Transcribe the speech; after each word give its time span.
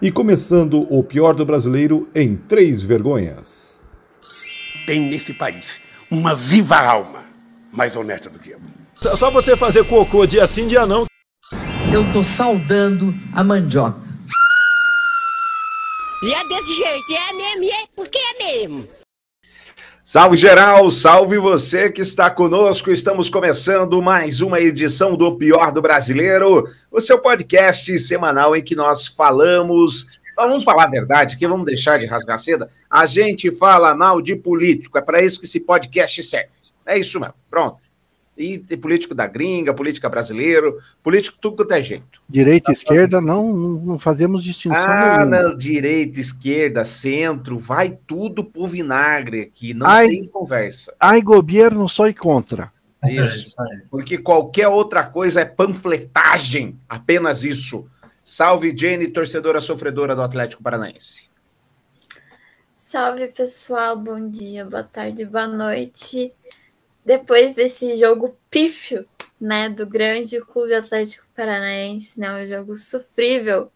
e 0.00 0.10
começando 0.10 0.86
o 0.92 1.02
pior 1.02 1.34
do 1.34 1.46
brasileiro 1.46 2.08
em 2.14 2.36
três 2.36 2.82
vergonhas. 2.82 3.82
Tem 4.86 5.06
nesse 5.06 5.32
país 5.32 5.80
uma 6.10 6.34
viva 6.34 6.76
alma 6.76 7.24
mais 7.72 7.96
honesta 7.96 8.30
do 8.30 8.38
que 8.38 8.50
eu. 8.50 8.60
Só 8.94 9.30
você 9.30 9.56
fazer 9.56 9.84
cocô 9.84 10.26
dia 10.26 10.46
sim, 10.46 10.66
dia 10.66 10.86
não. 10.86 11.06
Eu 11.92 12.10
tô 12.12 12.22
saudando 12.22 13.14
a 13.32 13.42
mandioca. 13.42 14.06
E 16.22 16.32
é 16.32 16.48
desse 16.48 16.74
jeito, 16.74 17.12
é 17.12 17.32
mesmo, 17.32 17.64
é 17.64 17.86
porque 17.94 18.18
é 18.18 18.58
mesmo. 18.58 18.88
Salve 20.08 20.36
geral, 20.36 20.88
salve 20.88 21.36
você 21.36 21.90
que 21.90 22.00
está 22.00 22.30
conosco. 22.30 22.92
Estamos 22.92 23.28
começando 23.28 24.00
mais 24.00 24.40
uma 24.40 24.60
edição 24.60 25.16
do 25.16 25.36
Pior 25.36 25.72
do 25.72 25.82
Brasileiro, 25.82 26.68
o 26.92 27.00
seu 27.00 27.18
podcast 27.18 27.98
semanal 27.98 28.54
em 28.54 28.62
que 28.62 28.76
nós 28.76 29.08
falamos. 29.08 30.06
Vamos 30.36 30.62
falar 30.62 30.84
a 30.84 30.90
verdade, 30.90 31.36
que 31.36 31.48
vamos 31.48 31.66
deixar 31.66 31.98
de 31.98 32.06
rasgar 32.06 32.38
seda. 32.38 32.70
A 32.88 33.04
gente 33.04 33.50
fala 33.50 33.96
mal 33.96 34.22
de 34.22 34.36
político, 34.36 34.96
é 34.96 35.02
para 35.02 35.20
isso 35.20 35.40
que 35.40 35.46
esse 35.46 35.58
podcast 35.58 36.22
serve. 36.22 36.50
É 36.86 36.96
isso 36.96 37.18
mesmo, 37.18 37.34
pronto. 37.50 37.78
E 38.36 38.58
tem 38.58 38.76
político 38.76 39.14
da 39.14 39.26
gringa, 39.26 39.72
política 39.72 40.10
brasileiro, 40.10 40.78
político 41.02 41.38
tudo 41.40 41.56
quanto 41.56 41.72
é 41.72 41.80
jeito. 41.80 42.20
Direita 42.28 42.70
e 42.70 42.74
esquerda, 42.74 43.20
não, 43.20 43.52
não 43.52 43.98
fazemos 43.98 44.44
distinção 44.44 44.78
Ah, 44.78 45.24
nenhuma. 45.24 45.42
não, 45.42 45.56
direita, 45.56 46.20
esquerda, 46.20 46.84
centro, 46.84 47.58
vai 47.58 47.98
tudo 48.06 48.44
pro 48.44 48.66
vinagre 48.66 49.40
aqui, 49.40 49.72
não 49.72 49.86
Ai. 49.86 50.08
tem 50.08 50.26
conversa. 50.26 50.94
Ai, 51.00 51.22
governo, 51.22 51.88
sou 51.88 52.12
contra. 52.14 52.70
Isso. 53.08 53.56
Porque 53.90 54.18
qualquer 54.18 54.68
outra 54.68 55.02
coisa 55.04 55.40
é 55.40 55.44
panfletagem, 55.44 56.78
apenas 56.88 57.42
isso. 57.44 57.88
Salve, 58.22 58.76
Jenny, 58.76 59.08
torcedora 59.08 59.60
sofredora 59.60 60.14
do 60.14 60.22
Atlético 60.22 60.62
Paranaense. 60.62 61.26
Salve 62.74 63.28
pessoal, 63.28 63.96
bom 63.96 64.28
dia, 64.28 64.64
boa 64.64 64.82
tarde, 64.82 65.24
boa 65.24 65.46
noite. 65.46 66.32
Depois 67.06 67.54
desse 67.54 67.94
jogo 67.94 68.36
pífio, 68.50 69.04
né, 69.40 69.68
do 69.68 69.86
grande 69.86 70.40
Clube 70.40 70.74
Atlético 70.74 71.24
Paranaense, 71.36 72.18
né, 72.18 72.42
um 72.42 72.48
jogo 72.48 72.74
sofrível. 72.74 73.70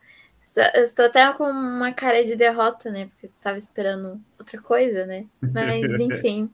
Eu 0.75 0.83
estou 0.83 1.05
até 1.05 1.33
com 1.35 1.45
uma 1.45 1.93
cara 1.93 2.25
de 2.25 2.35
derrota, 2.35 2.91
né, 2.91 3.07
porque 3.07 3.27
eu 3.27 3.33
tava 3.41 3.57
esperando 3.57 4.21
outra 4.37 4.61
coisa, 4.61 5.07
né? 5.07 5.27
Mas 5.41 5.85
enfim. 6.01 6.51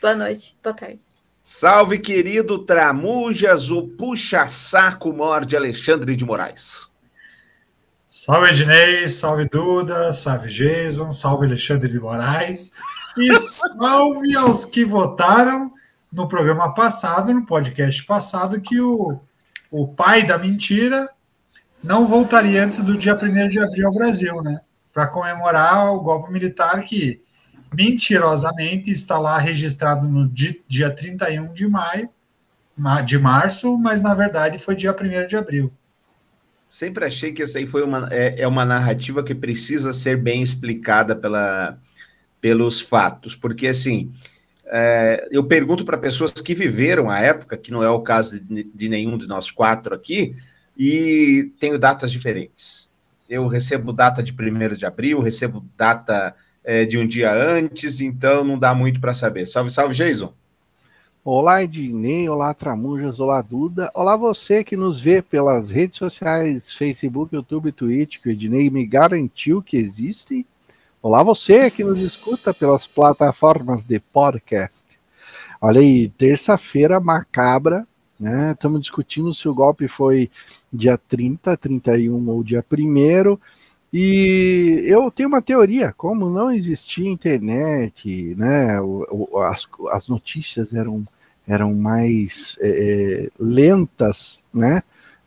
boa 0.00 0.14
noite, 0.14 0.56
boa 0.62 0.72
tarde. 0.72 1.04
Salve, 1.44 1.98
querido 1.98 2.64
Tramujas, 2.64 3.72
o 3.72 3.88
puxa-saco 3.88 5.12
mor 5.12 5.44
de 5.44 5.56
Alexandre 5.56 6.14
de 6.14 6.24
Moraes. 6.24 6.88
Salve 8.06 8.50
Ednei, 8.50 9.08
salve 9.08 9.48
Duda, 9.48 10.14
salve 10.14 10.48
Jason, 10.48 11.10
salve 11.10 11.46
Alexandre 11.46 11.88
de 11.88 11.98
Moraes 11.98 12.72
e 13.16 13.36
salve 13.38 14.36
aos 14.36 14.64
que 14.64 14.84
votaram 14.84 15.72
no 16.12 16.28
programa 16.28 16.74
passado, 16.74 17.32
no 17.32 17.44
podcast 17.46 18.04
passado, 18.04 18.60
que 18.60 18.80
o, 18.80 19.20
o 19.70 19.88
pai 19.88 20.24
da 20.24 20.36
mentira 20.38 21.08
não 21.82 22.06
voltaria 22.06 22.64
antes 22.64 22.82
do 22.82 22.96
dia 22.96 23.14
1 23.14 23.48
de 23.48 23.58
abril 23.60 23.86
ao 23.88 23.94
Brasil, 23.94 24.42
né? 24.42 24.60
Para 24.92 25.06
comemorar 25.06 25.92
o 25.92 26.00
golpe 26.00 26.32
militar 26.32 26.82
que 26.84 27.22
mentirosamente 27.72 28.90
está 28.90 29.18
lá 29.18 29.38
registrado 29.38 30.08
no 30.08 30.28
di- 30.28 30.62
dia 30.68 30.90
31 30.90 31.52
de 31.52 31.66
maio, 31.68 32.08
ma- 32.76 33.00
de 33.00 33.18
março, 33.18 33.78
mas 33.78 34.02
na 34.02 34.14
verdade 34.14 34.58
foi 34.58 34.74
dia 34.74 34.94
1 34.94 35.26
de 35.26 35.36
abril. 35.36 35.72
Sempre 36.68 37.04
achei 37.04 37.32
que 37.32 37.42
essa 37.42 37.58
aí 37.58 37.66
foi 37.66 37.82
uma, 37.82 38.08
é, 38.10 38.42
é 38.42 38.46
uma 38.48 38.64
narrativa 38.64 39.22
que 39.22 39.34
precisa 39.34 39.92
ser 39.92 40.16
bem 40.16 40.42
explicada 40.42 41.16
pela, 41.16 41.78
pelos 42.40 42.80
fatos, 42.80 43.36
porque 43.36 43.66
assim, 43.66 44.12
é, 44.66 45.28
eu 45.30 45.44
pergunto 45.44 45.84
para 45.84 45.98
pessoas 45.98 46.30
que 46.32 46.54
viveram 46.54 47.10
a 47.10 47.18
época, 47.18 47.56
que 47.56 47.70
não 47.70 47.82
é 47.82 47.90
o 47.90 48.00
caso 48.00 48.40
de, 48.40 48.64
de 48.64 48.88
nenhum 48.88 49.18
de 49.18 49.26
nós 49.26 49.50
quatro 49.50 49.94
aqui, 49.94 50.34
e 50.76 51.52
tenho 51.58 51.78
datas 51.78 52.10
diferentes. 52.10 52.88
Eu 53.28 53.46
recebo 53.46 53.92
data 53.92 54.22
de 54.22 54.32
1 54.32 54.76
de 54.76 54.86
abril, 54.86 55.20
recebo 55.20 55.64
data 55.76 56.34
é, 56.64 56.84
de 56.84 56.98
um 56.98 57.06
dia 57.06 57.32
antes, 57.32 58.00
então 58.00 58.44
não 58.44 58.58
dá 58.58 58.74
muito 58.74 59.00
para 59.00 59.14
saber. 59.14 59.46
Salve, 59.46 59.70
salve, 59.70 59.94
Jason. 59.94 60.32
Olá, 61.22 61.62
Ednei, 61.62 62.28
olá, 62.28 62.54
Tramujas, 62.54 63.20
olá, 63.20 63.42
Duda. 63.42 63.90
Olá, 63.92 64.16
você 64.16 64.64
que 64.64 64.76
nos 64.76 65.00
vê 65.00 65.20
pelas 65.20 65.68
redes 65.68 65.98
sociais, 65.98 66.72
Facebook, 66.72 67.34
YouTube, 67.34 67.72
Twitch, 67.72 68.18
que 68.20 68.28
o 68.30 68.32
Ednei 68.32 68.70
me 68.70 68.86
garantiu 68.86 69.62
que 69.62 69.76
existem. 69.76 70.46
Olá, 71.02 71.22
você 71.22 71.70
que 71.70 71.82
nos 71.82 72.02
escuta 72.02 72.52
pelas 72.52 72.86
plataformas 72.86 73.86
de 73.86 73.98
podcast. 73.98 74.84
Olha 75.58 75.80
aí, 75.80 76.10
terça-feira 76.10 77.00
macabra, 77.00 77.88
né? 78.18 78.52
Estamos 78.52 78.82
discutindo 78.82 79.32
se 79.32 79.48
o 79.48 79.54
golpe 79.54 79.88
foi 79.88 80.30
dia 80.70 80.98
30, 80.98 81.56
31 81.56 82.28
ou 82.28 82.44
dia 82.44 82.62
1 82.70 83.38
e 83.90 84.84
eu 84.84 85.10
tenho 85.10 85.30
uma 85.30 85.40
teoria, 85.40 85.94
como 85.96 86.28
não 86.28 86.52
existia 86.52 87.08
internet, 87.08 88.34
né? 88.36 88.76
as, 89.50 89.66
as 89.92 90.06
notícias 90.06 90.74
eram, 90.74 91.08
eram 91.48 91.72
mais 91.72 92.58
é, 92.60 92.68
é, 92.68 93.30
lentas, 93.38 94.42
né? 94.52 94.82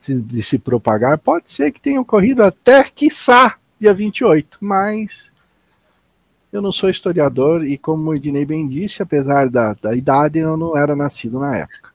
De 0.08 0.44
se 0.44 0.60
propagar, 0.60 1.18
pode 1.18 1.52
ser 1.52 1.72
que 1.72 1.82
tenha 1.82 2.00
ocorrido 2.00 2.44
até, 2.44 2.84
quiçá, 2.84 3.56
dia 3.80 3.92
28, 3.92 4.60
mas 4.62 5.33
eu 6.54 6.62
não 6.62 6.72
sou 6.72 6.88
historiador 6.88 7.66
e, 7.66 7.80
como 7.80 8.12
o 8.12 8.16
Ednei 8.16 8.46
bem 8.46 8.68
disse, 8.68 9.02
apesar 9.02 9.50
da, 9.50 9.74
da 9.74 9.96
idade, 9.96 10.38
eu 10.38 10.56
não 10.56 10.78
era 10.78 10.96
nascido 10.96 11.40
na 11.40 11.58
época. 11.58 11.92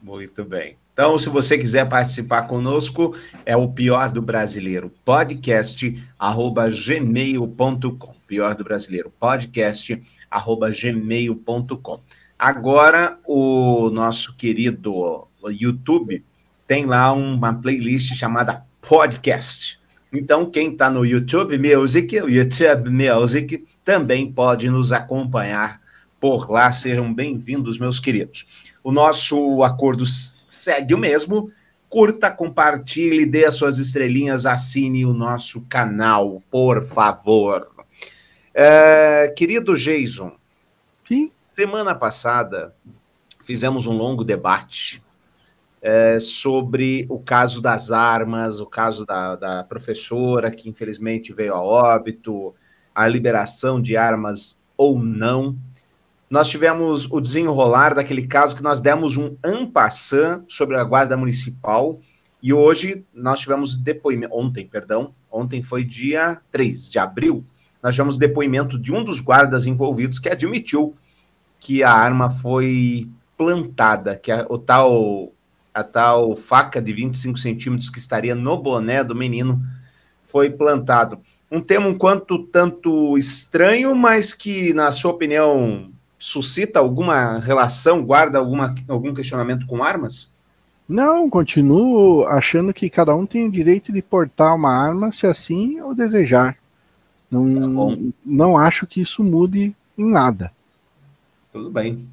Muito 0.00 0.44
bem. 0.44 0.76
Então, 0.92 1.18
se 1.18 1.28
você 1.28 1.58
quiser 1.58 1.88
participar 1.88 2.42
conosco, 2.42 3.16
é 3.44 3.56
o 3.56 3.66
Pior 3.66 4.08
do 4.10 4.22
Brasileiro 4.22 4.92
podcast 5.04 6.00
arroba 6.16 6.68
gmail.com. 6.70 8.14
Pior 8.26 8.54
do 8.54 8.62
Brasileiro 8.62 9.12
podcast 9.18 10.00
arroba 10.30 10.70
gmail.com. 10.70 12.00
Agora, 12.38 13.18
o 13.26 13.90
nosso 13.90 14.36
querido 14.36 15.26
YouTube 15.44 16.24
tem 16.68 16.86
lá 16.86 17.12
uma 17.12 17.52
playlist 17.52 18.14
chamada 18.14 18.64
Podcast. 18.80 19.80
Então, 20.12 20.50
quem 20.50 20.72
está 20.72 20.90
no 20.90 21.06
YouTube 21.06 21.58
Music, 21.58 22.20
o 22.20 22.28
YouTube 22.28 22.90
Music, 22.90 23.64
também 23.84 24.30
pode 24.30 24.70
nos 24.70 24.92
acompanhar 24.92 25.80
por 26.20 26.50
lá. 26.50 26.72
Sejam 26.72 27.12
bem-vindos, 27.12 27.78
meus 27.78 27.98
queridos. 27.98 28.46
O 28.82 28.92
nosso 28.92 29.62
acordo 29.62 30.04
segue 30.48 30.94
o 30.94 30.98
mesmo. 30.98 31.50
Curta, 31.88 32.30
compartilhe, 32.30 33.26
dê 33.26 33.44
as 33.44 33.56
suas 33.56 33.78
estrelinhas, 33.78 34.46
assine 34.46 35.04
o 35.04 35.12
nosso 35.12 35.60
canal, 35.62 36.42
por 36.50 36.82
favor. 36.82 37.68
É, 38.54 39.32
querido 39.36 39.76
Jason, 39.76 40.32
Sim. 41.06 41.30
semana 41.42 41.94
passada 41.94 42.74
fizemos 43.44 43.86
um 43.86 43.92
longo 43.92 44.24
debate 44.24 45.02
é, 45.82 46.18
sobre 46.20 47.04
o 47.10 47.18
caso 47.18 47.60
das 47.60 47.90
armas, 47.90 48.60
o 48.60 48.66
caso 48.66 49.04
da, 49.04 49.36
da 49.36 49.64
professora 49.64 50.50
que 50.50 50.68
infelizmente 50.68 51.32
veio 51.32 51.54
a 51.54 51.62
óbito, 51.62 52.54
a 52.94 53.06
liberação 53.06 53.80
de 53.80 53.96
armas 53.96 54.58
ou 54.76 54.98
não 54.98 55.56
nós 56.32 56.48
tivemos 56.48 57.06
o 57.10 57.20
desenrolar 57.20 57.94
daquele 57.94 58.26
caso 58.26 58.56
que 58.56 58.62
nós 58.62 58.80
demos 58.80 59.18
um 59.18 59.36
ampassant 59.44 60.42
sobre 60.48 60.78
a 60.78 60.82
guarda 60.82 61.14
municipal 61.14 62.00
e 62.42 62.54
hoje 62.54 63.04
nós 63.12 63.40
tivemos 63.40 63.74
depoimento, 63.74 64.34
ontem, 64.34 64.66
perdão, 64.66 65.14
ontem 65.30 65.62
foi 65.62 65.84
dia 65.84 66.40
3 66.50 66.90
de 66.90 66.98
abril, 66.98 67.44
nós 67.82 67.94
tivemos 67.94 68.16
depoimento 68.16 68.78
de 68.78 68.94
um 68.94 69.04
dos 69.04 69.20
guardas 69.20 69.66
envolvidos 69.66 70.18
que 70.18 70.30
admitiu 70.30 70.96
que 71.60 71.82
a 71.82 71.92
arma 71.92 72.30
foi 72.30 73.10
plantada, 73.36 74.16
que 74.16 74.32
a, 74.32 74.46
o 74.48 74.56
tal, 74.56 75.34
a 75.74 75.84
tal 75.84 76.34
faca 76.34 76.80
de 76.80 76.94
25 76.94 77.38
centímetros 77.38 77.90
que 77.90 77.98
estaria 77.98 78.34
no 78.34 78.56
boné 78.56 79.04
do 79.04 79.14
menino 79.14 79.62
foi 80.22 80.48
plantado. 80.48 81.20
Um 81.52 81.60
tema 81.60 81.86
um 81.86 81.98
quanto 81.98 82.38
tanto 82.44 83.18
estranho, 83.18 83.94
mas 83.94 84.32
que, 84.32 84.72
na 84.72 84.90
sua 84.90 85.10
opinião, 85.10 85.90
suscita 86.18 86.78
alguma 86.78 87.40
relação, 87.40 88.02
guarda 88.02 88.38
alguma, 88.38 88.74
algum 88.88 89.12
questionamento 89.12 89.66
com 89.66 89.84
armas? 89.84 90.32
Não, 90.88 91.28
continuo 91.28 92.24
achando 92.24 92.72
que 92.72 92.88
cada 92.88 93.14
um 93.14 93.26
tem 93.26 93.46
o 93.46 93.50
direito 93.50 93.92
de 93.92 94.00
portar 94.00 94.56
uma 94.56 94.72
arma 94.72 95.12
se 95.12 95.26
assim 95.26 95.78
o 95.82 95.92
desejar. 95.92 96.56
Não, 97.30 98.12
não 98.24 98.56
acho 98.56 98.86
que 98.86 99.02
isso 99.02 99.22
mude 99.22 99.76
em 99.96 100.10
nada. 100.10 100.50
Tudo 101.52 101.70
bem. 101.70 102.08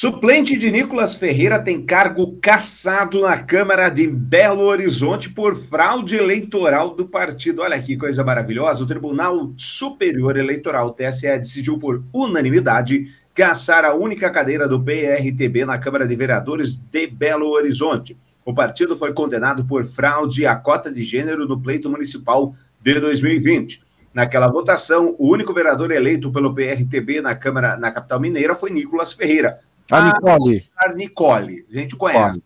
Suplente 0.00 0.56
de 0.56 0.70
Nicolas 0.70 1.16
Ferreira 1.16 1.58
tem 1.58 1.82
cargo 1.82 2.38
cassado 2.40 3.22
na 3.22 3.36
Câmara 3.36 3.88
de 3.88 4.06
Belo 4.06 4.62
Horizonte 4.62 5.28
por 5.28 5.56
fraude 5.56 6.14
eleitoral 6.14 6.94
do 6.94 7.04
partido. 7.04 7.62
Olha 7.62 7.82
que 7.82 7.96
coisa 7.96 8.22
maravilhosa. 8.22 8.84
O 8.84 8.86
Tribunal 8.86 9.52
Superior 9.56 10.36
Eleitoral, 10.36 10.92
TSE, 10.92 11.36
decidiu 11.40 11.80
por 11.80 12.04
unanimidade 12.12 13.12
caçar 13.34 13.84
a 13.84 13.92
única 13.92 14.30
cadeira 14.30 14.68
do 14.68 14.80
PRTB 14.80 15.64
na 15.64 15.78
Câmara 15.78 16.06
de 16.06 16.14
Vereadores 16.14 16.76
de 16.76 17.08
Belo 17.08 17.48
Horizonte. 17.48 18.16
O 18.44 18.54
partido 18.54 18.94
foi 18.94 19.12
condenado 19.12 19.64
por 19.64 19.84
fraude 19.84 20.46
à 20.46 20.54
cota 20.54 20.92
de 20.92 21.02
gênero 21.02 21.44
no 21.44 21.60
pleito 21.60 21.90
municipal 21.90 22.54
de 22.80 23.00
2020. 23.00 23.82
Naquela 24.14 24.46
votação, 24.46 25.16
o 25.18 25.28
único 25.28 25.52
vereador 25.52 25.90
eleito 25.90 26.30
pelo 26.30 26.54
PRTB 26.54 27.20
na 27.20 27.34
Câmara 27.34 27.76
na 27.76 27.90
capital 27.90 28.20
mineira 28.20 28.54
foi 28.54 28.70
Nicolas 28.70 29.12
Ferreira 29.12 29.58
a 29.90 30.04
Nicole. 30.04 30.68
A 30.76 30.92
Nicole, 30.92 31.66
a 31.70 31.78
gente 31.78 31.96
conhece. 31.96 32.42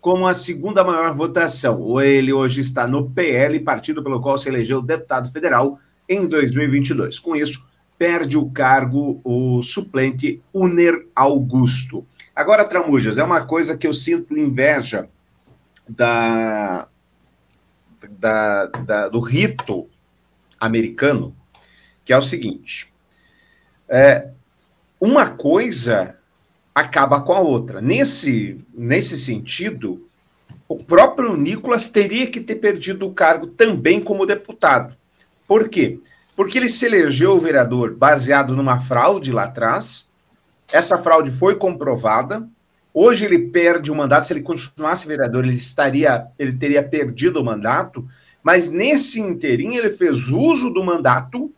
Como 0.00 0.26
a 0.26 0.34
segunda 0.34 0.84
maior 0.84 1.12
votação. 1.14 2.00
Ele 2.00 2.32
hoje 2.32 2.60
está 2.60 2.86
no 2.86 3.10
PL, 3.10 3.58
partido 3.60 4.02
pelo 4.02 4.20
qual 4.20 4.36
se 4.36 4.48
elegeu 4.48 4.82
deputado 4.82 5.30
federal 5.32 5.78
em 6.08 6.26
2022. 6.28 7.18
Com 7.18 7.34
isso, 7.34 7.66
perde 7.98 8.36
o 8.36 8.50
cargo 8.50 9.20
o 9.24 9.62
suplente 9.62 10.42
Uner 10.52 11.06
Augusto. 11.14 12.06
Agora, 12.36 12.64
Tramujas, 12.64 13.16
é 13.16 13.24
uma 13.24 13.46
coisa 13.46 13.78
que 13.78 13.86
eu 13.86 13.94
sinto 13.94 14.36
inveja 14.36 15.08
da, 15.88 16.88
da, 18.10 18.66
da 18.66 19.08
do 19.08 19.20
rito 19.20 19.88
americano, 20.60 21.34
que 22.04 22.12
é 22.12 22.16
o 22.18 22.22
seguinte: 22.22 22.92
é, 23.88 24.28
uma 25.00 25.30
coisa 25.30 26.13
acaba 26.74 27.20
com 27.20 27.32
a 27.32 27.40
outra. 27.40 27.80
Nesse, 27.80 28.58
nesse 28.74 29.16
sentido, 29.16 30.08
o 30.68 30.76
próprio 30.76 31.36
Nicolas 31.36 31.88
teria 31.88 32.26
que 32.26 32.40
ter 32.40 32.56
perdido 32.56 33.06
o 33.06 33.12
cargo 33.14 33.46
também 33.46 34.00
como 34.00 34.26
deputado. 34.26 34.96
Por 35.46 35.68
quê? 35.68 36.00
Porque 36.34 36.58
ele 36.58 36.68
se 36.68 36.86
elegeu 36.86 37.38
vereador 37.38 37.94
baseado 37.94 38.56
numa 38.56 38.80
fraude 38.80 39.30
lá 39.30 39.44
atrás. 39.44 40.06
Essa 40.72 40.98
fraude 40.98 41.30
foi 41.30 41.54
comprovada. 41.54 42.48
Hoje 42.92 43.24
ele 43.24 43.50
perde 43.50 43.92
o 43.92 43.94
mandato. 43.94 44.26
Se 44.26 44.32
ele 44.32 44.42
continuasse 44.42 45.06
vereador, 45.06 45.44
ele 45.44 45.56
estaria, 45.56 46.26
ele 46.38 46.54
teria 46.54 46.82
perdido 46.82 47.40
o 47.40 47.44
mandato. 47.44 48.04
Mas 48.42 48.70
nesse 48.70 49.20
interim 49.20 49.76
ele 49.76 49.90
fez 49.90 50.28
uso 50.28 50.70
do 50.70 50.82
mandato 50.82 51.52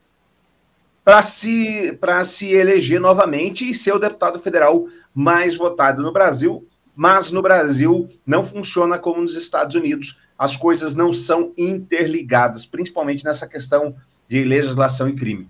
para 1.05 1.23
se, 1.23 1.97
se 2.25 2.53
eleger 2.53 3.01
novamente 3.01 3.71
e 3.71 3.75
ser 3.75 3.93
o 3.93 3.99
deputado 3.99 4.41
federal 4.41 4.89
mais 5.17 5.57
votado 5.57 6.03
no 6.03 6.13
Brasil, 6.13 6.69
mas 6.95 7.31
no 7.31 7.41
Brasil 7.41 8.11
não 8.27 8.45
funciona 8.45 8.99
como 8.99 9.23
nos 9.23 9.35
Estados 9.35 9.75
Unidos. 9.75 10.19
As 10.39 10.55
coisas 10.55 10.95
não 10.95 11.11
são 11.11 11.55
interligadas, 11.57 12.67
principalmente 12.67 13.25
nessa 13.25 13.47
questão 13.47 13.97
de 14.29 14.45
legislação 14.45 15.09
e 15.09 15.17
crime. 15.17 15.49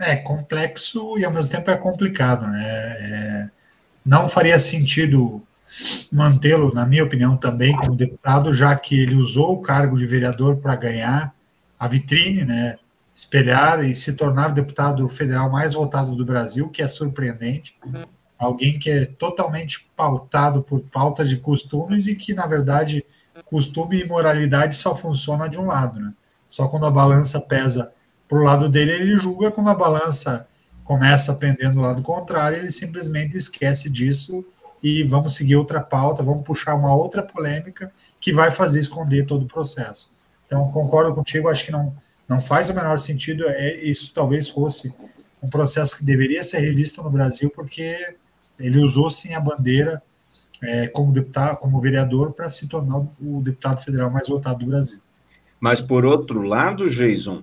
É 0.00 0.16
complexo 0.16 1.16
e 1.16 1.24
ao 1.24 1.30
mesmo 1.30 1.52
tempo 1.52 1.70
é 1.70 1.76
complicado, 1.76 2.48
né? 2.48 2.66
É, 2.66 3.50
não 4.04 4.28
faria 4.28 4.58
sentido 4.58 5.40
mantê-lo, 6.10 6.74
na 6.74 6.84
minha 6.84 7.04
opinião, 7.04 7.36
também 7.36 7.76
como 7.76 7.94
deputado, 7.94 8.52
já 8.52 8.74
que 8.74 9.00
ele 9.00 9.14
usou 9.14 9.52
o 9.52 9.62
cargo 9.62 9.96
de 9.96 10.06
vereador 10.06 10.56
para 10.56 10.74
ganhar 10.74 11.32
a 11.78 11.86
vitrine, 11.86 12.44
né? 12.44 12.78
Espelhar 13.14 13.84
e 13.84 13.94
se 13.94 14.14
tornar 14.14 14.50
o 14.50 14.54
deputado 14.54 15.08
federal 15.08 15.48
mais 15.48 15.74
votado 15.74 16.16
do 16.16 16.24
Brasil, 16.24 16.68
que 16.68 16.82
é 16.82 16.88
surpreendente 16.88 17.76
alguém 18.44 18.78
que 18.78 18.90
é 18.90 19.06
totalmente 19.06 19.86
pautado 19.96 20.62
por 20.62 20.80
pauta 20.80 21.24
de 21.24 21.36
costumes 21.36 22.06
e 22.06 22.14
que, 22.14 22.34
na 22.34 22.46
verdade, 22.46 23.04
costume 23.44 24.00
e 24.00 24.06
moralidade 24.06 24.76
só 24.76 24.94
funciona 24.94 25.48
de 25.48 25.58
um 25.58 25.66
lado, 25.66 26.00
né? 26.00 26.12
Só 26.48 26.68
quando 26.68 26.86
a 26.86 26.90
balança 26.90 27.40
pesa 27.40 27.92
para 28.28 28.38
o 28.38 28.42
lado 28.42 28.68
dele, 28.68 28.92
ele 28.92 29.18
julga, 29.18 29.50
quando 29.50 29.70
a 29.70 29.74
balança 29.74 30.46
começa 30.84 31.32
a 31.32 31.34
pender 31.34 31.72
do 31.72 31.80
lado 31.80 32.02
contrário, 32.02 32.58
ele 32.58 32.70
simplesmente 32.70 33.36
esquece 33.36 33.90
disso 33.90 34.44
e 34.82 35.02
vamos 35.02 35.34
seguir 35.34 35.56
outra 35.56 35.80
pauta, 35.80 36.22
vamos 36.22 36.44
puxar 36.44 36.74
uma 36.74 36.94
outra 36.94 37.22
polêmica 37.22 37.90
que 38.20 38.32
vai 38.32 38.50
fazer 38.50 38.80
esconder 38.80 39.26
todo 39.26 39.44
o 39.44 39.48
processo. 39.48 40.10
Então, 40.46 40.70
concordo 40.70 41.14
contigo, 41.14 41.48
acho 41.48 41.64
que 41.64 41.72
não, 41.72 41.96
não 42.28 42.40
faz 42.40 42.68
o 42.68 42.74
menor 42.74 42.98
sentido, 42.98 43.48
é, 43.48 43.76
isso 43.76 44.12
talvez 44.14 44.48
fosse 44.48 44.94
um 45.42 45.48
processo 45.48 45.96
que 45.96 46.04
deveria 46.04 46.44
ser 46.44 46.58
revisto 46.58 47.02
no 47.02 47.10
Brasil, 47.10 47.50
porque 47.50 48.14
ele 48.58 48.78
usou 48.78 49.10
sim 49.10 49.34
a 49.34 49.40
bandeira 49.40 50.02
é, 50.62 50.86
como 50.88 51.12
deputado, 51.12 51.58
como 51.58 51.80
vereador, 51.80 52.32
para 52.32 52.48
se 52.48 52.68
tornar 52.68 52.98
o 53.20 53.42
deputado 53.42 53.82
federal 53.82 54.10
mais 54.10 54.28
votado 54.28 54.60
do 54.60 54.66
Brasil. 54.66 54.98
Mas 55.60 55.80
por 55.80 56.04
outro 56.04 56.42
lado, 56.42 56.90
Jason, 56.90 57.42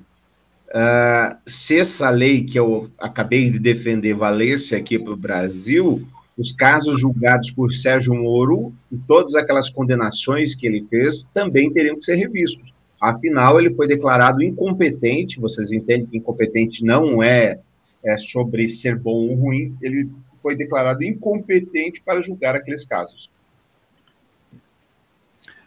uh, 0.69 1.35
se 1.45 1.79
essa 1.79 2.09
lei 2.09 2.43
que 2.43 2.57
eu 2.57 2.89
acabei 2.97 3.49
de 3.49 3.59
defender 3.59 4.13
valesse 4.13 4.75
aqui 4.75 4.97
para 4.97 5.13
o 5.13 5.17
Brasil, 5.17 6.07
os 6.37 6.51
casos 6.51 6.99
julgados 6.99 7.51
por 7.51 7.73
Sérgio 7.73 8.13
Moro 8.15 8.73
e 8.91 8.97
todas 8.97 9.35
aquelas 9.35 9.69
condenações 9.69 10.55
que 10.55 10.65
ele 10.65 10.83
fez 10.89 11.23
também 11.33 11.71
teriam 11.71 11.97
que 11.97 12.05
ser 12.05 12.15
revistos. 12.15 12.73
Afinal, 12.99 13.59
ele 13.59 13.73
foi 13.73 13.87
declarado 13.87 14.43
incompetente. 14.43 15.39
Vocês 15.39 15.71
entendem 15.71 16.05
que 16.05 16.17
incompetente 16.17 16.83
não 16.83 17.21
é, 17.21 17.59
é 18.03 18.17
sobre 18.17 18.69
ser 18.69 18.97
bom 18.97 19.29
ou 19.29 19.35
ruim. 19.35 19.75
Ele 19.81 20.09
foi 20.41 20.55
declarado 20.55 21.03
incompetente 21.03 22.01
para 22.01 22.21
julgar 22.21 22.55
aqueles 22.55 22.85
casos. 22.85 23.29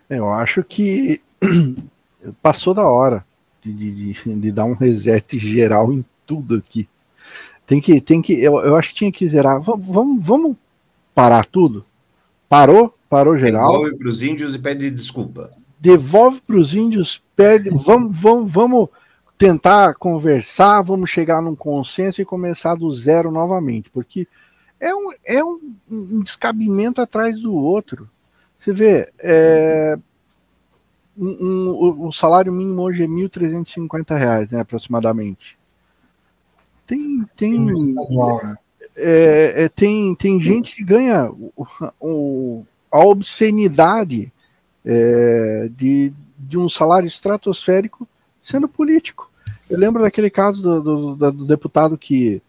É, 0.08 0.18
eu 0.18 0.30
acho 0.30 0.62
que 0.62 1.20
passou 2.42 2.74
da 2.74 2.88
hora 2.88 3.24
de, 3.62 4.12
de, 4.12 4.34
de, 4.34 4.52
dar 4.52 4.64
um 4.64 4.74
reset 4.74 5.38
geral 5.38 5.92
em 5.92 6.04
tudo 6.26 6.56
aqui. 6.56 6.88
Tem 7.66 7.80
que, 7.80 8.00
tem 8.00 8.20
que, 8.20 8.34
eu, 8.34 8.58
eu 8.58 8.76
acho 8.76 8.90
que 8.90 8.96
tinha 8.96 9.12
que 9.12 9.26
zerar. 9.26 9.60
Vamos, 9.60 9.86
vamos, 9.86 10.24
vamos 10.24 10.56
parar 11.14 11.46
tudo? 11.46 11.84
Parou? 12.48 12.94
Parou 13.08 13.38
geral? 13.38 13.72
Devolve 13.72 13.96
para 13.96 14.08
os 14.08 14.22
índios 14.22 14.54
e 14.54 14.58
pede 14.58 14.90
desculpa. 14.90 15.50
Devolve 15.80 16.40
para 16.40 16.56
os 16.56 16.74
índios, 16.74 17.22
pede. 17.34 17.70
Vamos, 17.70 18.14
vamos, 18.16 18.52
vamos 18.52 18.88
tentar 19.44 19.92
conversar, 19.96 20.80
vamos 20.80 21.10
chegar 21.10 21.42
num 21.42 21.54
consenso 21.54 22.18
e 22.18 22.24
começar 22.24 22.74
do 22.76 22.90
zero 22.90 23.30
novamente, 23.30 23.90
porque 23.90 24.26
é 24.80 24.94
um, 24.94 25.10
é 25.22 25.44
um, 25.44 25.74
um 25.90 26.22
descabimento 26.22 27.02
atrás 27.02 27.38
do 27.42 27.52
outro. 27.52 28.08
Você 28.56 28.72
vê, 28.72 29.12
é, 29.18 29.98
um, 31.14 31.28
um, 31.28 32.06
o 32.06 32.10
salário 32.10 32.50
mínimo 32.50 32.80
hoje 32.80 33.02
é 33.02 33.06
R$ 33.06 33.12
1.350, 33.12 34.50
né, 34.50 34.60
aproximadamente. 34.62 35.58
Tem, 36.86 37.26
tem, 37.36 37.66
né? 37.66 38.56
é, 38.96 39.64
é, 39.64 39.68
tem, 39.68 40.14
tem 40.14 40.40
gente 40.40 40.74
que 40.74 40.84
ganha 40.84 41.30
o, 41.30 41.66
o, 42.00 42.66
a 42.90 42.98
obscenidade 43.00 44.32
é, 44.82 45.68
de, 45.76 46.14
de 46.38 46.56
um 46.56 46.66
salário 46.66 47.06
estratosférico 47.06 48.08
sendo 48.40 48.66
político. 48.66 49.33
Eu 49.74 49.80
lembro 49.80 50.02
daquele 50.02 50.30
caso 50.30 50.62
do, 50.62 51.16
do, 51.16 51.32
do 51.32 51.44
deputado 51.44 51.98
que 51.98 52.40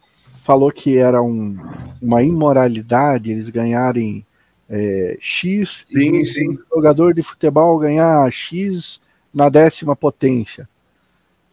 falou 0.44 0.72
que 0.72 0.96
era 0.96 1.22
um, 1.24 1.58
uma 2.00 2.22
imoralidade 2.22 3.32
eles 3.32 3.50
ganharem 3.50 4.24
é, 4.70 5.17
X 5.20 5.86
sim, 5.88 6.17
e 6.17 6.25
sim. 6.25 6.50
um 6.51 6.60
jogador 6.75 7.15
de 7.15 7.24
futebol 7.24 7.79
ganhar 7.79 8.32
X 8.32 9.01
na 9.34 9.50
décima 9.50 9.96
potência. 9.96 10.70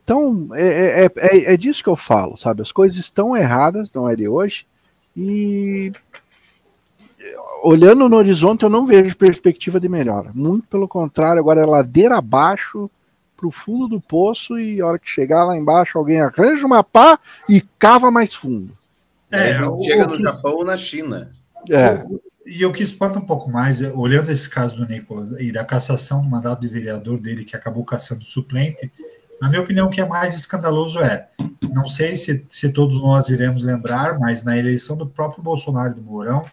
Então, 0.04 0.48
é, 0.52 1.04
é, 1.04 1.10
é, 1.16 1.54
é, 1.54 1.56
disso 1.56 1.82
que 1.82 1.88
eu 1.88 1.96
falo, 1.96 2.36
sabe? 2.36 2.60
As 2.60 2.70
coisas 2.70 2.98
estão 2.98 3.34
erradas, 3.34 3.90
não 3.94 4.06
é 4.06 4.14
de 4.14 4.28
hoje, 4.28 4.66
e 5.16 5.90
olhando 7.62 8.08
no 8.10 8.16
horizonte 8.16 8.64
eu 8.64 8.68
não 8.68 8.86
vejo 8.86 9.16
perspectiva 9.16 9.80
de 9.80 9.88
melhora. 9.88 10.32
Muito 10.34 10.66
pelo 10.68 10.86
contrário, 10.86 11.40
agora 11.40 11.62
é 11.62 11.66
ladeira 11.66 12.18
abaixo 12.18 12.90
para 13.42 13.49
o 13.49 13.52
fundo 13.52 13.88
do 13.88 14.00
poço 14.00 14.56
e 14.56 14.80
a 14.80 14.87
hora 14.87 14.99
que 15.00 15.11
chegar 15.11 15.44
lá 15.44 15.56
embaixo 15.56 15.99
alguém 15.99 16.20
arranja 16.20 16.64
uma 16.64 16.84
pá 16.84 17.18
e 17.49 17.61
cava 17.76 18.08
mais 18.08 18.32
fundo. 18.32 18.76
É, 19.30 19.54
chega 19.84 20.06
no 20.06 20.22
Japão 20.22 20.54
ou 20.54 20.64
na 20.64 20.76
China. 20.76 21.32
É. 21.68 22.04
E 22.46 22.64
o 22.64 22.72
que 22.72 22.82
espanta 22.82 23.18
um 23.18 23.26
pouco 23.26 23.50
mais, 23.50 23.82
é, 23.82 23.90
olhando 23.92 24.30
esse 24.30 24.49
caso 24.49 24.76
do 24.76 24.87
Nicolas 24.87 25.32
e 25.40 25.50
da 25.50 25.64
cassação 25.64 26.22
do 26.22 26.30
mandato 26.30 26.61
de 26.61 26.68
vereador 26.68 27.18
dele, 27.18 27.44
que 27.44 27.56
acabou 27.56 27.84
caçando 27.84 28.25
suplente, 28.25 28.92
na 29.40 29.49
minha 29.49 29.61
opinião, 29.61 29.88
o 29.88 29.90
que 29.90 30.00
é 30.00 30.06
mais 30.06 30.37
escandaloso 30.37 31.00
é, 31.00 31.28
não 31.72 31.88
sei 31.88 32.14
se, 32.14 32.46
se 32.49 32.70
todos 32.70 33.00
nós 33.02 33.28
iremos 33.28 33.64
lembrar, 33.64 34.18
mas 34.20 34.44
na 34.44 34.56
eleição 34.56 34.96
do 34.96 35.06
próprio 35.06 35.42
Bolsonaro 35.42 35.94
do 35.94 36.02
Mourão, 36.02 36.44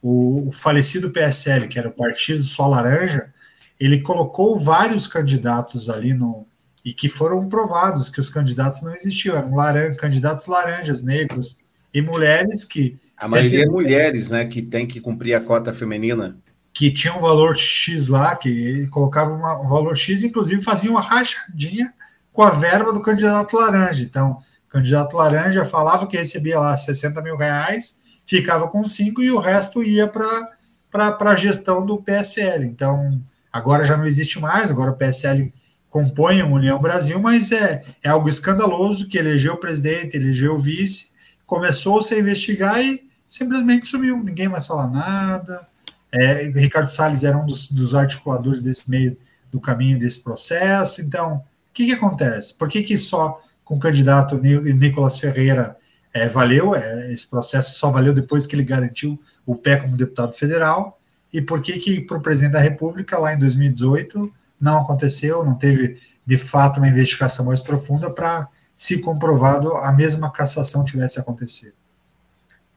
o, 0.00 0.48
o 0.48 0.52
falecido 0.52 1.10
PSL, 1.10 1.66
que 1.66 1.78
era 1.78 1.88
o 1.88 1.92
Partido 1.92 2.44
Só 2.44 2.68
Laranja, 2.68 3.32
ele 3.80 4.00
colocou 4.00 4.60
vários 4.60 5.06
candidatos 5.06 5.88
ali 5.88 6.12
no, 6.12 6.46
e 6.84 6.92
que 6.92 7.08
foram 7.08 7.48
provados 7.48 8.10
que 8.10 8.20
os 8.20 8.28
candidatos 8.28 8.82
não 8.82 8.94
existiam, 8.94 9.36
eram 9.36 9.54
laran 9.54 9.94
candidatos 9.94 10.46
laranjas, 10.46 11.02
negros, 11.02 11.58
e 11.92 12.02
mulheres 12.02 12.64
que 12.64 12.98
A 13.16 13.26
maioria 13.26 13.64
é 13.64 13.66
mulheres, 13.66 14.30
né, 14.30 14.44
que 14.44 14.60
tem 14.62 14.86
que 14.86 15.00
cumprir 15.00 15.34
a 15.34 15.40
cota 15.40 15.74
feminina. 15.74 16.36
Que 16.72 16.90
tinha 16.92 17.14
um 17.14 17.20
valor 17.20 17.56
X 17.56 18.08
lá, 18.08 18.36
que 18.36 18.86
colocava 18.88 19.32
uma, 19.32 19.60
um 19.60 19.66
valor 19.66 19.96
X, 19.96 20.22
inclusive 20.22 20.62
fazia 20.62 20.90
uma 20.90 21.00
rachadinha 21.00 21.92
com 22.32 22.42
a 22.42 22.50
verba 22.50 22.92
do 22.92 23.02
candidato 23.02 23.56
laranja. 23.56 24.02
Então, 24.04 24.38
o 24.68 24.70
candidato 24.70 25.16
laranja 25.16 25.64
falava 25.64 26.06
que 26.06 26.16
recebia 26.16 26.60
lá 26.60 26.76
60 26.76 27.20
mil 27.22 27.36
reais, 27.36 28.02
ficava 28.24 28.68
com 28.68 28.84
5 28.84 29.20
e 29.20 29.32
o 29.32 29.38
resto 29.38 29.82
ia 29.82 30.06
para 30.06 31.16
a 31.18 31.36
gestão 31.36 31.84
do 31.84 32.00
PSL. 32.00 32.66
Então, 32.66 33.20
agora 33.52 33.84
já 33.84 33.96
não 33.96 34.06
existe 34.06 34.38
mais, 34.40 34.70
agora 34.70 34.90
o 34.90 34.96
PSL 34.96 35.52
compõe 35.88 36.40
a 36.40 36.46
União 36.46 36.78
Brasil, 36.78 37.20
mas 37.20 37.50
é, 37.50 37.82
é 38.02 38.08
algo 38.08 38.28
escandaloso 38.28 39.08
que 39.08 39.18
elegeu 39.18 39.54
o 39.54 39.60
presidente, 39.60 40.16
elegeu 40.16 40.54
o 40.54 40.58
vice, 40.58 41.10
começou-se 41.44 42.14
a 42.14 42.18
investigar 42.18 42.80
e 42.80 43.04
simplesmente 43.28 43.86
sumiu, 43.86 44.22
ninguém 44.22 44.48
mais 44.48 44.66
fala 44.66 44.88
nada. 44.88 45.66
É, 46.12 46.44
Ricardo 46.54 46.88
Salles 46.88 47.24
era 47.24 47.36
um 47.36 47.46
dos, 47.46 47.70
dos, 47.70 47.94
articuladores 47.94 48.62
desse 48.62 48.88
meio 48.88 49.16
do 49.50 49.60
caminho 49.60 49.98
desse 49.98 50.22
processo. 50.22 51.00
Então, 51.00 51.36
o 51.36 51.42
que, 51.72 51.86
que 51.86 51.92
acontece? 51.92 52.54
Por 52.54 52.68
que, 52.68 52.82
que 52.82 52.96
só 52.96 53.40
com 53.64 53.76
o 53.76 53.80
candidato 53.80 54.36
Nicolas 54.38 55.18
Ferreira 55.18 55.76
é, 56.12 56.28
valeu? 56.28 56.74
É, 56.74 57.12
esse 57.12 57.26
processo 57.26 57.76
só 57.78 57.90
valeu 57.90 58.12
depois 58.12 58.46
que 58.46 58.54
ele 58.54 58.64
garantiu 58.64 59.20
o 59.44 59.54
pé 59.56 59.76
como 59.76 59.96
deputado 59.96 60.32
federal. 60.32 60.99
E 61.32 61.40
por 61.40 61.62
que, 61.62 61.78
que 61.78 62.00
para 62.00 62.16
o 62.16 62.22
presidente 62.22 62.52
da 62.52 62.60
República, 62.60 63.18
lá 63.18 63.34
em 63.34 63.38
2018, 63.38 64.32
não 64.60 64.78
aconteceu, 64.78 65.44
não 65.44 65.54
teve 65.54 66.00
de 66.26 66.36
fato 66.36 66.78
uma 66.78 66.88
investigação 66.88 67.46
mais 67.46 67.60
profunda 67.60 68.10
para 68.10 68.48
se 68.76 69.00
comprovado 69.00 69.74
a 69.76 69.92
mesma 69.92 70.30
cassação 70.32 70.84
tivesse 70.84 71.20
acontecido. 71.20 71.74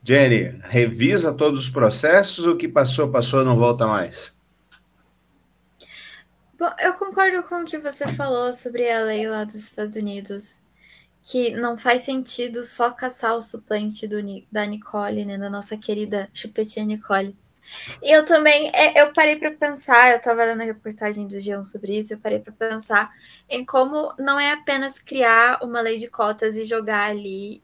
Jenny, 0.03 0.59
revisa 0.63 1.33
todos 1.33 1.61
os 1.61 1.69
processos, 1.69 2.45
o 2.45 2.57
que 2.57 2.67
passou, 2.67 3.09
passou, 3.09 3.45
não 3.45 3.57
volta 3.57 3.87
mais. 3.87 4.33
Bom, 6.59 6.69
eu 6.79 6.93
concordo 6.95 7.41
com 7.43 7.61
o 7.61 7.65
que 7.65 7.77
você 7.77 8.07
falou 8.07 8.51
sobre 8.51 8.89
a 8.91 9.01
lei 9.01 9.29
lá 9.29 9.45
dos 9.45 9.55
Estados 9.55 9.95
Unidos, 9.95 10.59
que 11.21 11.51
não 11.51 11.77
faz 11.77 12.01
sentido 12.01 12.65
só 12.65 12.91
caçar 12.91 13.37
o 13.37 13.41
suplente 13.41 14.05
do, 14.05 14.17
da 14.51 14.65
Nicole, 14.65 15.23
né, 15.23 15.37
da 15.37 15.49
nossa 15.49 15.77
querida 15.77 16.29
chupetinha 16.33 16.85
Nicole. 16.85 17.35
E 18.01 18.11
eu 18.11 18.25
também, 18.25 18.69
é, 18.73 19.01
eu 19.01 19.13
parei 19.13 19.35
para 19.35 19.51
pensar, 19.51 20.11
eu 20.11 20.17
estava 20.17 20.43
lendo 20.45 20.61
a 20.61 20.65
reportagem 20.65 21.27
do 21.27 21.37
G1 21.37 21.63
sobre 21.63 21.97
isso, 21.97 22.13
eu 22.13 22.19
parei 22.19 22.39
para 22.39 22.53
pensar 22.53 23.11
em 23.49 23.65
como 23.65 24.13
não 24.19 24.39
é 24.39 24.51
apenas 24.51 24.99
criar 24.99 25.63
uma 25.63 25.81
lei 25.81 25.97
de 25.97 26.07
cotas 26.07 26.55
e 26.55 26.65
jogar 26.65 27.09
ali 27.09 27.61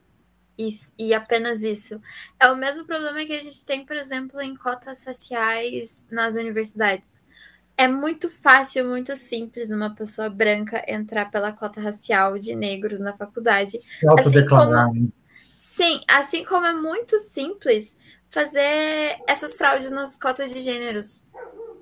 e, 0.58 0.68
e, 0.98 1.14
apenas 1.14 1.64
isso. 1.64 2.02
É 2.38 2.52
o 2.52 2.58
mesmo 2.58 2.84
problema 2.84 3.24
que 3.26 3.32
a 3.32 3.42
gente 3.42 3.66
tem, 3.66 3.86
por 3.86 3.96
exemplo, 3.96 4.42
em 4.42 4.54
cotas 4.54 5.06
raciais 5.06 6.06
nas 6.12 6.36
universidades. 6.36 7.08
É 7.78 7.88
muito 7.88 8.30
fácil, 8.30 8.84
muito 8.84 9.16
simples 9.16 9.72
uma 9.72 9.96
pessoa 9.96 10.30
branca 10.30 10.84
entrar 10.86 11.32
pela 11.32 11.54
cota 11.54 11.80
racial 11.80 12.38
de 12.38 12.54
negros 12.58 13.00
na 13.00 13.16
faculdade. 13.16 13.78
Assim 13.78 14.46
como, 14.46 14.72
né? 14.72 15.08
sim, 15.56 16.02
assim 16.10 16.44
como 16.44 16.66
é 16.66 16.74
muito 16.74 17.18
simples 17.20 17.96
fazer 18.30 19.20
essas 19.28 19.58
fraudes 19.58 19.90
nas 19.90 20.18
cotas 20.18 20.54
de 20.54 20.60
gêneros 20.62 21.24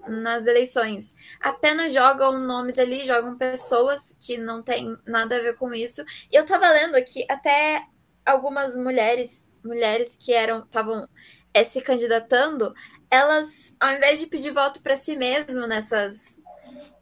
nas 0.07 0.47
eleições. 0.47 1.13
Apenas 1.39 1.93
jogam 1.93 2.39
nomes 2.39 2.79
ali, 2.79 3.05
jogam 3.05 3.37
pessoas 3.37 4.15
que 4.19 4.37
não 4.37 4.63
tem 4.63 4.97
nada 5.05 5.37
a 5.37 5.41
ver 5.41 5.55
com 5.57 5.73
isso. 5.73 6.01
E 6.31 6.35
eu 6.35 6.45
tava 6.45 6.69
lendo 6.69 6.95
aqui 6.95 7.25
até 7.29 7.85
algumas 8.25 8.75
mulheres, 8.75 9.43
mulheres 9.63 10.15
que 10.17 10.33
eram 10.33 10.59
estavam 10.59 11.07
é, 11.53 11.63
se 11.63 11.81
candidatando, 11.81 12.73
elas 13.11 13.73
ao 13.79 13.91
invés 13.91 14.19
de 14.19 14.27
pedir 14.27 14.51
voto 14.51 14.81
para 14.81 14.95
si 14.95 15.15
mesmo 15.15 15.67
nessas 15.67 16.39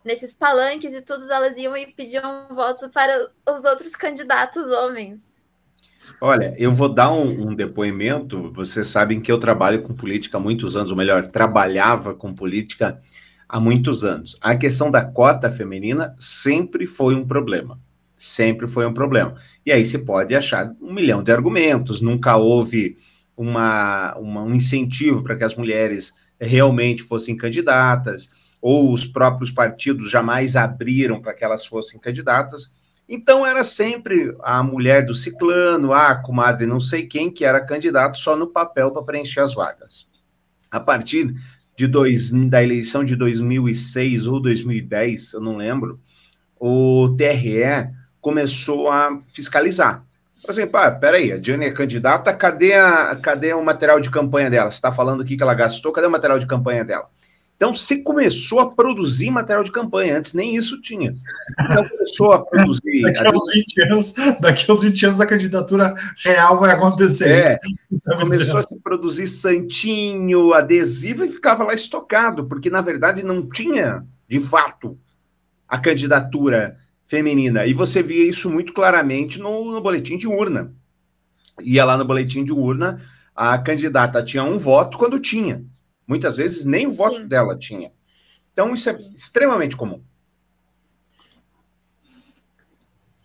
nesses 0.03 0.35
palanques 0.35 0.93
e 0.93 1.01
tudo, 1.01 1.31
elas 1.31 1.57
iam 1.57 1.75
e 1.75 1.91
pediam 1.91 2.47
voto 2.51 2.89
para 2.91 3.27
os 3.47 3.63
outros 3.63 3.95
candidatos 3.95 4.67
homens. 4.67 5.34
Olha, 6.21 6.55
eu 6.57 6.73
vou 6.73 6.89
dar 6.89 7.11
um, 7.11 7.49
um, 7.49 7.55
depoimento. 7.55 8.51
Vocês 8.53 8.87
sabem 8.87 9.21
que 9.21 9.31
eu 9.31 9.37
trabalho 9.37 9.81
com 9.81 9.93
política 9.93 10.37
há 10.37 10.39
muitos 10.39 10.75
anos, 10.75 10.91
ou 10.91 10.97
melhor, 10.97 11.27
trabalhava 11.27 12.13
com 12.13 12.33
política 12.33 13.01
há 13.47 13.59
muitos 13.59 14.03
anos. 14.03 14.37
A 14.41 14.55
questão 14.55 14.91
da 14.91 15.03
cota 15.03 15.51
feminina 15.51 16.15
sempre 16.19 16.87
foi 16.87 17.15
um 17.15 17.25
problema. 17.25 17.79
Sempre 18.17 18.67
foi 18.67 18.85
um 18.85 18.93
problema. 18.93 19.35
E 19.65 19.71
aí 19.71 19.85
se 19.85 19.99
pode 19.99 20.35
achar 20.35 20.73
um 20.81 20.93
milhão 20.93 21.23
de 21.23 21.31
argumentos. 21.31 22.01
Nunca 22.01 22.35
houve 22.37 22.97
uma, 23.35 24.15
uma 24.17 24.43
um 24.43 24.55
incentivo 24.55 25.23
para 25.23 25.35
que 25.35 25.43
as 25.43 25.55
mulheres 25.55 26.13
realmente 26.39 27.03
fossem 27.03 27.35
candidatas, 27.35 28.29
ou 28.61 28.91
os 28.91 29.05
próprios 29.05 29.51
partidos 29.51 30.09
jamais 30.09 30.55
abriram 30.55 31.21
para 31.21 31.33
que 31.33 31.43
elas 31.43 31.65
fossem 31.65 31.99
candidatas. 31.99 32.73
Então 33.07 33.45
era 33.45 33.63
sempre 33.63 34.35
a 34.41 34.63
mulher 34.63 35.05
do 35.05 35.13
ciclano, 35.13 35.93
a 35.93 36.15
comadre 36.15 36.65
não 36.65 36.79
sei 36.79 37.05
quem, 37.05 37.31
que 37.31 37.45
era 37.45 37.61
candidato 37.61 38.17
só 38.17 38.35
no 38.35 38.47
papel 38.47 38.91
para 38.91 39.03
preencher 39.03 39.41
as 39.41 39.53
vagas. 39.53 40.07
A 40.71 40.79
partir 40.79 41.33
de 41.77 41.87
dois, 41.87 42.31
da 42.31 42.63
eleição 42.63 43.03
de 43.03 43.15
2006 43.15 44.25
ou 44.25 44.39
2010, 44.39 45.33
eu 45.33 45.41
não 45.41 45.57
lembro, 45.57 45.99
o 46.59 47.15
TRE 47.17 47.91
começou 48.19 48.89
a 48.89 49.21
fiscalizar. 49.27 50.03
Por 50.41 50.51
exemplo, 50.51 50.77
ah, 50.77 50.91
peraí, 50.91 51.31
a 51.31 51.37
Diane 51.37 51.65
é 51.65 51.71
candidata, 51.71 52.33
cadê, 52.33 52.73
a, 52.73 53.15
cadê 53.15 53.53
o 53.53 53.63
material 53.63 53.99
de 53.99 54.09
campanha 54.09 54.49
dela? 54.49 54.71
Você 54.71 54.77
está 54.77 54.91
falando 54.91 55.21
aqui 55.21 55.37
que 55.37 55.43
ela 55.43 55.53
gastou, 55.53 55.91
cadê 55.91 56.07
o 56.07 56.11
material 56.11 56.39
de 56.39 56.47
campanha 56.47 56.83
dela? 56.83 57.09
Então, 57.55 57.73
se 57.73 58.03
começou 58.03 58.59
a 58.59 58.69
produzir 58.69 59.31
material 59.31 59.63
de 59.63 59.71
campanha, 59.71 60.17
antes 60.17 60.33
nem 60.33 60.57
isso 60.57 60.81
tinha. 60.81 61.15
Então, 61.59 61.87
começou 61.87 62.33
a 62.33 62.45
produzir. 62.45 63.01
daqui, 63.01 63.27
aos 63.27 63.53
20 63.53 63.81
anos, 63.81 64.13
daqui 64.41 64.71
aos 64.71 64.83
20 64.83 65.05
anos, 65.05 65.21
a 65.21 65.25
candidatura 65.25 65.95
real 66.23 66.59
vai 66.59 66.71
acontecer. 66.71 67.29
É, 67.29 67.57
tá 68.03 68.17
começou 68.17 68.59
a 68.59 68.63
se 68.63 68.75
produzir 68.81 69.29
santinho, 69.29 70.53
adesivo 70.53 71.23
e 71.23 71.29
ficava 71.29 71.63
lá 71.63 71.73
estocado, 71.73 72.45
porque 72.45 72.69
na 72.69 72.81
verdade 72.81 73.23
não 73.23 73.47
tinha, 73.49 74.05
de 74.27 74.41
fato, 74.41 74.99
a 75.67 75.77
candidatura 75.77 76.77
feminina. 77.07 77.65
E 77.65 77.73
você 77.73 78.03
via 78.03 78.27
isso 78.29 78.49
muito 78.49 78.73
claramente 78.73 79.39
no, 79.39 79.71
no 79.71 79.79
boletim 79.79 80.17
de 80.17 80.27
urna. 80.27 80.73
Ia 81.61 81.85
lá 81.85 81.97
no 81.97 82.03
boletim 82.03 82.43
de 82.43 82.51
urna, 82.51 83.01
a 83.33 83.57
candidata 83.57 84.21
tinha 84.21 84.43
um 84.43 84.57
voto 84.57 84.97
quando 84.97 85.19
tinha. 85.21 85.63
Muitas 86.07 86.37
vezes 86.37 86.65
nem 86.65 86.87
o 86.87 86.91
Sim. 86.91 86.95
voto 86.95 87.27
dela 87.27 87.57
tinha. 87.57 87.91
Então, 88.53 88.73
isso 88.73 88.89
é 88.89 88.99
extremamente 89.15 89.75
comum. 89.75 90.01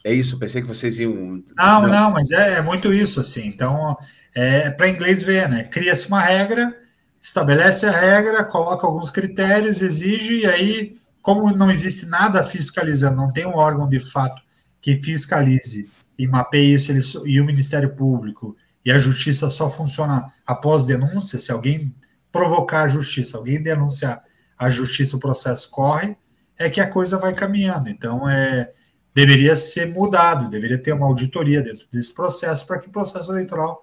É 0.03 0.13
isso, 0.13 0.39
pensei 0.39 0.63
que 0.63 0.69
vocês 0.69 0.99
iam. 0.99 1.45
Não, 1.57 1.87
não, 1.87 2.11
mas 2.11 2.31
é, 2.31 2.55
é 2.55 2.63
muito 2.63 2.93
isso, 2.93 3.21
assim. 3.21 3.47
Então, 3.47 3.97
é 4.35 4.71
para 4.71 4.89
inglês 4.89 5.23
ver, 5.23 5.49
né? 5.49 5.65
Cria-se 5.65 6.09
uma 6.09 6.21
regra, 6.21 6.75
estabelece 7.21 7.87
a 7.87 7.91
regra, 7.93 8.45
coloca 8.45 8.87
alguns 8.87 9.11
critérios, 9.11 9.83
exige, 9.83 10.41
e 10.41 10.47
aí, 10.47 10.97
como 11.21 11.55
não 11.55 11.71
existe 11.71 12.07
nada 12.07 12.43
fiscalizando, 12.45 13.17
não 13.17 13.31
tem 13.31 13.47
um 13.47 13.57
órgão 13.57 13.89
de 13.89 14.01
fato 14.01 14.41
que 14.81 15.03
fiscalize 15.03 15.91
e 16.19 16.27
mapeie 16.27 16.75
isso, 16.75 16.93
ele, 16.93 17.03
e 17.27 17.41
o 17.41 17.45
Ministério 17.45 17.95
Público 17.95 18.57
e 18.85 18.91
a 18.91 18.99
Justiça 18.99 19.51
só 19.51 19.69
funciona 19.69 20.33
após 20.47 20.87
denúncia, 20.87 21.39
se 21.39 21.53
alguém 21.53 21.95
provocar 22.33 22.83
a 22.83 22.89
justiça, 22.89 23.37
alguém 23.37 23.63
denunciar 23.63 24.19
a 24.59 24.69
justiça, 24.69 25.17
o 25.17 25.21
processo 25.21 25.71
corre, 25.71 26.17
é 26.59 26.69
que 26.69 26.81
a 26.81 26.87
coisa 26.87 27.17
vai 27.17 27.33
caminhando. 27.33 27.89
Então, 27.89 28.29
é, 28.29 28.71
deveria 29.15 29.57
ser 29.57 29.87
mudado, 29.87 30.51
deveria 30.51 30.79
ter 30.79 30.93
uma 30.93 31.07
auditoria 31.07 31.63
dentro 31.63 31.87
desse 31.91 32.15
processo 32.15 32.67
para 32.67 32.79
que 32.79 32.89
o 32.89 32.93
processo 32.93 33.33
eleitoral 33.33 33.83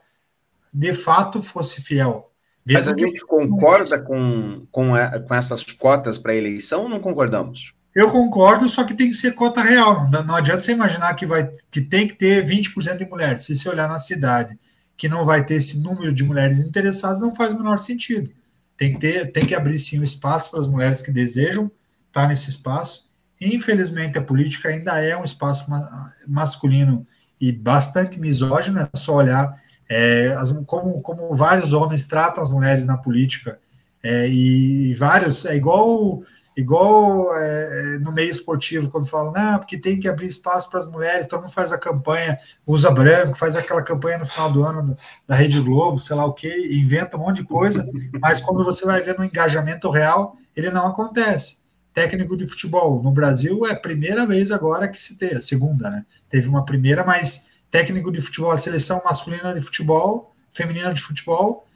de 0.71 0.93
fato 0.93 1.41
fosse 1.41 1.81
fiel. 1.81 2.31
Mas 2.65 2.87
a 2.87 2.93
que... 2.93 3.01
gente 3.01 3.21
concorda 3.21 3.99
com, 3.99 4.67
com, 4.71 4.91
com 5.27 5.35
essas 5.35 5.63
cotas 5.63 6.17
para 6.17 6.35
eleição 6.35 6.83
ou 6.83 6.89
não 6.89 6.99
concordamos? 6.99 7.73
Eu 7.95 8.11
concordo, 8.11 8.69
só 8.69 8.83
que 8.83 8.93
tem 8.93 9.07
que 9.07 9.15
ser 9.15 9.33
cota 9.33 9.61
real. 9.61 10.07
Não, 10.11 10.23
não 10.23 10.35
adianta 10.35 10.61
você 10.61 10.71
imaginar 10.71 11.15
que, 11.15 11.25
vai, 11.25 11.49
que 11.71 11.81
tem 11.81 12.07
que 12.07 12.13
ter 12.13 12.45
20% 12.45 12.97
de 12.97 13.09
mulheres. 13.09 13.45
Se 13.45 13.55
você 13.55 13.67
olhar 13.69 13.87
na 13.87 13.97
cidade 13.97 14.55
que 14.95 15.07
não 15.07 15.25
vai 15.25 15.43
ter 15.45 15.55
esse 15.55 15.81
número 15.81 16.13
de 16.13 16.23
mulheres 16.23 16.61
interessadas, 16.61 17.21
não 17.21 17.35
faz 17.35 17.53
o 17.53 17.57
menor 17.57 17.79
sentido. 17.79 18.31
Tem 18.77 18.93
que, 18.93 18.99
ter, 18.99 19.31
tem 19.31 19.45
que 19.45 19.55
abrir 19.55 19.79
sim 19.79 19.99
um 19.99 20.03
espaço 20.03 20.51
para 20.51 20.59
as 20.59 20.67
mulheres 20.67 21.01
que 21.01 21.11
desejam 21.11 21.71
estar 22.07 22.27
nesse 22.27 22.49
espaço. 22.49 23.07
Infelizmente, 23.41 24.17
a 24.17 24.21
política 24.21 24.69
ainda 24.69 25.01
é 25.01 25.17
um 25.17 25.23
espaço 25.23 25.69
ma 25.69 26.11
masculino 26.27 27.05
e 27.39 27.51
bastante 27.51 28.19
misógino, 28.19 28.79
é 28.79 28.89
só 28.95 29.15
olhar 29.15 29.55
é, 29.89 30.33
as, 30.37 30.51
como, 30.65 31.01
como 31.01 31.33
vários 31.35 31.73
homens 31.73 32.05
tratam 32.05 32.43
as 32.43 32.49
mulheres 32.49 32.85
na 32.85 32.97
política, 32.97 33.59
é, 34.03 34.27
e, 34.27 34.91
e, 34.91 34.93
vários, 34.93 35.45
é 35.45 35.55
igual 35.55 36.23
igual 36.57 37.31
é, 37.35 37.99
no 37.99 38.11
meio 38.11 38.31
esportivo, 38.31 38.89
quando 38.89 39.05
falam, 39.05 39.31
não, 39.31 39.59
porque 39.59 39.77
tem 39.77 39.99
que 39.99 40.07
abrir 40.07 40.25
espaço 40.25 40.67
para 40.67 40.79
as 40.79 40.87
mulheres, 40.87 41.27
todo 41.27 41.41
mundo 41.41 41.53
faz 41.53 41.71
a 41.71 41.77
campanha, 41.77 42.39
usa 42.65 42.89
branco, 42.89 43.37
faz 43.37 43.55
aquela 43.55 43.83
campanha 43.83 44.17
no 44.17 44.25
final 44.25 44.51
do 44.51 44.63
ano 44.63 44.97
da 45.27 45.35
Rede 45.35 45.61
Globo, 45.61 45.99
sei 45.99 46.15
lá 46.15 46.25
o 46.25 46.33
que, 46.33 46.49
inventa 46.75 47.15
um 47.15 47.19
monte 47.19 47.37
de 47.37 47.43
coisa, 47.43 47.87
mas 48.19 48.41
quando 48.41 48.63
você 48.63 48.83
vai 48.85 49.03
ver 49.03 49.15
no 49.19 49.23
engajamento 49.23 49.91
real, 49.91 50.35
ele 50.55 50.71
não 50.71 50.87
acontece. 50.87 51.59
Técnico 51.93 52.35
de 52.35 52.47
futebol 52.47 53.01
no 53.03 53.11
Brasil 53.11 53.67
é 53.67 53.73
a 53.73 53.79
primeira 53.79 54.25
vez 54.25 54.51
agora 54.51 54.87
que 54.87 54.99
se 54.99 55.15
tem, 55.15 55.35
a 55.35 55.39
segunda, 55.39 55.91
né? 55.91 56.05
Teve 56.27 56.47
uma 56.47 56.65
primeira, 56.65 57.03
mas 57.03 57.49
técnico 57.69 58.11
de 58.11 58.19
futebol, 58.19 58.51
a 58.51 58.57
seleção 58.57 59.01
masculina 59.05 59.53
de 59.53 59.61
futebol, 59.61 60.33
feminina 60.51 60.91
de 60.91 61.01
futebol, 61.01 61.67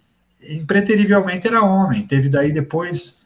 impreterivelmente 0.42 1.48
era 1.48 1.64
homem. 1.64 2.06
Teve 2.08 2.30
daí 2.30 2.52
depois 2.52 3.21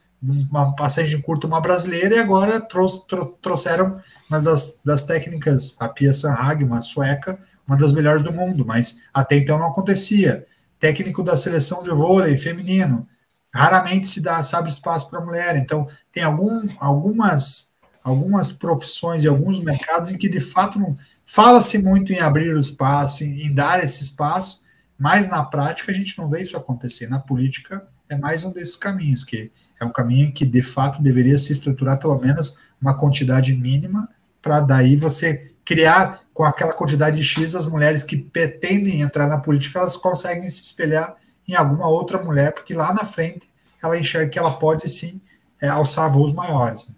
uma 0.50 0.76
passagem 0.76 1.22
curta, 1.22 1.48
uma 1.48 1.62
brasileira, 1.62 2.16
e 2.16 2.20
agora 2.20 2.60
trouxe, 2.60 3.02
trouxeram 3.42 4.00
uma 4.30 4.40
das, 4.40 4.80
das 4.84 5.06
técnicas, 5.06 5.76
a 5.80 5.88
Pia 5.88 6.14
Sanhag, 6.14 6.64
uma 6.64 6.82
sueca, 6.82 7.38
uma 7.68 7.78
das 7.78 7.92
melhores 7.92 8.24
do 8.24 8.34
mundo, 8.34 8.66
mas 8.66 9.02
até 9.14 9.38
então 9.38 9.58
não 9.58 9.68
acontecia. 9.68 10.46
Técnico 10.80 11.24
da 11.24 11.38
seleção 11.38 11.84
de 11.84 11.90
vôlei 11.90 12.38
feminino, 12.38 13.08
raramente 13.54 14.08
se 14.08 14.22
dá, 14.22 14.44
sabe, 14.44 14.70
espaço 14.70 15.10
para 15.10 15.22
mulher. 15.22 15.56
Então, 15.56 15.88
tem 16.12 16.24
algum, 16.24 16.68
algumas, 16.80 17.74
algumas 18.04 18.52
profissões 18.52 19.24
e 19.24 19.28
alguns 19.28 19.64
mercados 19.64 20.12
em 20.12 20.18
que, 20.18 20.28
de 20.28 20.42
fato, 20.42 20.78
não 20.78 20.98
fala-se 21.26 21.80
muito 21.80 22.14
em 22.14 22.20
abrir 22.20 22.54
o 22.54 22.60
espaço, 22.60 23.24
em, 23.24 23.46
em 23.46 23.54
dar 23.54 23.84
esse 23.84 24.04
espaço, 24.04 24.64
mas 24.98 25.30
na 25.30 25.44
prática 25.44 25.92
a 25.92 25.96
gente 25.96 26.18
não 26.18 26.30
vê 26.30 26.42
isso 26.42 26.56
acontecer. 26.56 27.08
Na 27.08 27.20
política 27.20 27.88
é 28.08 28.16
mais 28.16 28.44
um 28.44 28.52
desses 28.52 28.76
caminhos, 28.76 29.24
que 29.24 29.52
é 29.80 29.86
um 29.86 29.92
caminho 29.92 30.32
que 30.32 30.46
de 30.46 30.62
fato 30.62 31.02
deveria 31.02 31.38
se 31.38 31.52
estruturar 31.52 32.00
pelo 32.00 32.18
menos 32.20 32.58
uma 32.82 32.94
quantidade 32.94 33.54
mínima, 33.54 34.10
para 34.42 34.60
daí 34.60 34.96
você 34.96 35.52
criar 35.66 36.22
com 36.34 36.44
aquela 36.44 36.74
quantidade 36.74 37.18
de 37.18 37.24
X 37.24 37.56
as 37.56 37.68
mulheres 37.68 38.04
que 38.04 38.16
pretendem 38.16 39.02
entrar 39.02 39.28
na 39.28 39.40
política, 39.40 39.80
elas 39.80 39.98
conseguem 39.98 40.50
se 40.50 40.62
espelhar 40.62 41.16
em 41.48 41.56
alguma 41.56 41.88
outra 41.88 42.24
mulher, 42.24 42.54
porque 42.54 42.74
lá 42.74 42.94
na 42.94 43.04
frente 43.04 43.50
ela 43.82 43.98
enxerga 43.98 44.30
que 44.30 44.40
ela 44.40 44.52
pode 44.52 44.88
sim 44.90 45.20
é, 45.62 45.68
alçar 45.68 46.12
voos 46.12 46.34
maiores. 46.34 46.90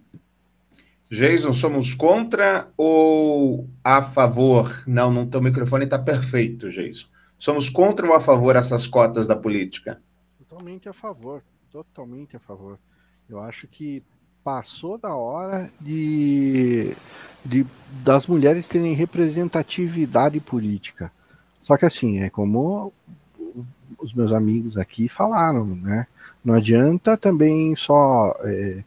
Jason, 1.09 1.53
somos 1.53 1.93
contra 1.93 2.67
ou 2.75 3.69
a 3.81 4.01
favor? 4.03 4.83
Não, 4.85 5.11
não, 5.11 5.25
teu 5.25 5.41
microfone 5.41 5.85
está 5.85 5.97
perfeito, 5.97 6.69
Jason. 6.69 7.07
Somos 7.39 7.69
contra 7.69 8.05
ou 8.05 8.13
a 8.13 8.19
favor 8.19 8.57
essas 8.57 8.85
cotas 8.85 9.25
da 9.25 9.35
política? 9.35 10.01
Totalmente 10.37 10.89
a 10.89 10.93
favor 10.93 11.41
totalmente 11.83 12.35
a 12.35 12.39
favor. 12.39 12.79
Eu 13.29 13.39
acho 13.39 13.67
que 13.67 14.03
passou 14.43 14.97
da 14.97 15.13
hora 15.13 15.69
de, 15.81 16.95
de 17.43 17.65
das 18.03 18.27
mulheres 18.27 18.67
terem 18.67 18.93
representatividade 18.93 20.39
política. 20.39 21.11
Só 21.63 21.75
que 21.75 21.85
assim, 21.85 22.21
é 22.21 22.29
como 22.29 22.93
os 23.99 24.13
meus 24.13 24.31
amigos 24.31 24.77
aqui 24.77 25.09
falaram, 25.09 25.65
né? 25.65 26.07
Não 26.43 26.53
adianta 26.53 27.17
também 27.17 27.75
só 27.75 28.33
é, 28.43 28.83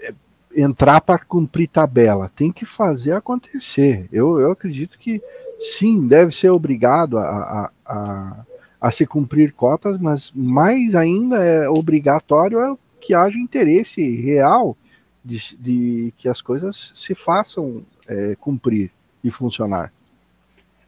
é, 0.00 0.14
entrar 0.54 1.00
para 1.00 1.18
cumprir 1.18 1.68
tabela, 1.68 2.30
tem 2.36 2.52
que 2.52 2.64
fazer 2.64 3.12
acontecer. 3.12 4.08
Eu, 4.12 4.38
eu 4.38 4.52
acredito 4.52 4.96
que 4.96 5.20
sim, 5.58 6.06
deve 6.06 6.32
ser 6.32 6.50
obrigado 6.50 7.18
a, 7.18 7.24
a, 7.24 7.70
a 7.84 8.46
a 8.80 8.90
se 8.90 9.06
cumprir 9.06 9.52
cotas, 9.52 9.98
mas 9.98 10.32
mais 10.34 10.94
ainda 10.94 11.42
é 11.44 11.68
obrigatório 11.68 12.60
é 12.60 12.74
que 13.00 13.14
haja 13.14 13.38
interesse 13.38 14.20
real 14.20 14.76
de, 15.24 15.56
de 15.58 16.14
que 16.16 16.28
as 16.28 16.40
coisas 16.40 16.92
se 16.94 17.14
façam 17.14 17.82
é, 18.08 18.36
cumprir 18.38 18.90
e 19.22 19.30
funcionar. 19.30 19.92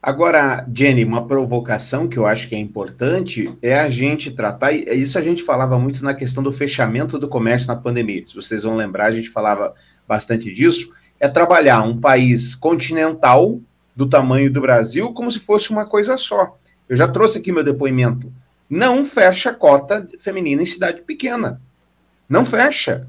Agora, 0.00 0.64
Jenny, 0.72 1.04
uma 1.04 1.26
provocação 1.26 2.06
que 2.06 2.16
eu 2.16 2.24
acho 2.24 2.48
que 2.48 2.54
é 2.54 2.58
importante 2.58 3.52
é 3.60 3.78
a 3.78 3.90
gente 3.90 4.30
tratar, 4.30 4.72
e 4.72 4.84
isso 4.94 5.18
a 5.18 5.22
gente 5.22 5.42
falava 5.42 5.76
muito 5.76 6.04
na 6.04 6.14
questão 6.14 6.40
do 6.42 6.52
fechamento 6.52 7.18
do 7.18 7.28
comércio 7.28 7.66
na 7.66 7.74
pandemia. 7.74 8.24
Se 8.24 8.34
vocês 8.34 8.62
vão 8.62 8.76
lembrar, 8.76 9.06
a 9.06 9.12
gente 9.12 9.28
falava 9.28 9.74
bastante 10.06 10.52
disso. 10.52 10.92
É 11.18 11.26
trabalhar 11.26 11.82
um 11.82 11.98
país 12.00 12.54
continental 12.54 13.60
do 13.94 14.08
tamanho 14.08 14.52
do 14.52 14.60
Brasil 14.60 15.12
como 15.12 15.32
se 15.32 15.40
fosse 15.40 15.70
uma 15.70 15.84
coisa 15.84 16.16
só. 16.16 16.56
Eu 16.88 16.96
já 16.96 17.06
trouxe 17.06 17.38
aqui 17.38 17.52
meu 17.52 17.64
depoimento. 17.64 18.32
Não 18.68 19.04
fecha 19.04 19.52
cota 19.52 20.08
feminina 20.18 20.62
em 20.62 20.66
cidade 20.66 21.02
pequena. 21.02 21.60
Não 22.28 22.44
fecha. 22.44 23.06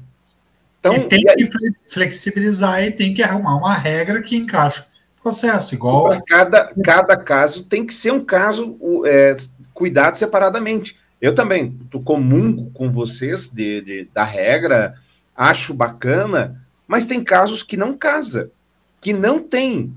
Então, 0.80 0.94
e 0.94 1.00
tem 1.00 1.24
que 1.24 1.48
flexibilizar 1.88 2.82
e 2.82 2.90
tem 2.90 3.12
que 3.12 3.22
arrumar 3.22 3.56
uma 3.56 3.74
regra 3.74 4.22
que 4.22 4.36
encaixe 4.36 4.80
o 4.80 5.22
processo, 5.22 5.74
igual. 5.74 6.18
Cada, 6.26 6.72
cada 6.82 7.16
caso 7.16 7.64
tem 7.64 7.84
que 7.84 7.92
ser 7.92 8.12
um 8.12 8.24
caso 8.24 8.78
é, 9.04 9.36
cuidado 9.74 10.16
separadamente. 10.16 10.98
Eu 11.20 11.34
também 11.34 11.78
comungo 12.02 12.70
com 12.72 12.90
vocês 12.90 13.50
de, 13.50 13.82
de, 13.82 14.08
da 14.14 14.24
regra, 14.24 14.94
acho 15.36 15.74
bacana, 15.74 16.64
mas 16.88 17.06
tem 17.06 17.22
casos 17.22 17.62
que 17.62 17.76
não 17.76 17.96
casa, 17.96 18.50
que 19.02 19.12
não 19.12 19.38
tem. 19.38 19.92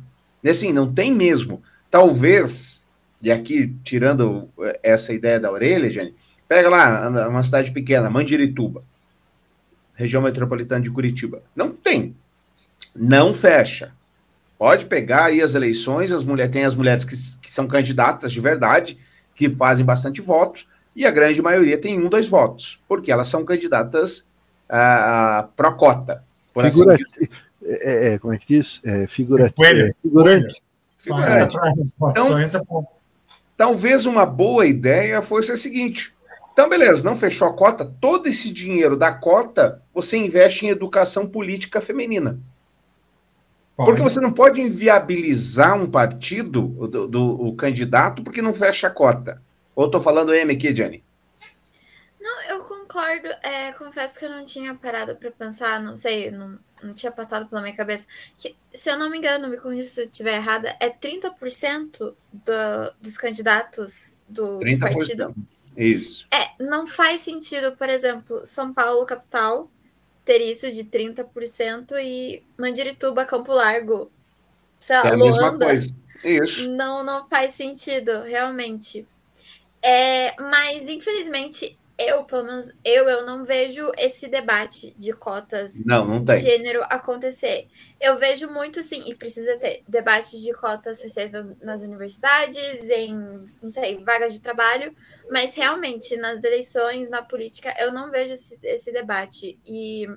Assim, 0.46 0.74
não 0.74 0.93
tem 0.93 1.13
mesmo. 1.13 1.63
Talvez 1.89 2.83
e 3.24 3.32
aqui, 3.32 3.74
tirando 3.86 4.50
eh, 4.60 4.80
essa 4.84 5.14
ideia 5.14 5.40
da 5.40 5.50
orelha, 5.50 5.90
Jane, 5.90 6.14
pega 6.46 6.70
lá 6.70 7.08
uma 7.30 7.42
cidade 7.42 7.72
pequena, 7.72 8.10
Mandirituba, 8.10 8.84
região 9.96 10.22
metropolitana 10.22 10.82
de 10.82 10.92
Curitiba. 10.92 11.42
Não 11.56 11.72
tem. 11.72 12.16
Não 12.94 13.34
fecha. 13.34 13.94
Pode 14.60 14.88
pegar 14.88 15.26
aí 15.26 15.42
as 15.42 15.56
eleições, 15.56 16.12
as 16.12 16.24
mulheres, 16.24 16.52
tem 16.52 16.66
as 16.66 16.76
mulheres 16.76 17.06
que, 17.06 17.16
que 17.42 17.52
são 17.52 17.66
candidatas 17.66 18.34
de 18.34 18.42
verdade, 18.42 18.98
que 19.34 19.50
fazem 19.50 19.86
bastante 19.86 20.20
votos, 20.22 20.68
e 20.94 21.06
a 21.06 21.12
grande 21.12 21.42
maioria 21.42 21.78
tem 21.78 21.98
um, 21.98 22.10
dois 22.10 22.28
votos, 22.28 22.80
porque 22.90 23.12
elas 23.12 23.30
são 23.30 23.46
candidatas 23.46 24.28
uh, 24.70 25.48
pró-cota. 25.56 26.24
Assim 26.56 26.84
é, 27.66 28.14
é, 28.14 28.20
como 28.20 28.34
é 28.34 28.38
que 28.38 28.46
diz? 28.46 28.82
É, 28.84 29.08
figura, 29.08 29.48
é, 29.48 29.94
figurante. 30.02 30.62
Figurante. 30.98 31.56
Então, 32.10 32.88
Talvez 33.56 34.06
uma 34.06 34.26
boa 34.26 34.66
ideia 34.66 35.22
fosse 35.22 35.52
a 35.52 35.58
seguinte: 35.58 36.13
então, 36.54 36.70
beleza, 36.70 37.04
não 37.04 37.18
fechou 37.18 37.48
a 37.48 37.54
cota, 37.54 37.92
todo 38.00 38.28
esse 38.28 38.52
dinheiro 38.52 38.96
da 38.96 39.12
cota 39.12 39.82
você 39.94 40.18
investe 40.18 40.66
em 40.66 40.70
educação 40.70 41.28
política 41.28 41.82
feminina. 41.82 42.39
Pode. 43.76 43.89
Porque 43.89 44.04
você 44.04 44.22
não 44.22 44.32
pode 44.32 44.62
inviabilizar 44.62 45.76
um 45.76 45.89
partido, 45.89 46.62
do, 46.88 47.08
do 47.08 47.48
o 47.48 47.56
candidato, 47.56 48.24
porque 48.24 48.42
não 48.42 48.54
fecha 48.54 48.88
a 48.88 48.92
cota. 48.92 49.42
Ou 49.76 49.88
estou 49.88 50.00
falando 50.00 50.34
M 50.34 50.54
aqui, 50.54 50.76
Jenny? 50.76 51.04
Não, 52.22 52.42
eu 52.44 52.60
concordo. 52.66 53.28
É, 53.42 53.72
confesso 53.72 54.20
que 54.20 54.26
eu 54.26 54.30
não 54.30 54.46
tinha 54.46 54.76
parado 54.76 55.16
para 55.16 55.32
pensar, 55.32 55.82
não 55.82 55.98
sei, 55.98 56.30
não, 56.30 56.60
não 56.84 56.93
tinha 56.93 57.12
passado 57.12 57.48
pela 57.48 57.62
minha 57.62 57.76
cabeça. 57.76 58.06
Que, 58.38 58.56
se 58.74 58.89
eu 58.89 58.98
não 58.98 59.10
me 59.10 59.17
engano, 59.17 59.48
me 59.48 59.58
corrija 59.58 59.88
se 59.88 60.02
eu 60.02 60.06
estiver 60.06 60.36
errada, 60.36 60.76
é 60.80 60.89
30% 60.89 62.13
do, 62.32 62.93
dos 63.02 63.17
candidatos 63.17 64.13
do 64.28 64.60
30%. 64.60 64.80
partido. 64.80 65.36
Isso. 65.76 66.26
É, 66.32 66.63
não 66.63 66.86
faz 66.86 67.22
sentido, 67.22 67.72
por 67.72 67.89
exemplo, 67.89 68.46
São 68.46 68.74
Paulo, 68.74 69.06
capital, 69.06 69.69
ter 70.24 70.39
isso 70.39 70.72
de 70.72 70.84
30% 70.84 71.93
e 72.00 72.43
Mandirituba, 72.58 73.26
Campo 73.26 73.52
Largo, 73.52 74.12
sei 74.80 74.98
lá, 74.98 75.08
é 75.08 75.15
Luanda. 75.15 75.74
Isso. 76.24 76.69
Não, 76.69 77.04
não 77.04 77.28
faz 77.28 77.52
sentido, 77.54 78.22
realmente. 78.22 79.06
É, 79.82 80.34
mas, 80.41 80.88
infelizmente, 80.88 81.78
eu, 82.08 82.24
pelo 82.24 82.44
menos, 82.44 82.72
eu, 82.84 83.08
eu 83.10 83.26
não 83.26 83.44
vejo 83.44 83.92
esse 83.98 84.28
debate 84.28 84.94
de 84.98 85.13
cotas 85.13 85.74
não, 85.86 86.06
não 86.06 86.24
de 86.24 86.38
gênero 86.38 86.82
acontecer. 86.84 87.68
Eu 88.00 88.18
vejo 88.18 88.50
muito, 88.50 88.82
sim, 88.82 89.04
e 89.08 89.16
precisa 89.16 89.58
ter 89.58 89.84
debates 89.88 90.42
de 90.42 90.54
cotas 90.54 91.02
sociais 91.02 91.32
nas, 91.32 91.58
nas, 91.60 91.82
universidades, 91.82 92.89
em, 92.89 93.46
não 93.62 93.72
sei, 93.72 94.04
vagas 94.04 94.34
de 94.34 94.42
trabalho, 94.42 94.96
mas 95.30 95.56
realmente 95.56 96.16
nas 96.18 96.44
eleições, 96.44 97.10
na 97.10 97.22
política, 97.22 97.74
eu 97.80 97.92
não 97.92 98.12
vejo 98.12 98.34
esse, 98.34 98.58
esse 98.63 98.92
debate. 98.92 99.60
E 99.66 100.08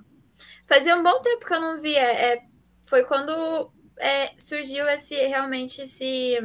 fazia 0.67 0.97
um 0.97 1.03
bom 1.03 1.21
tempo 1.21 1.47
que 1.47 1.55
eu 1.55 1.61
não 1.61 1.81
via. 1.81 2.03
É, 2.03 2.43
foi 2.83 3.05
quando 3.05 3.73
é, 3.99 4.31
surgiu 4.39 4.87
esse 4.89 5.15
realmente 5.15 5.83
esse 5.83 6.39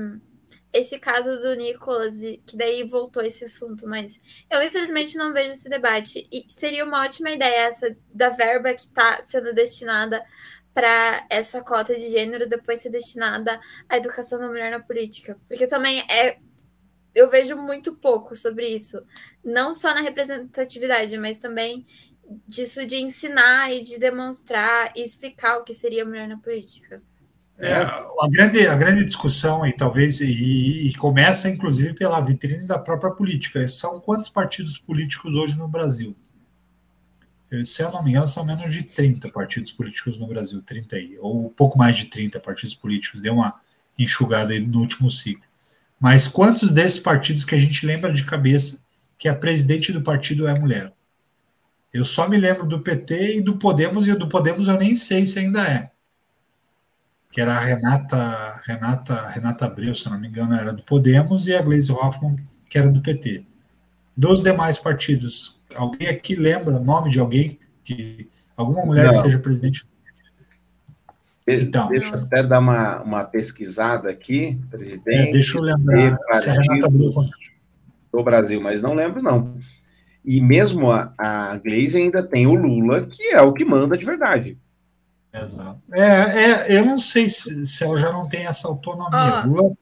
esse 0.74 0.98
caso 0.98 1.40
do 1.40 1.54
Nicolas, 1.56 2.16
que 2.46 2.56
daí 2.56 2.88
voltou 2.88 3.22
esse 3.22 3.44
assunto, 3.44 3.88
mas 3.88 4.20
eu 4.50 4.64
infelizmente 4.64 5.18
não 5.18 5.34
vejo 5.34 5.52
esse 5.52 5.70
debate. 5.70 6.28
E 6.32 6.46
seria 6.50 6.86
uma 6.86 7.04
ótima 7.04 7.32
ideia 7.32 7.68
essa 7.68 7.96
da 8.14 8.30
verba 8.30 8.74
que 8.74 8.82
está 8.82 9.22
sendo 9.22 9.54
destinada 9.54 10.24
para 10.74 11.28
essa 11.30 11.62
cota 11.62 11.94
de 11.94 12.10
gênero 12.10 12.48
depois 12.48 12.80
ser 12.80 12.90
destinada 12.90 13.60
à 13.90 13.98
educação 13.98 14.40
da 14.40 14.48
mulher 14.48 14.72
na 14.72 14.80
política. 14.80 15.36
Porque 15.48 15.68
também 15.68 16.00
é. 16.10 16.38
Eu 17.14 17.30
vejo 17.30 17.58
muito 17.58 17.94
pouco 17.98 18.38
sobre 18.38 18.70
isso. 18.70 19.06
Não 19.44 19.74
só 19.74 19.94
na 19.94 20.00
representatividade, 20.00 21.18
mas 21.18 21.38
também 21.38 21.86
disso 22.48 22.86
de 22.86 22.98
ensinar 22.98 23.70
e 23.74 23.82
de 23.84 24.00
demonstrar 24.00 24.94
e 24.96 25.04
explicar 25.04 25.58
o 25.58 25.64
que 25.66 25.74
seria 25.74 26.06
mulher 26.06 26.28
na 26.28 26.38
política. 26.38 27.04
É, 27.64 27.76
a, 27.76 28.28
grande, 28.28 28.68
a 28.68 28.76
grande 28.76 29.06
discussão, 29.06 29.64
e 29.64 29.72
talvez, 29.72 30.20
e, 30.20 30.88
e, 30.88 30.96
começa 30.96 31.48
inclusive 31.48 31.94
pela 31.94 32.20
vitrine 32.20 32.66
da 32.66 32.80
própria 32.80 33.12
política, 33.12 33.68
são 33.68 34.00
quantos 34.00 34.30
partidos 34.30 34.80
políticos 34.80 35.36
hoje 35.36 35.56
no 35.56 35.68
Brasil? 35.68 36.16
Se 37.64 37.84
eu 37.84 37.92
não 37.92 38.02
me 38.02 38.12
engano, 38.12 38.26
são 38.26 38.44
menos 38.44 38.74
de 38.74 38.82
30 38.82 39.30
partidos 39.30 39.72
políticos 39.72 40.18
no 40.18 40.26
Brasil, 40.26 40.60
30 40.64 40.96
aí, 40.96 41.18
ou 41.20 41.52
pouco 41.52 41.78
mais 41.78 41.98
de 41.98 42.06
30 42.06 42.40
partidos 42.40 42.74
políticos, 42.74 43.22
deu 43.22 43.34
uma 43.34 43.54
enxugada 44.00 44.58
no 44.60 44.80
último 44.80 45.12
ciclo. 45.12 45.44
Mas 46.00 46.28
quantos 46.28 46.72
desses 46.72 46.98
partidos 46.98 47.46
que 47.46 47.54
a 47.54 47.60
gente 47.60 47.86
lembra 47.86 48.12
de 48.12 48.24
cabeça 48.24 48.84
que 49.20 49.28
a 49.28 49.36
presidente 49.36 49.92
do 49.92 50.02
partido 50.02 50.48
é 50.48 50.60
mulher? 50.60 50.94
Eu 51.94 52.06
só 52.06 52.28
me 52.28 52.38
lembro 52.38 52.66
do 52.66 52.80
PT 52.80 53.38
e 53.38 53.42
do 53.42 53.58
Podemos, 53.58 54.08
e 54.08 54.16
do 54.16 54.28
Podemos 54.28 54.68
eu 54.68 54.80
nem 54.80 54.96
sei 54.96 55.28
se 55.28 55.38
ainda 55.38 55.68
é 55.68 55.92
que 57.32 57.40
era 57.40 57.56
a 57.56 57.60
Renata, 57.60 58.62
Renata, 58.66 59.30
Renata 59.30 59.66
Abreu, 59.66 59.96
se 59.96 60.10
não 60.10 60.20
me 60.20 60.28
engano, 60.28 60.54
era 60.54 60.74
do 60.74 60.84
Podemos, 60.84 61.48
e 61.48 61.56
a 61.56 61.62
Gleisi 61.62 61.92
Hoffmann, 61.92 62.38
que 62.70 62.78
era 62.78 62.90
do 62.90 63.02
PT. 63.02 63.46
Dos 64.16 64.44
demais 64.44 64.78
partidos, 64.78 65.64
alguém 65.74 66.10
aqui 66.10 66.36
lembra 66.36 66.76
o 66.76 66.84
nome 66.84 67.10
de 67.10 67.20
alguém 67.20 67.58
que 67.84 68.30
alguma 68.56 68.86
mulher 68.86 69.06
não. 69.06 69.12
que 69.12 69.20
seja 69.20 69.40
presidente? 69.40 69.86
Então, 71.48 71.88
deixa 71.88 72.16
eu 72.16 72.22
até 72.22 72.44
dar 72.44 72.60
uma, 72.60 73.02
uma 73.02 73.24
pesquisada 73.24 74.10
aqui, 74.10 74.60
presidente. 74.70 75.30
É, 75.30 75.32
deixa 75.32 75.58
eu 75.58 75.64
lembrar 75.64 76.18
se 76.34 76.50
a 76.50 76.54
Renata 76.54 76.88
Abreu 76.88 77.12
do 78.12 78.24
Brasil, 78.24 78.62
mas 78.62 78.82
não 78.82 78.94
lembro 78.94 79.24
não. 79.24 79.56
E 80.24 80.40
mesmo 80.40 80.92
a, 80.92 81.14
a 81.18 81.58
Gleisi 81.58 81.98
ainda 81.98 82.22
tem 82.22 82.46
o 82.46 82.54
Lula, 82.54 83.08
que 83.08 83.30
é 83.30 83.42
o 83.42 83.54
que 83.54 83.66
manda 83.66 83.98
de 83.98 84.06
verdade. 84.06 84.58
Exato. 85.34 85.82
É, 85.94 86.02
é, 86.02 86.78
eu 86.78 86.86
não 86.86 87.00
sei 87.00 87.30
se, 87.30 87.66
se 87.66 87.84
ela 87.84 87.98
já 87.98 88.12
não 88.12 88.28
tem 88.28 88.46
essa 88.46 88.68
autonomia. 88.68 89.46
Oh, 89.48 89.76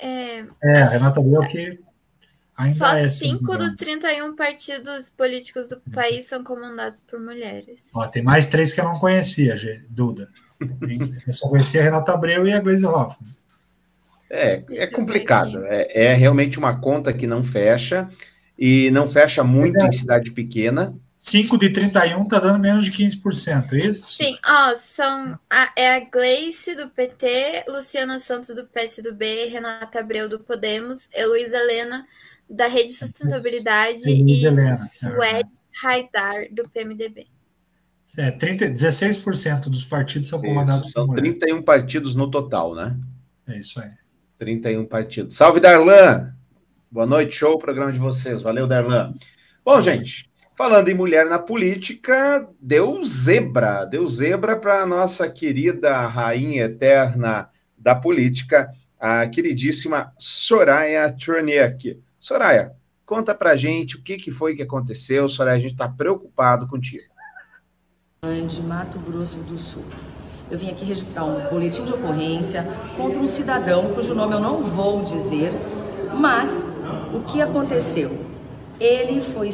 é, 0.00 0.46
é, 0.62 0.82
a 0.82 0.86
Renata 0.86 1.20
Abreu 1.20 1.40
que 1.48 1.80
ainda 2.56 2.76
Só 2.76 2.96
é. 2.96 3.08
cinco 3.08 3.56
dos 3.58 3.74
31 3.74 4.36
partidos 4.36 5.10
políticos 5.10 5.68
do 5.68 5.80
país 5.92 6.26
são 6.26 6.44
comandados 6.44 7.00
por 7.00 7.18
mulheres. 7.20 7.90
Ó, 7.94 8.06
tem 8.06 8.22
mais 8.22 8.46
três 8.46 8.72
que 8.72 8.80
eu 8.80 8.84
não 8.84 8.98
conhecia, 8.98 9.56
Duda. 9.88 10.28
Eu 11.26 11.32
só 11.32 11.48
conhecia 11.48 11.80
a 11.80 11.84
Renata 11.84 12.12
Abreu 12.12 12.46
e 12.46 12.52
a 12.52 12.60
Gleisi 12.60 12.86
Hoffmann. 12.86 13.28
É, 14.28 14.62
é 14.70 14.86
complicado. 14.86 15.64
É, 15.64 16.06
é 16.06 16.14
realmente 16.14 16.58
uma 16.58 16.78
conta 16.78 17.12
que 17.12 17.26
não 17.26 17.42
fecha 17.42 18.08
e 18.56 18.90
não 18.90 19.08
fecha 19.08 19.42
muito 19.42 19.80
é. 19.80 19.88
em 19.88 19.92
cidade 19.92 20.30
pequena. 20.30 20.94
5 21.22 21.58
de 21.58 21.68
31 21.68 22.22
está 22.22 22.38
dando 22.38 22.58
menos 22.58 22.86
de 22.86 22.92
15%, 22.92 23.74
é 23.74 23.78
isso? 23.78 24.14
Sim, 24.14 24.34
ó, 24.42 24.74
são 24.80 25.38
a, 25.50 25.70
é 25.76 25.96
a 25.96 26.00
Gleice 26.00 26.74
do 26.74 26.88
PT, 26.88 27.66
Luciana 27.68 28.18
Santos 28.18 28.48
do 28.56 28.66
PSDB, 28.66 29.44
Renata 29.44 30.00
Abreu 30.00 30.30
do 30.30 30.40
Podemos, 30.40 31.10
Heloísa 31.14 31.58
Helena 31.58 32.06
da 32.48 32.66
Rede 32.68 32.94
Sustentabilidade 32.94 34.08
e 34.08 34.46
Helena. 34.46 34.78
Suede 34.78 35.50
Haidar 35.84 36.46
do 36.50 36.66
PMDB. 36.70 37.26
É, 38.16 38.30
30, 38.30 38.70
16% 38.70 39.68
dos 39.68 39.84
partidos 39.84 40.26
são 40.26 40.40
comandados 40.40 40.86
isso, 40.86 40.94
por 40.94 41.06
São 41.06 41.14
31 41.14 41.60
partidos 41.60 42.14
no 42.14 42.30
total, 42.30 42.74
né? 42.74 42.96
É 43.46 43.58
isso 43.58 43.78
aí. 43.78 43.90
31 44.38 44.86
partidos. 44.86 45.36
Salve, 45.36 45.60
Darlan! 45.60 46.34
Boa 46.90 47.06
noite, 47.06 47.36
show 47.36 47.56
o 47.56 47.58
programa 47.58 47.92
de 47.92 47.98
vocês. 47.98 48.40
Valeu, 48.40 48.66
Darlan. 48.66 49.14
Bom, 49.62 49.80
gente, 49.82 50.29
Falando 50.60 50.90
em 50.90 50.94
mulher 50.94 51.24
na 51.24 51.38
política, 51.38 52.46
deu 52.60 53.02
zebra, 53.02 53.86
deu 53.86 54.06
zebra 54.06 54.54
para 54.54 54.82
a 54.82 54.86
nossa 54.86 55.26
querida 55.26 56.06
rainha 56.06 56.64
eterna 56.64 57.48
da 57.78 57.94
política, 57.94 58.70
a 59.00 59.26
queridíssima 59.26 60.12
Soraya 60.18 61.10
Troniak. 61.18 61.98
Soraya, 62.20 62.74
conta 63.06 63.34
para 63.34 63.56
gente 63.56 63.96
o 63.96 64.02
que, 64.02 64.18
que 64.18 64.30
foi 64.30 64.54
que 64.54 64.60
aconteceu. 64.60 65.30
Soraya, 65.30 65.56
a 65.56 65.60
gente 65.60 65.72
está 65.72 65.88
preocupado 65.88 66.68
contigo. 66.68 67.04
De 68.46 68.60
Mato 68.60 68.98
Grosso 68.98 69.38
do 69.38 69.56
Sul. 69.56 69.86
Eu 70.50 70.58
vim 70.58 70.68
aqui 70.68 70.84
registrar 70.84 71.24
um 71.24 71.48
boletim 71.48 71.86
de 71.86 71.94
ocorrência 71.94 72.66
contra 72.98 73.18
um 73.18 73.26
cidadão 73.26 73.94
cujo 73.94 74.14
nome 74.14 74.34
eu 74.34 74.40
não 74.40 74.62
vou 74.62 75.02
dizer, 75.02 75.52
mas 76.18 76.62
o 77.14 77.20
que 77.20 77.40
aconteceu? 77.40 78.10
Ele 78.78 79.22
foi 79.22 79.50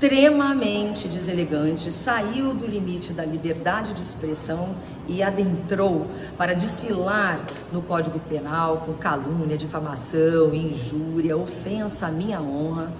extremamente 0.00 1.08
deselegante, 1.08 1.90
saiu 1.90 2.54
do 2.54 2.64
limite 2.64 3.12
da 3.12 3.24
liberdade 3.24 3.92
de 3.92 4.00
expressão 4.00 4.68
e 5.08 5.24
adentrou 5.24 6.06
para 6.36 6.54
desfilar 6.54 7.44
no 7.72 7.82
Código 7.82 8.20
Penal 8.20 8.84
com 8.86 8.92
calúnia, 8.94 9.56
difamação, 9.56 10.54
injúria, 10.54 11.36
ofensa 11.36 12.06
à 12.06 12.10
minha 12.12 12.40
honra, 12.40 12.92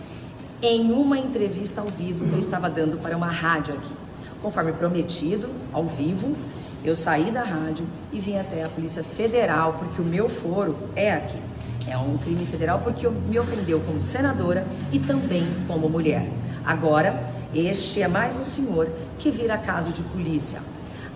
em 0.60 0.90
uma 0.90 1.16
entrevista 1.16 1.80
ao 1.80 1.86
vivo 1.86 2.26
que 2.26 2.32
eu 2.32 2.38
estava 2.38 2.68
dando 2.68 3.00
para 3.00 3.16
uma 3.16 3.30
rádio 3.30 3.74
aqui. 3.74 3.92
Conforme 4.42 4.72
prometido, 4.72 5.48
ao 5.72 5.84
vivo, 5.84 6.36
eu 6.84 6.96
saí 6.96 7.30
da 7.30 7.44
rádio 7.44 7.86
e 8.12 8.18
vim 8.18 8.38
até 8.38 8.64
a 8.64 8.68
Polícia 8.68 9.04
Federal, 9.04 9.74
porque 9.74 10.02
o 10.02 10.04
meu 10.04 10.28
foro 10.28 10.76
é 10.96 11.12
aqui. 11.12 11.38
É 11.86 11.96
um 11.96 12.18
crime 12.18 12.44
federal 12.46 12.80
porque 12.80 13.08
me 13.08 13.38
ofendeu 13.38 13.80
como 13.80 14.00
senadora 14.00 14.66
e 14.92 14.98
também 14.98 15.46
como 15.66 15.88
mulher. 15.88 16.26
Agora, 16.64 17.18
este 17.54 18.02
é 18.02 18.08
mais 18.08 18.36
um 18.36 18.44
senhor 18.44 18.88
que 19.18 19.30
vira 19.30 19.56
caso 19.56 19.90
de 19.90 20.02
polícia. 20.02 20.60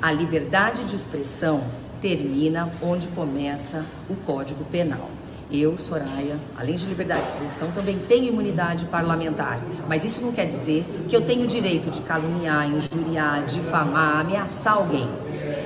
A 0.01 0.11
liberdade 0.13 0.85
de 0.85 0.95
expressão 0.95 1.63
termina 2.01 2.71
onde 2.83 3.07
começa 3.09 3.85
o 4.09 4.15
Código 4.15 4.65
Penal. 4.65 5.11
Eu, 5.51 5.77
Soraya, 5.77 6.39
além 6.59 6.77
de 6.77 6.87
liberdade 6.87 7.21
de 7.21 7.29
expressão, 7.29 7.71
também 7.73 7.99
tenho 8.09 8.25
imunidade 8.25 8.87
parlamentar. 8.87 9.61
Mas 9.87 10.03
isso 10.03 10.23
não 10.23 10.33
quer 10.33 10.47
dizer 10.47 10.83
que 11.09 11.15
eu 11.15 11.21
tenho 11.21 11.45
o 11.45 11.47
direito 11.47 11.91
de 11.91 12.01
caluniar, 12.01 12.67
injuriar, 12.67 13.45
difamar, 13.45 14.21
ameaçar 14.21 14.79
alguém. 14.79 15.07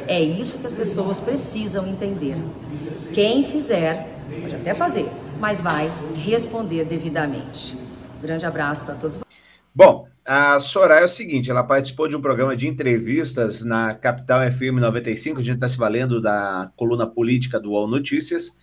É 0.08 0.20
isso 0.20 0.58
que 0.58 0.66
as 0.66 0.72
pessoas 0.72 1.20
precisam 1.20 1.86
entender. 1.86 2.36
Quem 3.14 3.44
fizer, 3.44 4.15
pode 4.40 4.56
até 4.56 4.74
fazer, 4.74 5.08
mas 5.38 5.60
vai 5.60 5.90
responder 6.16 6.84
devidamente. 6.84 7.76
grande 8.20 8.46
abraço 8.46 8.84
para 8.84 8.94
todos. 8.94 9.20
Bom, 9.74 10.08
a 10.24 10.58
Soraya 10.58 11.02
é 11.02 11.04
o 11.04 11.08
seguinte, 11.08 11.50
ela 11.50 11.62
participou 11.62 12.08
de 12.08 12.16
um 12.16 12.20
programa 12.20 12.56
de 12.56 12.66
entrevistas 12.66 13.62
na 13.62 13.94
Capital 13.94 14.50
FM 14.50 14.80
95, 14.80 15.40
a 15.40 15.44
gente 15.44 15.56
está 15.56 15.68
se 15.68 15.76
valendo 15.76 16.20
da 16.20 16.70
coluna 16.76 17.06
política 17.06 17.60
do 17.60 17.70
UOL 17.70 17.86
Notícias, 17.86 18.58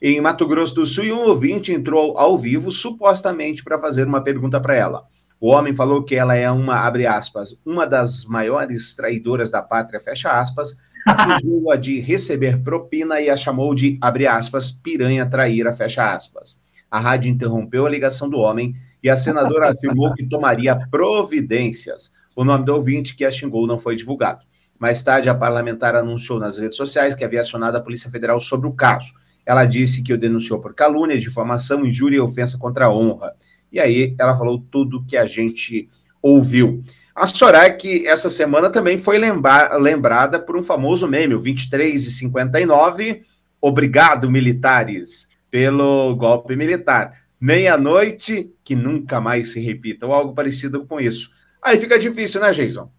em 0.00 0.20
Mato 0.20 0.46
Grosso 0.46 0.74
do 0.74 0.86
Sul, 0.86 1.04
e 1.04 1.12
um 1.12 1.24
ouvinte 1.24 1.72
entrou 1.72 2.16
ao 2.16 2.38
vivo, 2.38 2.70
supostamente 2.70 3.62
para 3.62 3.78
fazer 3.78 4.06
uma 4.06 4.22
pergunta 4.22 4.60
para 4.60 4.74
ela. 4.74 5.04
O 5.40 5.48
homem 5.48 5.74
falou 5.74 6.02
que 6.02 6.14
ela 6.14 6.34
é 6.34 6.50
uma, 6.50 6.76
abre 6.76 7.06
aspas, 7.06 7.54
uma 7.66 7.86
das 7.86 8.24
maiores 8.24 8.94
traidoras 8.94 9.50
da 9.50 9.60
pátria, 9.60 10.00
fecha 10.00 10.30
aspas, 10.30 10.76
acusou-a 11.06 11.76
de 11.76 12.00
receber 12.00 12.62
propina 12.62 13.20
e 13.20 13.28
a 13.28 13.36
chamou 13.36 13.74
de, 13.74 13.98
abre 14.00 14.26
aspas, 14.26 14.70
piranha 14.70 15.28
traíra, 15.28 15.72
fecha 15.72 16.14
aspas. 16.14 16.58
A 16.90 17.00
rádio 17.00 17.30
interrompeu 17.30 17.86
a 17.86 17.90
ligação 17.90 18.28
do 18.30 18.38
homem 18.38 18.74
e 19.02 19.10
a 19.10 19.16
senadora 19.16 19.70
afirmou 19.70 20.14
que 20.14 20.24
tomaria 20.26 20.74
providências. 20.90 22.12
O 22.34 22.44
nome 22.44 22.64
do 22.64 22.74
ouvinte 22.74 23.16
que 23.16 23.24
a 23.24 23.30
xingou 23.30 23.66
não 23.66 23.78
foi 23.78 23.96
divulgado. 23.96 24.44
Mais 24.78 25.02
tarde, 25.04 25.28
a 25.28 25.34
parlamentar 25.34 25.94
anunciou 25.94 26.38
nas 26.38 26.58
redes 26.58 26.76
sociais 26.76 27.14
que 27.14 27.24
havia 27.24 27.40
acionado 27.40 27.76
a 27.76 27.80
Polícia 27.80 28.10
Federal 28.10 28.40
sobre 28.40 28.66
o 28.66 28.72
caso. 28.72 29.12
Ela 29.46 29.64
disse 29.64 30.02
que 30.02 30.12
o 30.12 30.18
denunciou 30.18 30.60
por 30.60 30.74
calúnia, 30.74 31.18
difamação, 31.18 31.84
injúria 31.84 32.16
e 32.16 32.20
ofensa 32.20 32.58
contra 32.58 32.86
a 32.86 32.92
honra. 32.92 33.34
E 33.70 33.78
aí 33.78 34.14
ela 34.18 34.36
falou 34.38 34.64
tudo 34.70 35.04
que 35.04 35.16
a 35.16 35.26
gente 35.26 35.88
ouviu. 36.22 36.82
A 37.14 37.70
que 37.70 38.06
essa 38.06 38.28
semana 38.28 38.70
também 38.70 38.98
foi 38.98 39.18
lembra 39.18 39.76
lembrada 39.76 40.38
por 40.38 40.56
um 40.56 40.62
famoso 40.62 41.06
meme, 41.06 41.34
o 41.34 41.40
23 41.40 42.06
e 42.06 42.10
59. 42.10 43.22
Obrigado, 43.60 44.30
militares, 44.30 45.28
pelo 45.50 46.14
golpe 46.16 46.56
militar 46.56 47.24
meia-noite, 47.44 48.50
que 48.64 48.74
nunca 48.74 49.20
mais 49.20 49.52
se 49.52 49.60
repita, 49.60 50.06
ou 50.06 50.14
algo 50.14 50.32
parecido 50.32 50.86
com 50.86 50.98
isso. 50.98 51.30
Aí 51.62 51.78
fica 51.78 51.98
difícil, 51.98 52.40
né, 52.40 52.50
Jason? 52.52 52.90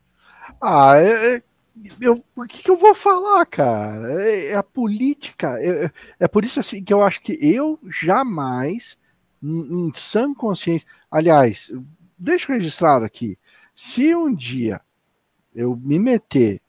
Ah, 0.61 0.93
é, 0.97 1.37
é 1.37 1.41
eu, 1.99 2.23
o 2.35 2.43
que, 2.43 2.61
que, 2.61 2.69
eu 2.69 2.77
vou 2.77 2.93
falar, 2.93 3.43
cara? 3.47 4.21
É, 4.21 4.51
é 4.51 4.55
a 4.55 4.61
política. 4.61 5.57
É, 5.59 5.89
é, 6.19 6.27
por 6.27 6.45
isso 6.45 6.59
assim 6.59 6.83
que 6.83 6.93
eu 6.93 7.01
acho 7.01 7.21
que 7.21 7.33
eu 7.41 7.79
jamais, 7.89 8.99
em, 9.41 9.87
em 9.87 9.91
sã 9.95 10.31
consciência, 10.31 10.87
aliás, 11.09 11.71
deixa 12.15 12.51
eu 12.51 12.55
registrar 12.55 13.03
aqui. 13.03 13.39
Se 13.75 14.15
um 14.15 14.33
dia 14.33 14.79
eu 15.53 15.75
me 15.75 15.99
meter 15.99 16.61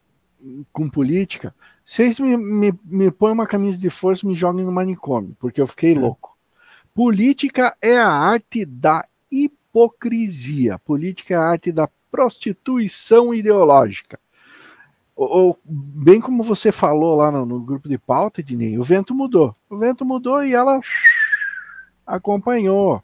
com 0.73 0.89
política, 0.89 1.55
vocês 1.83 2.19
me, 2.19 2.35
me, 2.35 2.73
me 2.83 3.09
põem 3.09 3.31
uma 3.31 3.47
camisa 3.47 3.79
de 3.79 3.89
força 3.89 4.25
e 4.25 4.29
me 4.29 4.35
joguem 4.35 4.65
no 4.65 4.71
manicômio, 4.71 5.35
porque 5.39 5.61
eu 5.61 5.67
fiquei 5.67 5.93
é. 5.93 5.99
louco. 5.99 6.37
Política 6.93 7.75
é 7.81 7.97
a 7.97 8.09
arte 8.09 8.65
da 8.65 9.07
hipocrisia. 9.31 10.77
Política 10.79 11.33
é 11.33 11.37
a 11.37 11.43
arte 11.43 11.71
da 11.71 11.87
prostituição 12.11 13.33
ideológica. 13.33 14.19
Ou, 15.15 15.57
bem 15.63 16.19
como 16.19 16.43
você 16.43 16.71
falou 16.71 17.15
lá 17.15 17.31
no, 17.31 17.45
no 17.45 17.59
grupo 17.59 17.87
de 17.87 17.97
pauta, 17.97 18.41
Ednei, 18.41 18.77
o 18.77 18.83
vento 18.83 19.15
mudou. 19.15 19.55
O 19.69 19.77
vento 19.77 20.05
mudou 20.05 20.43
e 20.43 20.53
ela 20.53 20.79
acompanhou. 22.05 23.01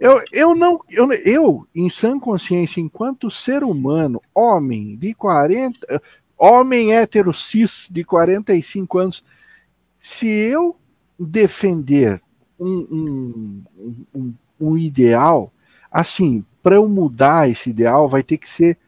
Eu, 0.00 0.20
eu 0.32 0.54
não, 0.54 0.80
eu, 0.90 1.12
eu, 1.24 1.66
em 1.74 1.90
sã 1.90 2.18
consciência, 2.18 2.80
enquanto 2.80 3.30
ser 3.30 3.64
humano, 3.64 4.20
homem 4.34 4.96
de 4.96 5.14
40, 5.14 6.02
homem 6.38 6.94
hétero 6.94 7.32
cis 7.32 7.88
de 7.90 8.04
45 8.04 8.98
anos, 8.98 9.24
se 9.98 10.28
eu 10.28 10.76
defender 11.18 12.22
um, 12.58 12.68
um, 12.90 13.62
um, 14.14 14.34
um 14.60 14.78
ideal, 14.78 15.52
assim, 15.90 16.44
para 16.62 16.76
eu 16.76 16.88
mudar 16.88 17.48
esse 17.48 17.70
ideal, 17.70 18.08
vai 18.08 18.22
ter 18.22 18.38
que 18.38 18.48
ser. 18.48 18.78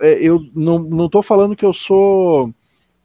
É, 0.00 0.14
eu 0.20 0.44
não 0.54 1.06
estou 1.06 1.22
falando 1.22 1.54
que 1.54 1.64
eu 1.64 1.72
sou 1.72 2.52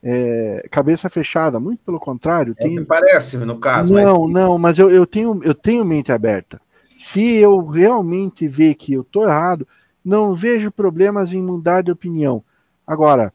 é, 0.03 0.67
cabeça 0.71 1.09
fechada, 1.09 1.59
muito 1.59 1.83
pelo 1.85 1.99
contrário. 1.99 2.55
É 2.57 2.81
parece, 2.81 3.37
no 3.37 3.59
caso. 3.59 3.93
Não, 3.93 4.23
mas... 4.23 4.31
não, 4.31 4.57
mas 4.57 4.79
eu, 4.79 4.89
eu, 4.89 5.05
tenho, 5.05 5.39
eu 5.43 5.53
tenho 5.53 5.85
mente 5.85 6.11
aberta. 6.11 6.59
Se 6.95 7.37
eu 7.37 7.65
realmente 7.65 8.47
ver 8.47 8.75
que 8.75 8.93
eu 8.93 9.01
estou 9.01 9.23
errado, 9.23 9.67
não 10.03 10.33
vejo 10.33 10.71
problemas 10.71 11.31
em 11.31 11.41
mudar 11.41 11.81
de 11.81 11.91
opinião. 11.91 12.43
Agora, 12.85 13.31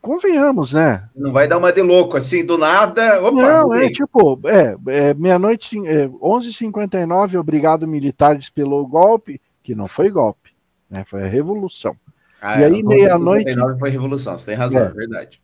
convenhamos, 0.00 0.72
né? 0.72 1.08
Não 1.14 1.32
vai 1.32 1.48
dar 1.48 1.58
uma 1.58 1.72
de 1.72 1.82
louco 1.82 2.16
assim, 2.16 2.44
do 2.44 2.56
nada. 2.56 3.20
Opa, 3.22 3.32
não, 3.32 3.74
é 3.74 3.90
tipo, 3.90 4.40
é, 4.46 4.76
é 4.88 5.14
meia-noite, 5.14 5.78
é, 5.86 6.08
11h59, 6.08 7.38
obrigado 7.38 7.86
militares 7.86 8.48
pelo 8.48 8.86
golpe, 8.86 9.40
que 9.62 9.74
não 9.74 9.88
foi 9.88 10.10
golpe, 10.10 10.52
né? 10.88 11.04
Foi 11.06 11.22
a 11.22 11.26
revolução. 11.26 11.96
Ah, 12.40 12.60
e 12.60 12.64
aí, 12.64 12.82
meia-noite. 12.84 13.52
foi 13.80 13.90
revolução, 13.90 14.38
você 14.38 14.46
tem 14.46 14.54
razão, 14.54 14.80
é, 14.80 14.86
é 14.86 14.90
verdade. 14.90 15.42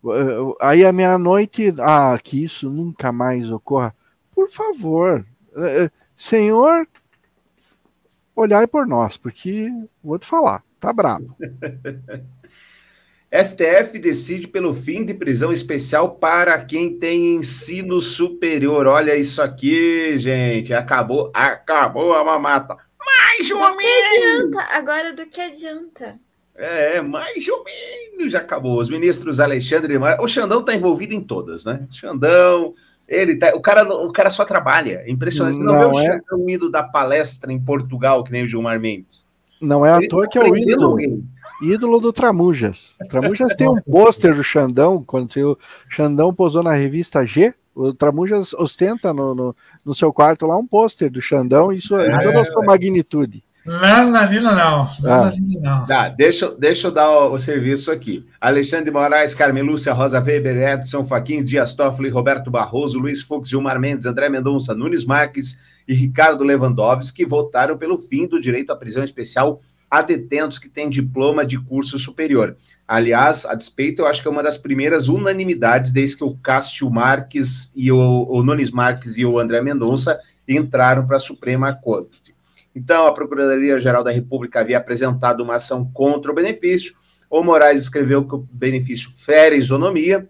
Aí, 0.61 0.87
à 0.87 0.93
meia-noite, 0.93 1.75
ah, 1.81 2.17
que 2.23 2.45
isso 2.45 2.71
nunca 2.71 3.11
mais 3.11 3.51
ocorra. 3.51 3.95
Por 4.33 4.49
favor, 4.49 5.27
é, 5.57 5.85
é, 5.85 5.91
Senhor, 6.15 6.87
olhai 8.35 8.67
por 8.67 8.87
nós, 8.87 9.17
porque 9.17 9.69
vou 10.03 10.19
te 10.19 10.27
falar, 10.27 10.63
tá 10.79 10.93
bravo. 10.93 11.37
STF 13.33 13.99
decide 13.99 14.47
pelo 14.47 14.73
fim 14.73 15.05
de 15.05 15.15
prisão 15.15 15.53
especial 15.53 16.15
para 16.17 16.65
quem 16.65 16.97
tem 16.97 17.35
ensino 17.35 18.01
superior. 18.01 18.87
Olha 18.87 19.17
isso 19.17 19.43
aqui, 19.43 20.17
gente. 20.21 20.73
Acabou, 20.73 21.33
acabou 21.35 22.15
a 22.15 22.25
mamata. 22.25 22.77
Mais 23.05 23.51
ou 23.51 23.77
menos. 23.77 24.57
Agora 24.73 25.13
do 25.13 25.27
que 25.29 25.41
adianta? 25.41 26.21
É, 26.57 27.01
mais 27.01 27.47
ou 27.49 27.65
menos 27.65 28.33
já 28.33 28.39
acabou. 28.39 28.79
Os 28.79 28.89
ministros 28.89 29.41
Alexandre 29.41 29.99
Mar... 29.99 30.21
O 30.21 30.29
Xandão 30.29 30.61
está 30.61 30.75
envolvido 30.75 31.15
em 31.15 31.21
todas, 31.21 31.65
né? 31.65 31.87
Xandão, 31.91 32.75
ele 33.09 33.37
tá... 33.37 33.55
o, 33.55 33.61
cara, 33.61 33.83
o 33.93 34.13
cara 34.13 34.31
só 34.31 34.45
trabalha. 34.45 35.03
É 35.05 35.11
impressionante. 35.11 35.59
Não, 35.59 35.73
não 35.73 35.79
vê 35.79 35.85
o 35.87 36.01
é... 36.01 36.13
Xandão 36.13 36.49
indo 36.49 36.71
da 36.71 36.83
palestra 36.83 37.53
em 37.53 37.61
Portugal, 37.61 38.23
que 38.23 38.33
nem 38.33 38.45
o 38.45 38.49
Gilmar 38.49 38.79
Mendes. 38.79 39.27
Não 39.61 39.85
é 39.85 39.93
à 39.93 40.01
toa 40.09 40.29
que 40.29 40.39
é 40.39 40.43
o 40.43 40.57
ídolo. 40.57 40.91
Alguém. 40.91 41.25
Ídolo 41.63 42.01
do 42.01 42.13
Tramujas. 42.13 42.95
Tramujas 43.09 43.55
tem 43.57 43.69
um 43.69 43.77
pôster 43.91 44.37
do 44.37 44.45
Xandão, 44.45 45.03
quando 45.05 45.31
o 45.31 45.59
Xandão 45.89 46.35
posou 46.35 46.63
na 46.63 46.73
revista 46.73 47.25
G, 47.25 47.55
o 47.75 47.93
Tramujas 47.93 48.53
ostenta 48.55 49.13
no, 49.13 49.35
no, 49.35 49.57
no 49.85 49.95
seu 49.95 50.13
quarto 50.13 50.47
lá 50.47 50.57
um 50.57 50.67
pôster 50.67 51.11
do 51.11 51.21
Xandão, 51.21 51.73
isso 51.73 51.97
é, 51.97 52.23
toda 52.23 52.41
a 52.41 52.45
sua 52.45 52.65
magnitude. 52.65 53.43
Não, 53.67 54.11
não, 54.11 54.43
não. 54.43 54.91
não. 55.01 55.33
não. 55.63 55.87
Tá, 55.87 56.11
deixa, 56.11 56.55
deixa 56.55 56.89
eu 56.89 56.93
dar 56.93 57.09
o, 57.09 57.33
o, 57.33 57.39
serviço 57.39 57.91
aqui. 57.91 58.27
Alexandre 58.39 58.91
Moraes, 58.91 59.35
Carmen 59.35 59.63
Lúcia, 59.63 59.93
Rosa 59.95 60.21
Weber, 60.21 60.57
Edson 60.57 61.05
Faquin, 61.05 61.43
Dias 61.43 61.73
Toffoli, 61.73 62.11
Roberto 62.11 62.51
Barroso, 62.51 62.99
Luiz 62.99 63.23
Fux, 63.23 63.49
Gilmar 63.49 63.81
Mendes, 63.81 64.05
André 64.05 64.29
Mendonça, 64.29 64.75
Nunes 64.75 65.05
Marques 65.05 65.59
e 65.89 65.95
Ricardo 65.95 66.45
Lewandowski 66.45 67.25
votaram 67.25 67.79
pelo 67.79 67.97
fim 67.97 68.27
do 68.27 68.41
direito 68.41 68.71
à 68.71 68.77
prisão 68.77 69.03
especial 69.03 69.63
a 69.91 70.03
detentos 70.03 70.59
que 70.59 70.69
têm 70.69 70.91
diploma 70.91 71.47
de 71.47 71.59
curso 71.59 71.99
superior. 71.99 72.57
Aliás, 72.87 73.47
a 73.47 73.55
despeito, 73.55 74.03
eu 74.03 74.07
acho 74.07 74.21
que 74.21 74.29
é 74.29 74.31
uma 74.31 74.43
das 74.43 74.59
primeiras 74.59 75.09
unanimidades 75.09 75.91
desde 75.91 76.19
que 76.19 76.25
o 76.25 76.37
Cássio 76.37 76.91
Marques 76.91 77.73
e 77.75 77.91
o, 77.91 78.27
o 78.29 78.43
Nunes 78.43 78.71
Marques 78.71 79.17
e 79.17 79.25
o 79.25 79.39
André 79.39 79.63
Mendonça 79.63 80.21
entraram 80.47 81.07
para 81.07 81.17
a 81.17 81.21
Suprema 81.21 81.73
Corte. 81.73 82.24
Então, 82.75 83.07
a 83.07 83.13
Procuradoria-Geral 83.13 84.03
da 84.03 84.11
República 84.11 84.61
havia 84.61 84.79
apresentado 84.79 85.43
uma 85.43 85.57
ação 85.57 85.85
contra 85.93 86.31
o 86.31 86.35
benefício. 86.35 86.95
O 87.31 87.43
Moraes 87.43 87.83
escreveu 87.83 88.27
que 88.27 88.35
o 88.35 88.49
benefício 88.51 89.11
fere 89.17 89.57
isonomia. 89.57 90.29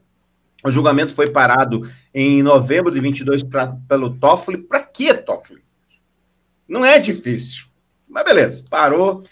O 0.62 0.70
julgamento 0.70 1.14
foi 1.14 1.30
parado 1.30 1.88
em 2.12 2.42
novembro 2.42 2.92
de 2.92 3.00
22 3.00 3.42
pra, 3.42 3.76
pelo 3.88 4.14
Toffoli. 4.16 4.58
Para 4.58 4.80
que 4.80 5.12
Toffoli? 5.14 5.62
Não 6.68 6.84
é 6.84 6.98
difícil. 6.98 7.64
Mas 8.08 8.24
beleza, 8.24 8.64
parou. 8.68 9.24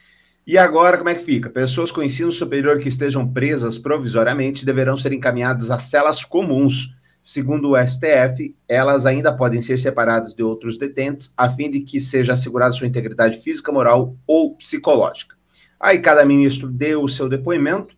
E 0.47 0.59
agora, 0.59 0.99
como 0.99 1.09
é 1.09 1.15
que 1.15 1.25
fica? 1.25 1.49
Pessoas 1.49 1.93
com 1.93 2.03
ensino 2.03 2.33
superior 2.33 2.79
que 2.79 2.89
estejam 2.89 3.27
presas 3.27 3.79
provisoriamente 3.79 4.67
deverão 4.67 4.97
ser 4.97 5.13
encaminhadas 5.13 5.71
a 5.71 5.79
celas 5.79 6.25
comuns 6.25 6.95
Segundo 7.23 7.71
o 7.71 7.87
STF, 7.87 8.57
elas 8.69 9.07
ainda 9.07 9.33
podem 9.33 9.63
ser 9.63 9.79
separadas 9.79 10.35
de 10.35 10.43
outros 10.43 10.77
detentes, 10.77 11.33
a 11.37 11.49
fim 11.49 11.71
de 11.71 11.81
que 11.81 12.01
seja 12.01 12.33
assegurada 12.33 12.73
sua 12.73 12.89
integridade 12.89 13.39
física, 13.39 13.71
moral 13.71 14.17
ou 14.27 14.57
psicológica. 14.57 15.37
Aí 15.79 16.01
cada 16.01 16.25
ministro 16.25 16.69
deu 16.69 17.05
o 17.05 17.09
seu 17.09 17.29
depoimento, 17.29 17.95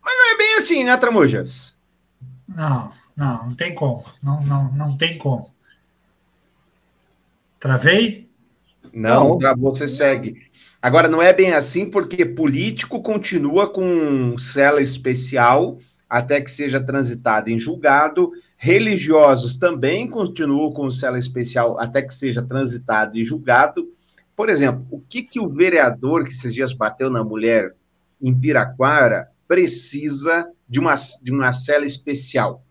mas 0.00 0.14
não 0.14 0.34
é 0.34 0.36
bem 0.38 0.58
assim, 0.58 0.84
né, 0.84 0.96
Tramujas? 0.96 1.76
Não, 2.46 2.92
não, 3.16 3.46
não 3.48 3.54
tem 3.54 3.74
como. 3.74 4.04
Não, 4.22 4.40
não, 4.46 4.72
não 4.72 4.96
tem 4.96 5.18
como. 5.18 5.50
Travei? 7.58 8.30
Não, 8.92 9.30
não. 9.30 9.38
travou, 9.38 9.74
você 9.74 9.88
segue. 9.88 10.48
Agora, 10.80 11.08
não 11.08 11.20
é 11.20 11.32
bem 11.32 11.52
assim, 11.52 11.90
porque 11.90 12.24
político 12.24 13.02
continua 13.02 13.72
com 13.72 14.38
cela 14.38 14.80
especial 14.80 15.78
até 16.08 16.40
que 16.40 16.50
seja 16.50 16.80
transitado 16.80 17.50
em 17.50 17.58
julgado 17.58 18.30
Religiosos 18.60 19.56
também 19.56 20.10
continuam 20.10 20.72
com 20.72 20.90
cela 20.90 21.16
especial 21.16 21.78
até 21.78 22.02
que 22.02 22.12
seja 22.12 22.42
transitado 22.42 23.16
e 23.16 23.24
julgado. 23.24 23.88
Por 24.34 24.48
exemplo, 24.48 24.84
o 24.90 25.00
que, 25.00 25.22
que 25.22 25.38
o 25.38 25.48
vereador 25.48 26.24
que 26.24 26.32
esses 26.32 26.52
dias 26.52 26.72
bateu 26.74 27.08
na 27.08 27.22
mulher 27.22 27.76
em 28.20 28.36
Piraquara 28.36 29.30
precisa 29.46 30.50
de 30.68 30.80
uma, 30.80 30.96
de 31.22 31.30
uma 31.30 31.52
cela 31.52 31.86
especial? 31.86 32.64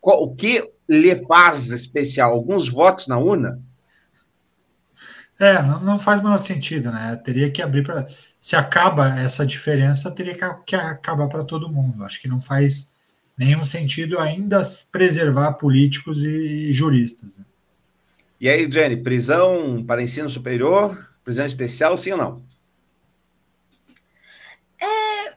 Qual, 0.00 0.22
o 0.22 0.34
que 0.34 0.72
lhe 0.88 1.14
faz 1.26 1.70
especial? 1.70 2.32
Alguns 2.32 2.70
votos 2.70 3.06
na 3.06 3.18
urna? 3.18 3.60
É, 5.38 5.60
não, 5.60 5.98
faz 5.98 6.20
o 6.20 6.22
menor 6.22 6.38
sentido, 6.38 6.90
né? 6.90 7.14
Teria 7.22 7.50
que 7.50 7.60
abrir 7.60 7.82
para. 7.82 8.06
Se 8.40 8.56
acaba 8.56 9.20
essa 9.20 9.44
diferença, 9.44 10.10
teria 10.10 10.34
que 10.64 10.74
acabar 10.74 11.28
para 11.28 11.44
todo 11.44 11.68
mundo. 11.68 12.04
Acho 12.04 12.22
que 12.22 12.28
não 12.28 12.40
faz 12.40 12.95
nenhum 13.36 13.64
sentido 13.64 14.18
ainda 14.18 14.62
preservar 14.90 15.52
políticos 15.54 16.24
e 16.24 16.72
juristas. 16.72 17.40
E 18.40 18.48
aí, 18.48 18.70
Jenny, 18.70 19.02
prisão 19.02 19.84
para 19.84 20.02
ensino 20.02 20.28
superior, 20.28 21.06
prisão 21.24 21.44
especial, 21.44 21.96
sim 21.96 22.12
ou 22.12 22.18
não? 22.18 22.42
É, 24.78 25.30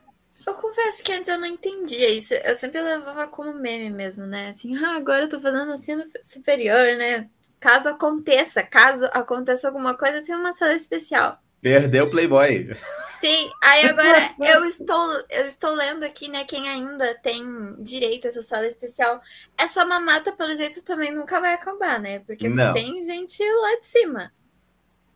eu 0.48 0.54
confesso 0.56 1.04
que 1.04 1.12
antes 1.12 1.28
eu 1.28 1.40
não 1.40 1.48
entendia 1.48 2.10
isso. 2.10 2.34
Eu 2.34 2.56
sempre 2.56 2.82
levava 2.82 3.28
como 3.28 3.54
meme 3.54 3.90
mesmo, 3.90 4.26
né? 4.26 4.50
Assim, 4.50 4.76
ah, 4.84 4.96
agora 4.96 5.26
eu 5.26 5.30
tô 5.30 5.40
fazendo 5.40 5.74
ensino 5.74 6.06
superior, 6.22 6.98
né? 6.98 7.30
Caso 7.60 7.90
aconteça, 7.90 8.64
caso 8.64 9.06
aconteça 9.12 9.68
alguma 9.68 9.98
coisa, 9.98 10.26
tem 10.26 10.36
uma 10.36 10.54
sala 10.54 10.74
especial. 10.74 11.38
Perdeu 11.62 12.06
o 12.06 12.10
Playboy. 12.10 12.76
Sim, 13.20 13.52
aí 13.62 13.86
agora 13.86 14.34
eu 14.40 14.66
estou, 14.66 15.24
eu 15.30 15.46
estou 15.48 15.72
lendo 15.72 16.04
aqui, 16.04 16.30
né, 16.30 16.46
quem 16.46 16.70
ainda 16.70 17.16
tem 17.16 17.44
direito 17.80 18.26
a 18.26 18.30
essa 18.30 18.42
sala 18.42 18.66
especial. 18.66 19.22
Essa 19.58 19.86
mamata, 19.86 20.32
pelo 20.32 20.56
jeito, 20.56 20.84
também 20.84 21.14
nunca 21.14 21.40
vai 21.42 21.54
acabar, 21.54 22.00
né? 22.00 22.20
Porque 22.20 22.48
Não. 22.48 22.68
só 22.68 22.74
tem 22.74 23.04
gente 23.04 23.44
lá 23.44 23.80
de 23.80 23.88
cima. 23.88 24.32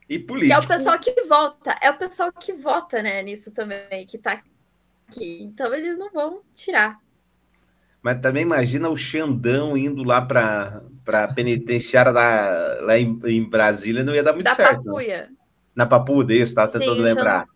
E 0.10 0.20
político. 0.20 0.60
Que 0.60 0.64
é 0.64 0.66
o 0.66 0.68
pessoal 0.68 1.00
que 1.00 1.24
vota. 1.24 1.78
É 1.82 1.90
o 1.90 1.98
pessoal 1.98 2.32
que 2.32 2.52
vota, 2.52 3.02
né, 3.02 3.24
nisso 3.24 3.52
também, 3.52 4.06
que 4.06 4.18
tá 4.18 4.44
aqui. 5.08 5.42
Então 5.42 5.74
eles 5.74 5.98
não 5.98 6.12
vão 6.12 6.42
tirar. 6.54 7.00
Mas 8.02 8.20
também 8.20 8.44
imagina 8.44 8.90
o 8.90 8.98
Xandão 8.98 9.78
indo 9.78 10.04
lá 10.04 10.22
para 10.22 10.82
a 11.08 11.34
penitenciária 11.34 12.12
da, 12.12 12.80
lá 12.82 12.98
em, 12.98 13.18
em, 13.28 13.50
Brasília, 13.50 14.04
não 14.04 14.14
ia 14.14 14.22
dar 14.22 14.34
muito 14.34 14.44
da 14.44 14.56
certo. 14.56 14.80
Né? 14.80 14.84
Papuia. 14.84 15.18
Né? 15.30 15.33
Na 15.76 15.86
Papuda, 15.86 16.34
isso, 16.34 16.54
tava 16.56 16.72
tentando 16.72 16.96
Sim, 16.98 17.02
lembrar. 17.02 17.48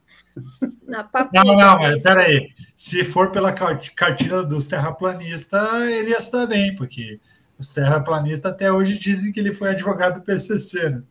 Na 0.87 1.03
papuda, 1.03 1.43
não, 1.45 1.55
não, 1.55 1.77
mas 1.77 2.03
peraí. 2.03 2.49
Se 2.75 3.03
for 3.03 3.31
pela 3.31 3.51
cartilha 3.51 4.43
dos 4.43 4.67
terraplanistas, 4.67 5.83
ele 5.83 6.11
ia 6.11 6.17
estar 6.17 6.45
bem, 6.45 6.75
porque 6.75 7.19
os 7.57 7.73
terraplanistas 7.73 8.51
até 8.51 8.71
hoje 8.71 8.97
dizem 8.99 9.31
que 9.31 9.39
ele 9.39 9.53
foi 9.53 9.71
advogado 9.71 10.15
do 10.19 10.21
PCC, 10.21 10.89
né? 10.89 11.03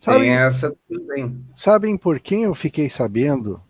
Sabe, 0.00 0.18
Tem 0.20 0.30
essa 0.36 0.74
também. 0.88 1.40
sabem 1.54 1.96
por 1.96 2.20
quem 2.20 2.42
eu 2.42 2.54
fiquei 2.54 2.90
sabendo 2.90 3.60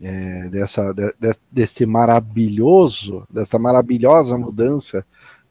é, 0.00 0.48
dessa, 0.48 0.92
de- 0.92 1.12
de- 1.18 1.38
desse 1.50 1.84
maravilhoso, 1.84 3.26
dessa 3.28 3.58
maravilhosa 3.58 4.38
mudança 4.38 5.04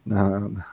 na- 0.06 0.40
na- 0.48 0.66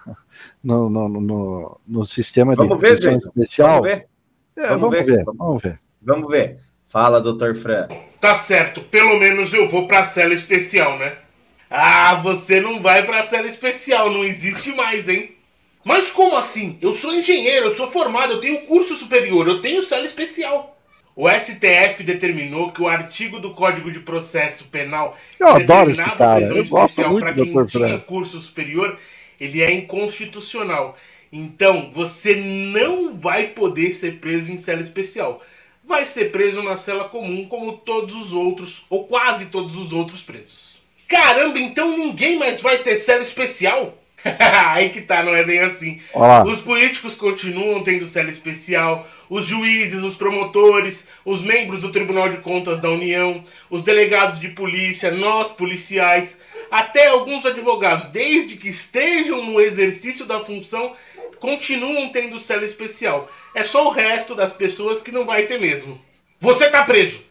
no, 0.62 0.88
no, 0.88 1.08
no, 1.08 1.80
no 1.84 2.04
sistema 2.06 2.54
Vamos 2.54 2.78
de 2.78 2.80
ver, 2.80 3.00
gente. 3.00 3.26
especial? 3.26 3.82
Vamos 3.82 3.88
ver? 3.88 4.08
É, 4.56 4.68
Vamos 4.68 4.80
vamos, 4.80 4.90
ver. 4.90 5.04
ver, 5.04 5.24
vamos 5.24 5.62
ver. 5.62 5.80
Vamos 6.02 6.28
ver. 6.28 6.58
Fala, 6.88 7.20
doutor 7.20 7.56
Fran. 7.56 7.88
Tá 8.20 8.34
certo, 8.34 8.80
pelo 8.82 9.18
menos 9.18 9.52
eu 9.52 9.68
vou 9.68 9.86
pra 9.86 10.04
cela 10.04 10.32
especial, 10.32 10.98
né? 10.98 11.16
Ah, 11.68 12.14
você 12.16 12.60
não 12.60 12.80
vai 12.80 13.04
pra 13.04 13.22
cela 13.22 13.46
especial, 13.48 14.10
não 14.10 14.24
existe 14.24 14.72
mais, 14.72 15.08
hein? 15.08 15.34
Mas 15.84 16.10
como 16.10 16.36
assim? 16.36 16.78
Eu 16.80 16.94
sou 16.94 17.12
engenheiro, 17.12 17.66
eu 17.66 17.74
sou 17.74 17.90
formado, 17.90 18.32
eu 18.34 18.40
tenho 18.40 18.62
curso 18.62 18.94
superior, 18.94 19.46
eu 19.48 19.60
tenho 19.60 19.82
cela 19.82 20.06
especial. 20.06 20.78
O 21.16 21.28
STF 21.28 22.02
determinou 22.04 22.72
que 22.72 22.82
o 22.82 22.88
artigo 22.88 23.38
do 23.38 23.52
Código 23.52 23.90
de 23.90 24.00
Processo 24.00 24.64
Penal 24.64 25.16
Eu 25.38 25.48
adoro 25.48 25.90
esse 25.90 26.02
determinava 26.02 26.16
cara, 26.16 26.34
prisão 26.36 26.56
eu 26.56 26.62
especial 26.62 27.14
do 27.14 27.32
quem 27.34 27.62
tinha 27.66 27.98
Fran. 27.98 28.00
curso 28.00 28.40
superior, 28.40 28.98
ele 29.38 29.62
é 29.62 29.72
inconstitucional. 29.72 30.96
Então, 31.36 31.90
você 31.90 32.36
não 32.36 33.12
vai 33.12 33.48
poder 33.48 33.90
ser 33.90 34.20
preso 34.20 34.52
em 34.52 34.56
cela 34.56 34.80
especial. 34.80 35.42
Vai 35.82 36.06
ser 36.06 36.30
preso 36.30 36.62
na 36.62 36.76
cela 36.76 37.08
comum, 37.08 37.44
como 37.48 37.72
todos 37.72 38.14
os 38.14 38.32
outros, 38.32 38.86
ou 38.88 39.08
quase 39.08 39.46
todos 39.46 39.76
os 39.76 39.92
outros 39.92 40.22
presos. 40.22 40.80
Caramba, 41.08 41.58
então 41.58 41.98
ninguém 41.98 42.38
mais 42.38 42.62
vai 42.62 42.78
ter 42.78 42.96
cela 42.96 43.24
especial? 43.24 43.98
Aí 44.68 44.90
que 44.90 45.00
tá, 45.00 45.24
não 45.24 45.34
é 45.34 45.42
bem 45.42 45.58
assim. 45.58 46.00
Olha 46.14 46.26
lá. 46.26 46.44
Os 46.44 46.60
políticos 46.60 47.16
continuam 47.16 47.82
tendo 47.82 48.06
cela 48.06 48.30
especial, 48.30 49.06
os 49.28 49.44
juízes, 49.44 50.02
os 50.02 50.14
promotores, 50.14 51.08
os 51.24 51.42
membros 51.42 51.80
do 51.80 51.90
Tribunal 51.90 52.28
de 52.28 52.38
Contas 52.38 52.78
da 52.78 52.88
União, 52.88 53.42
os 53.68 53.82
delegados 53.82 54.38
de 54.38 54.48
polícia, 54.48 55.10
nós 55.10 55.50
policiais, 55.50 56.40
até 56.70 57.08
alguns 57.08 57.44
advogados, 57.44 58.06
desde 58.06 58.56
que 58.56 58.68
estejam 58.68 59.44
no 59.44 59.60
exercício 59.60 60.24
da 60.24 60.40
função, 60.40 60.92
continuam 61.44 62.10
tendo 62.10 62.38
cela 62.40 62.64
especial. 62.64 63.28
É 63.54 63.62
só 63.62 63.86
o 63.86 63.90
resto 63.90 64.34
das 64.34 64.52
pessoas 64.54 65.00
que 65.00 65.12
não 65.12 65.26
vai 65.26 65.44
ter 65.46 65.60
mesmo. 65.60 66.00
Você 66.40 66.68
tá 66.70 66.82
preso! 66.84 67.24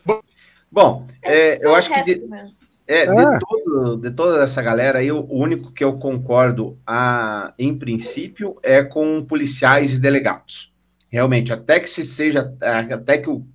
Bom, 0.71 1.07
é, 1.21 1.57
Só 1.57 1.69
eu 1.69 1.75
acho 1.75 1.93
que 1.93 2.03
de, 2.03 2.25
mesmo. 2.25 2.57
é, 2.87 3.03
Ah. 3.07 3.33
de, 3.37 3.39
todo- 3.39 3.97
de 3.97 4.11
toda 4.11 4.43
essa 4.43 4.61
galera 4.61 4.99
aí, 4.99 5.11
o 5.11 5.25
único 5.31 5.71
que 5.71 5.83
eu 5.83 5.97
concordo, 5.97 6.77
a, 6.85 7.53
em 7.59 7.77
princípio, 7.77 8.57
é 8.63 8.83
com 8.83 9.23
policiais 9.23 9.93
e 9.93 9.99
delegados. 9.99 10.71
Realmente, 11.09 11.53
até 11.53 11.79
que 11.79 11.89
se 11.89 12.03
seja, 12.05 12.53
até 12.91 13.19
que 13.19 13.29
o, 13.29 13.45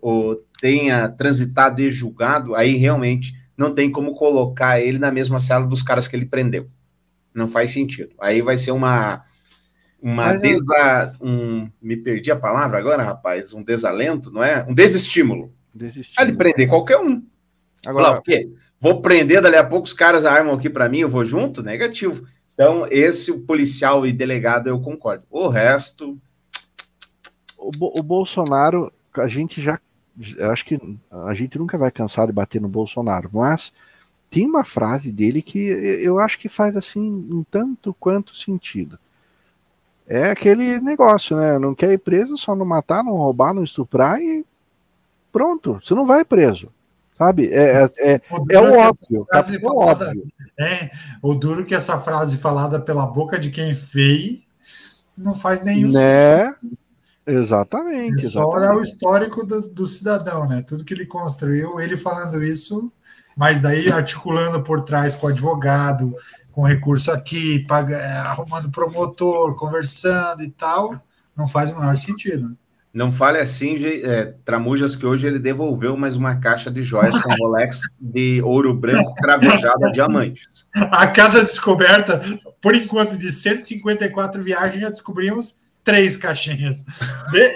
o 0.00 0.36
tenha 0.60 1.08
transitado 1.08 1.80
e 1.80 1.90
julgado, 1.90 2.54
aí 2.54 2.76
realmente 2.76 3.34
não 3.56 3.74
tem 3.74 3.90
como 3.90 4.14
colocar 4.14 4.80
ele 4.80 4.98
na 4.98 5.10
mesma 5.10 5.40
cela 5.40 5.66
dos 5.66 5.82
caras 5.82 6.06
que 6.06 6.14
ele 6.14 6.26
prendeu. 6.26 6.68
Não 7.34 7.48
faz 7.48 7.72
sentido. 7.72 8.10
Aí 8.20 8.40
vai 8.40 8.56
ser 8.56 8.70
uma. 8.70 9.24
Uma 10.00 10.32
desa, 10.36 11.14
um, 11.20 11.68
me 11.82 11.96
perdi 11.96 12.30
a 12.30 12.36
palavra 12.36 12.78
agora, 12.78 13.02
rapaz. 13.02 13.52
Um 13.52 13.62
desalento, 13.62 14.30
não 14.30 14.42
é? 14.42 14.64
Um 14.68 14.74
desestímulo. 14.74 15.52
Desistiu. 15.74 16.14
Ah, 16.18 16.22
ele 16.22 16.36
prender 16.36 16.68
qualquer 16.68 16.98
um. 16.98 17.22
Falar, 17.84 18.00
Agora, 18.00 18.18
o 18.18 18.22
quê? 18.22 18.48
Vou 18.80 19.02
prender, 19.02 19.42
dali 19.42 19.56
a 19.56 19.64
pouco 19.64 19.86
os 19.86 19.92
caras 19.92 20.24
armam 20.24 20.54
aqui 20.54 20.70
para 20.70 20.88
mim, 20.88 21.00
eu 21.00 21.08
vou 21.08 21.24
junto? 21.24 21.62
Negativo. 21.62 22.26
Então, 22.54 22.86
esse 22.90 23.30
o 23.30 23.40
policial 23.40 24.06
e 24.06 24.12
delegado 24.12 24.68
eu 24.68 24.80
concordo. 24.80 25.24
O 25.30 25.48
resto, 25.48 26.16
o, 27.56 27.70
Bo- 27.70 27.92
o 27.96 28.02
Bolsonaro, 28.02 28.92
a 29.16 29.26
gente 29.26 29.60
já. 29.60 29.80
Eu 30.36 30.50
acho 30.50 30.64
que 30.64 30.80
a 31.10 31.34
gente 31.34 31.58
nunca 31.58 31.78
vai 31.78 31.90
cansar 31.90 32.26
de 32.26 32.32
bater 32.32 32.60
no 32.60 32.68
Bolsonaro, 32.68 33.30
mas 33.32 33.72
tem 34.30 34.46
uma 34.46 34.64
frase 34.64 35.12
dele 35.12 35.40
que 35.40 35.58
eu 36.02 36.18
acho 36.18 36.38
que 36.38 36.48
faz 36.48 36.76
assim 36.76 37.00
um 37.30 37.44
tanto 37.48 37.94
quanto 37.94 38.36
sentido. 38.36 38.98
É 40.08 40.30
aquele 40.30 40.80
negócio, 40.80 41.36
né? 41.36 41.58
Não 41.58 41.74
quer 41.74 41.92
ir 41.92 41.98
preso, 41.98 42.36
só 42.38 42.56
não 42.56 42.64
matar, 42.64 43.04
não 43.04 43.12
roubar, 43.12 43.52
não 43.52 43.62
estuprar 43.62 44.18
e 44.20 44.44
pronto, 45.30 45.78
você 45.84 45.94
não 45.94 46.06
vai 46.06 46.24
preso. 46.24 46.70
Sabe? 47.16 47.48
É, 47.52 47.82
é, 47.82 48.12
é, 48.14 48.20
O 48.30 48.46
é 48.50 48.58
o 48.60 48.78
óbvio. 48.78 49.26
frase 49.28 49.56
o 49.56 49.60
falada- 49.60 50.06
óbvio. 50.06 50.22
É, 50.58 50.90
o 51.20 51.34
duro 51.34 51.64
que 51.64 51.74
essa 51.74 52.00
frase 52.00 52.36
falada 52.38 52.80
pela 52.80 53.06
boca 53.06 53.38
de 53.38 53.50
quem 53.50 53.74
fez 53.74 54.40
não 55.16 55.34
faz 55.34 55.62
nenhum 55.64 55.92
sentido. 55.92 56.00
Né? 56.00 56.54
Exatamente. 57.26 58.24
É 58.24 58.28
só 58.28 58.46
olhar 58.46 58.54
o 58.74 58.80
exatamente. 58.80 58.88
histórico 58.92 59.44
do, 59.44 59.60
do 59.74 59.86
cidadão, 59.86 60.46
né? 60.48 60.62
Tudo 60.66 60.84
que 60.84 60.94
ele 60.94 61.04
construiu, 61.06 61.78
ele 61.80 61.96
falando 61.96 62.42
isso, 62.42 62.90
mas 63.38 63.60
daí 63.60 63.88
articulando 63.88 64.60
por 64.64 64.82
trás 64.82 65.14
com 65.14 65.28
advogado, 65.28 66.12
com 66.50 66.64
recurso 66.64 67.12
aqui, 67.12 67.60
paga, 67.60 67.94
é, 67.94 68.16
arrumando 68.16 68.68
promotor, 68.68 69.54
conversando 69.54 70.42
e 70.42 70.50
tal, 70.50 71.00
não 71.36 71.46
faz 71.46 71.70
o 71.70 71.78
menor 71.78 71.96
sentido. 71.96 72.58
não 72.92 73.12
fale 73.12 73.38
assim, 73.38 73.76
é, 73.84 74.34
Tramujas, 74.44 74.96
que 74.96 75.06
hoje 75.06 75.28
ele 75.28 75.38
devolveu 75.38 75.96
mais 75.96 76.16
uma 76.16 76.40
caixa 76.40 76.68
de 76.68 76.82
joias 76.82 77.16
com 77.22 77.32
Rolex 77.36 77.82
de 78.00 78.42
ouro 78.42 78.74
branco 78.74 79.14
cravejado 79.14 79.86
a 79.86 79.92
diamantes. 79.92 80.66
A 80.74 81.06
cada 81.06 81.44
descoberta, 81.44 82.20
por 82.60 82.74
enquanto, 82.74 83.16
de 83.16 83.30
154 83.30 84.42
viagens, 84.42 84.80
já 84.82 84.90
descobrimos 84.90 85.60
três 85.88 86.18
caixinhas. 86.18 86.84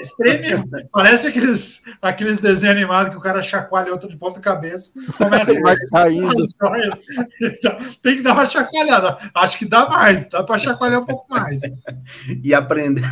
Espreme, 0.01 0.65
parece 0.91 1.29
aqueles, 1.29 1.83
aqueles 2.01 2.39
desenhos 2.39 2.75
animados 2.75 3.13
que 3.13 3.19
o 3.19 3.23
cara 3.23 3.43
chacoalha 3.43 3.93
outro 3.93 4.09
de 4.09 4.17
ponta 4.17 4.41
cabeça, 4.41 4.99
começa 5.19 5.61
Vai 5.61 5.77
caindo. 5.93 6.33
Tem 8.03 8.17
que 8.17 8.23
dar 8.23 8.33
uma 8.33 8.47
chacoalhada. 8.47 9.19
Acho 9.35 9.59
que 9.59 9.67
dá 9.67 9.87
mais, 9.87 10.31
dá 10.31 10.43
para 10.43 10.59
chacoalhar 10.59 11.03
um 11.03 11.05
pouco 11.05 11.27
mais. 11.29 11.61
E, 12.43 12.55
aprende... 12.55 13.03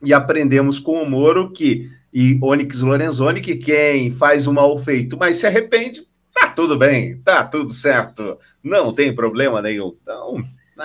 e 0.00 0.14
aprendemos 0.14 0.78
com 0.78 1.02
o 1.02 1.10
Moro 1.10 1.50
que, 1.52 1.90
e 2.14 2.38
Onyx 2.40 2.82
Lorenzoni, 2.82 3.40
que 3.40 3.56
quem 3.56 4.14
faz 4.14 4.46
o 4.46 4.52
mal 4.52 4.78
feito, 4.78 5.16
mas 5.18 5.38
se 5.38 5.46
arrepende, 5.48 6.06
tá 6.32 6.50
tudo 6.50 6.78
bem, 6.78 7.18
tá 7.18 7.42
tudo 7.42 7.72
certo, 7.72 8.38
não 8.62 8.94
tem 8.94 9.12
problema 9.12 9.60
nenhum. 9.60 9.96
Então, 10.00 10.44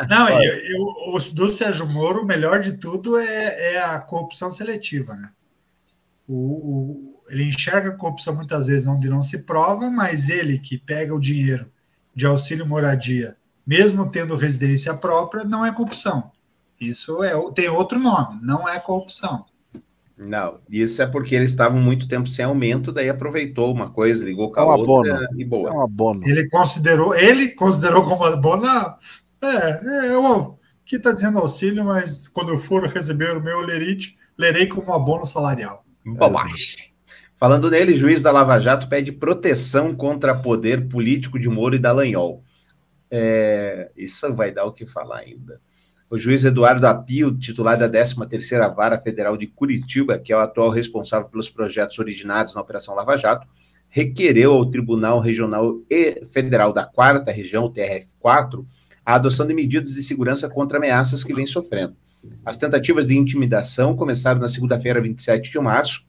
Não, 0.10 0.30
eu, 0.30 0.54
eu, 0.54 0.86
o 1.16 1.20
do 1.34 1.50
Sérgio 1.50 1.86
Moro, 1.88 2.22
o 2.22 2.26
melhor 2.26 2.62
de 2.62 2.74
tudo 2.78 3.18
é, 3.18 3.74
é 3.74 3.80
a 3.84 4.00
corrupção 4.00 4.50
seletiva, 4.50 5.16
né? 5.16 5.30
O, 6.28 6.36
o- 6.36 7.24
ele 7.30 7.44
enxerga 7.46 7.90
a 7.90 7.96
corrupção 7.98 8.36
muitas 8.36 8.68
vezes 8.68 8.88
onde 8.88 9.10
não 9.10 9.22
se 9.22 9.44
prova, 9.44 9.90
mas 9.90 10.30
ele 10.30 10.60
que 10.60 10.78
pega 10.78 11.14
o 11.16 11.20
dinheiro 11.20 11.72
de 12.16 12.26
auxílio 12.26 12.68
moradia, 12.68 13.38
mesmo 13.66 14.10
tendo 14.10 14.36
residência 14.36 14.94
própria, 14.96 15.44
não 15.46 15.66
é 15.66 15.72
corrupção. 15.74 16.32
Isso 16.80 17.24
é, 17.24 17.32
tem 17.54 17.70
outro 17.70 18.00
nome, 18.00 18.40
não 18.44 18.68
é 18.68 18.80
corrupção. 18.80 19.46
Não, 20.18 20.62
isso 20.70 21.02
é 21.02 21.08
porque 21.08 21.34
eles 21.36 21.52
estavam 21.52 21.82
muito 21.82 22.08
tempo 22.08 22.28
sem 22.30 22.46
aumento, 22.46 22.92
daí 22.92 23.10
aproveitou 23.10 23.74
uma 23.74 23.92
coisa, 23.92 24.24
ligou 24.24 24.52
com 24.52 24.60
a 24.60 24.64
É 24.64 24.66
um 24.66 24.74
outra 24.74 25.16
abono. 25.16 25.28
e 25.36 25.44
É 25.44 25.46
boa. 25.46 25.76
um 25.76 25.82
abono. 25.82 26.30
Ele 26.30 26.48
considerou, 26.50 27.16
ele 27.16 27.50
considerou 27.50 28.04
como 28.06 28.24
abono, 28.26 28.68
é, 29.42 29.82
é 29.84 30.14
eu 30.14 30.58
que 30.86 30.98
está 30.98 31.12
dizendo 31.12 31.40
auxílio, 31.40 31.86
mas 31.86 32.28
quando 32.28 32.50
eu 32.50 32.58
for 32.58 32.86
receber 32.86 33.38
o 33.38 33.42
meu 33.42 33.62
lerite, 33.62 34.18
lerei 34.38 34.68
como 34.68 34.94
abono 34.94 35.26
salarial. 35.26 35.86
Bobagem. 36.06 36.92
Falando 37.38 37.72
nele, 37.72 37.98
juiz 37.98 38.22
da 38.22 38.32
Lava 38.32 38.60
Jato 38.60 38.90
pede 38.90 39.12
proteção 39.12 39.96
contra 39.96 40.36
poder 40.36 40.90
político 40.90 41.40
de 41.40 41.48
Moro 41.48 41.76
e 41.76 41.80
Dallagnol. 41.80 42.44
É, 43.10 43.90
isso 43.96 44.34
vai 44.34 44.52
dar 44.52 44.66
o 44.66 44.72
que 44.72 44.86
falar 44.86 45.20
ainda. 45.20 45.60
O 46.10 46.18
juiz 46.18 46.44
Eduardo 46.44 46.86
Apio, 46.86 47.38
titular 47.38 47.80
da 47.80 47.90
13ª 47.90 48.76
Vara 48.76 49.00
Federal 49.00 49.38
de 49.38 49.48
Curitiba, 49.48 50.20
que 50.20 50.34
é 50.34 50.36
o 50.36 50.40
atual 50.40 50.70
responsável 50.70 51.30
pelos 51.30 51.50
projetos 51.50 51.98
originados 52.00 52.54
na 52.54 52.62
Operação 52.62 52.94
Lava 52.94 53.18
Jato, 53.18 53.48
requereu 53.88 54.54
ao 54.54 54.70
Tribunal 54.70 55.20
Regional 55.20 55.80
e 55.90 56.26
Federal 56.26 56.74
da 56.74 56.86
Quarta 56.86 57.32
Região, 57.32 57.64
o 57.64 57.74
TRF4, 57.74 58.66
a 59.12 59.16
adoção 59.16 59.46
de 59.46 59.54
medidas 59.54 59.94
de 59.94 60.04
segurança 60.04 60.50
contra 60.50 60.78
ameaças 60.78 61.24
que 61.24 61.34
vem 61.34 61.46
sofrendo. 61.46 61.96
As 62.46 62.58
tentativas 62.58 63.08
de 63.08 63.18
intimidação 63.18 63.96
começaram 63.96 64.40
na 64.40 64.48
segunda-feira, 64.48 65.02
27 65.02 65.52
de 65.52 65.60
março, 65.60 66.06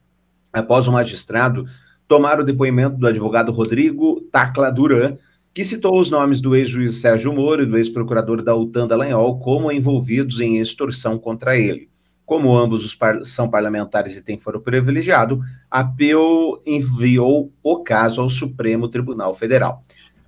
após 0.53 0.87
o 0.87 0.91
magistrado 0.91 1.65
tomar 2.07 2.39
o 2.39 2.45
depoimento 2.45 2.95
do 2.95 3.05
advogado 3.05 3.51
Rodrigo 3.51 4.21
Tacla 4.31 4.71
Duran, 4.71 5.17
que 5.53 5.65
citou 5.65 5.99
os 5.99 6.09
nomes 6.09 6.39
do 6.39 6.55
ex-juiz 6.55 7.01
Sérgio 7.01 7.33
Moro 7.33 7.63
e 7.63 7.65
do 7.65 7.77
ex-procurador 7.77 8.41
da 8.41 8.55
UTAN 8.55 8.87
Dallagnol 8.87 9.37
como 9.39 9.71
envolvidos 9.71 10.39
em 10.39 10.59
extorsão 10.59 11.19
contra 11.19 11.57
ele. 11.57 11.89
Como 12.25 12.55
ambos 12.55 12.85
os 12.85 12.95
par 12.95 13.25
são 13.25 13.49
parlamentares 13.49 14.15
e 14.15 14.21
têm 14.21 14.39
foro 14.39 14.61
privilegiado, 14.61 15.41
a 15.69 15.83
PEU 15.83 16.61
enviou 16.65 17.51
o 17.61 17.83
caso 17.83 18.21
ao 18.21 18.29
Supremo 18.29 18.87
Tribunal 18.87 19.35
Federal. 19.35 19.83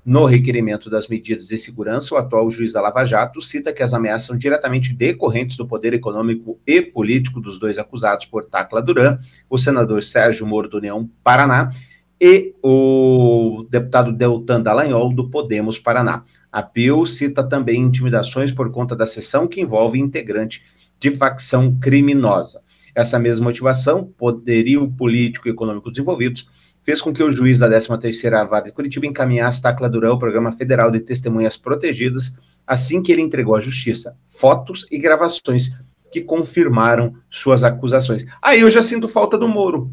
No 0.06 0.26
requerimento 0.26 0.88
das 0.88 1.08
medidas 1.08 1.48
de 1.48 1.58
segurança, 1.58 2.14
o 2.14 2.18
atual 2.18 2.52
juiz 2.52 2.74
da 2.74 2.80
Lava 2.80 3.04
Jato 3.06 3.42
cita 3.42 3.74
que 3.74 3.82
as 3.82 3.92
ameaças 3.92 4.28
são 4.28 4.38
diretamente 4.38 4.94
decorrentes 4.94 5.58
do 5.58 5.66
poder 5.66 5.96
econômico 5.96 6.60
e 6.68 6.80
político 6.80 7.42
dos 7.42 7.58
dois 7.58 7.80
acusados 7.80 8.28
por 8.28 8.46
Tacla 8.46 8.84
Duran, 8.84 9.18
o 9.50 9.58
senador 9.58 10.04
Sérgio 10.04 10.46
Moro 10.46 10.70
do 10.70 10.78
União 10.78 11.10
Paraná 11.24 11.74
e 12.22 12.54
o 12.62 13.66
deputado 13.68 14.14
Deltan 14.14 14.62
Dallagnol 14.62 15.12
do 15.12 15.28
Podemos 15.32 15.80
Paraná. 15.80 16.24
A 16.52 16.62
PIL 16.62 17.04
cita 17.08 17.44
também 17.44 17.82
intimidações 17.82 18.52
por 18.52 18.70
conta 18.72 18.96
da 18.96 19.08
sessão 19.08 19.48
que 19.48 19.60
envolve 19.60 20.00
integrante 20.00 20.64
de 21.00 21.10
facção 21.10 21.80
criminosa. 21.80 22.62
Essa 22.94 23.18
mesma 23.18 23.46
motivação, 23.46 24.06
poderio 24.16 24.88
político 24.92 25.48
e 25.48 25.52
econômico 25.52 25.90
desenvolvidos, 25.90 26.48
fez 26.86 27.02
com 27.02 27.12
que 27.12 27.24
o 27.24 27.32
juiz 27.32 27.60
da 27.60 27.68
13ª 27.68 28.48
Vara 28.48 28.66
de 28.66 28.72
Curitiba 28.72 29.08
encaminhasse 29.08 29.62
Tacla 29.62 29.90
Durão 29.90 30.12
ao 30.12 30.20
Programa 30.20 30.52
Federal 30.52 30.90
de 30.90 31.02
Testemunhas 31.02 31.58
Protegidas 31.58 32.38
assim 32.66 33.02
que 33.02 33.12
ele 33.12 33.22
entregou 33.22 33.56
à 33.56 33.60
Justiça 33.60 34.16
fotos 34.30 34.88
e 34.92 34.98
gravações 34.98 35.72
que 36.12 36.22
confirmaram 36.22 37.16
suas 37.30 37.64
acusações. 37.64 38.26
Aí 38.42 38.62
eu 38.62 38.72
já 38.72 38.82
sinto 38.82 39.08
falta 39.08 39.38
do 39.38 39.48
Moro. 39.48 39.92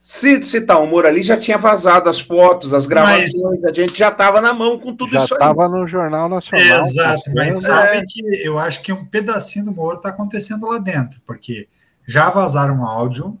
Se 0.00 0.42
citar 0.44 0.80
o 0.80 0.86
Moro 0.86 1.06
ali, 1.06 1.22
já 1.22 1.36
tinha 1.36 1.58
vazado 1.58 2.08
as 2.08 2.20
fotos, 2.20 2.72
as 2.72 2.86
gravações, 2.86 3.32
mas... 3.42 3.64
a 3.64 3.72
gente 3.72 3.98
já 3.98 4.08
estava 4.08 4.40
na 4.40 4.52
mão 4.54 4.78
com 4.78 4.94
tudo 4.94 5.10
já 5.10 5.24
isso 5.24 5.34
aí. 5.34 5.40
Já 5.40 5.50
estava 5.50 5.68
no 5.68 5.86
Jornal 5.86 6.28
Nacional. 6.28 6.80
Exato, 6.80 7.22
mas 7.34 7.62
sabe 7.62 8.06
que 8.06 8.22
eu 8.42 8.58
acho 8.58 8.82
que 8.82 8.92
um 8.92 9.04
pedacinho 9.04 9.66
do 9.66 9.72
Moro 9.72 9.96
está 9.96 10.10
acontecendo 10.10 10.66
lá 10.66 10.78
dentro, 10.78 11.20
porque 11.26 11.68
já 12.06 12.30
vazaram 12.30 12.76
um 12.76 12.84
áudio 12.84 13.36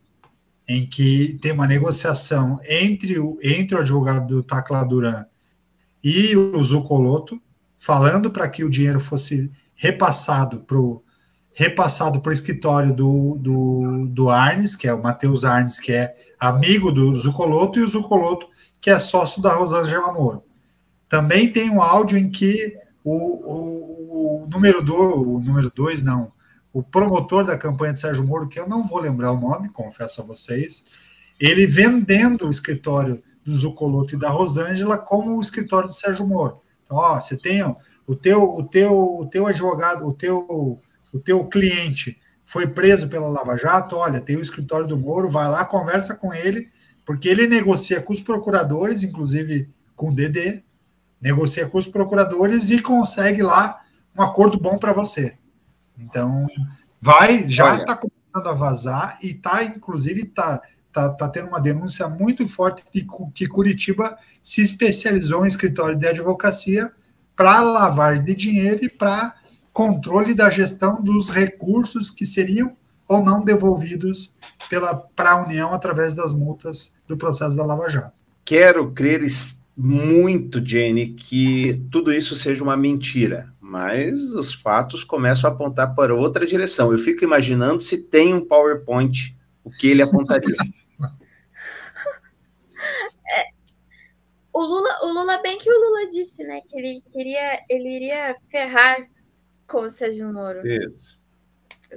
em 0.68 0.86
que 0.86 1.38
tem 1.40 1.52
uma 1.52 1.66
negociação 1.66 2.60
entre 2.68 3.18
o, 3.18 3.38
entre 3.42 3.74
o 3.74 3.80
advogado 3.80 4.26
do 4.26 4.42
Tacla 4.42 4.84
Duran 4.84 5.24
e 6.04 6.36
o 6.36 6.62
Zucoloto, 6.62 7.40
falando 7.78 8.30
para 8.30 8.48
que 8.48 8.62
o 8.62 8.68
dinheiro 8.70 9.00
fosse 9.00 9.50
repassado 9.74 10.60
para 10.60 10.78
o 10.78 11.02
repassado 11.54 12.20
para 12.20 12.30
o 12.30 12.32
escritório 12.32 12.94
do, 12.94 13.36
do, 13.36 14.06
do 14.06 14.30
Arnes, 14.30 14.76
que 14.76 14.86
é 14.86 14.94
o 14.94 15.02
Matheus 15.02 15.44
Arnes, 15.44 15.80
que 15.80 15.90
é 15.90 16.14
amigo 16.38 16.92
do 16.92 17.18
Zucoloto, 17.18 17.80
e 17.80 17.82
o 17.82 17.88
Zucoloto, 17.88 18.46
que 18.80 18.90
é 18.90 19.00
sócio 19.00 19.42
da 19.42 19.54
Rosângela 19.54 20.12
Moro. 20.12 20.44
Também 21.08 21.50
tem 21.50 21.68
um 21.68 21.82
áudio 21.82 22.16
em 22.16 22.30
que 22.30 22.78
o, 23.02 23.12
o, 23.12 24.44
o 24.44 24.46
número 24.46 24.80
2, 24.80 25.14
o 25.16 25.40
número 25.40 25.68
dois, 25.74 26.04
não, 26.04 26.30
o 26.78 26.82
promotor 26.84 27.44
da 27.44 27.58
campanha 27.58 27.92
de 27.92 27.98
Sérgio 27.98 28.24
Moro, 28.24 28.46
que 28.46 28.60
eu 28.60 28.68
não 28.68 28.86
vou 28.86 29.00
lembrar 29.00 29.32
o 29.32 29.40
nome, 29.40 29.68
confesso 29.68 30.22
a 30.22 30.24
vocês, 30.24 30.86
ele 31.40 31.66
vendendo 31.66 32.46
o 32.46 32.50
escritório 32.50 33.20
do 33.44 33.52
Zucoloto 33.52 34.14
e 34.14 34.18
da 34.18 34.30
Rosângela 34.30 34.96
como 34.96 35.36
o 35.36 35.40
escritório 35.40 35.88
do 35.88 35.94
Sérgio 35.94 36.24
Moro. 36.24 36.60
Então, 36.84 36.96
ó, 36.96 37.20
você 37.20 37.36
tem 37.36 37.64
o 37.64 38.14
teu, 38.14 38.54
o 38.54 38.62
teu, 38.62 38.92
o 38.92 39.26
teu 39.26 39.48
advogado, 39.48 40.06
o 40.06 40.14
teu, 40.14 40.38
o 41.12 41.18
teu 41.18 41.44
cliente 41.46 42.16
foi 42.44 42.64
preso 42.68 43.08
pela 43.08 43.26
Lava 43.26 43.56
Jato, 43.56 43.96
olha, 43.96 44.20
tem 44.20 44.36
o 44.36 44.40
escritório 44.40 44.86
do 44.86 44.96
Moro, 44.96 45.28
vai 45.28 45.48
lá, 45.48 45.64
conversa 45.64 46.14
com 46.14 46.32
ele, 46.32 46.68
porque 47.04 47.28
ele 47.28 47.48
negocia 47.48 48.00
com 48.00 48.12
os 48.12 48.20
procuradores, 48.20 49.02
inclusive 49.02 49.68
com 49.96 50.10
o 50.10 50.14
DD, 50.14 50.62
negocia 51.20 51.66
com 51.66 51.76
os 51.76 51.88
procuradores 51.88 52.70
e 52.70 52.80
consegue 52.80 53.42
lá 53.42 53.82
um 54.16 54.22
acordo 54.22 54.56
bom 54.60 54.78
para 54.78 54.92
você. 54.92 55.36
Então, 55.98 56.46
vai, 57.00 57.48
já 57.48 57.76
está 57.76 57.96
começando 57.96 58.48
a 58.48 58.52
vazar 58.52 59.18
e 59.22 59.28
está, 59.28 59.64
inclusive, 59.64 60.22
está 60.22 60.60
tá, 60.92 61.08
tá 61.10 61.28
tendo 61.28 61.48
uma 61.48 61.60
denúncia 61.60 62.08
muito 62.08 62.46
forte 62.46 62.82
de 62.92 63.06
que 63.34 63.46
Curitiba 63.46 64.16
se 64.42 64.62
especializou 64.62 65.44
em 65.44 65.48
escritório 65.48 65.96
de 65.96 66.06
advocacia 66.06 66.92
para 67.36 67.60
lavagem 67.60 68.24
de 68.24 68.34
dinheiro 68.34 68.84
e 68.84 68.88
para 68.88 69.34
controle 69.72 70.34
da 70.34 70.50
gestão 70.50 71.00
dos 71.00 71.28
recursos 71.28 72.10
que 72.10 72.26
seriam 72.26 72.76
ou 73.06 73.24
não 73.24 73.44
devolvidos 73.44 74.34
para 75.14 75.32
a 75.32 75.44
União 75.44 75.72
através 75.72 76.14
das 76.14 76.34
multas 76.34 76.92
do 77.06 77.16
processo 77.16 77.56
da 77.56 77.64
Lava 77.64 77.88
Jato. 77.88 78.12
Quero 78.44 78.90
crer 78.92 79.24
muito, 79.76 80.64
Jenny, 80.64 81.10
que 81.10 81.80
tudo 81.90 82.12
isso 82.12 82.34
seja 82.34 82.62
uma 82.62 82.76
mentira 82.76 83.52
mas 83.68 84.30
os 84.30 84.54
fatos 84.54 85.04
começam 85.04 85.48
a 85.48 85.52
apontar 85.52 85.94
para 85.94 86.14
outra 86.14 86.46
direção. 86.46 86.90
Eu 86.90 86.98
fico 86.98 87.22
imaginando 87.22 87.82
se 87.82 87.98
tem 87.98 88.32
um 88.32 88.42
PowerPoint, 88.42 89.36
o 89.62 89.70
que 89.70 89.88
ele 89.88 90.00
apontaria. 90.00 90.56
é, 93.28 93.50
o 94.54 94.62
Lula, 94.62 94.98
o 95.02 95.12
Lula 95.12 95.36
bem 95.42 95.58
que 95.58 95.70
o 95.70 95.78
Lula 95.78 96.08
disse, 96.08 96.42
né, 96.44 96.62
que 96.62 96.78
ele 96.78 97.02
queria, 97.12 97.62
ele 97.68 97.94
iria 97.94 98.34
ferrar 98.48 99.06
com 99.66 99.82
o 99.82 99.90
Sérgio 99.90 100.32
Moro. 100.32 100.66
Isso. 100.66 101.18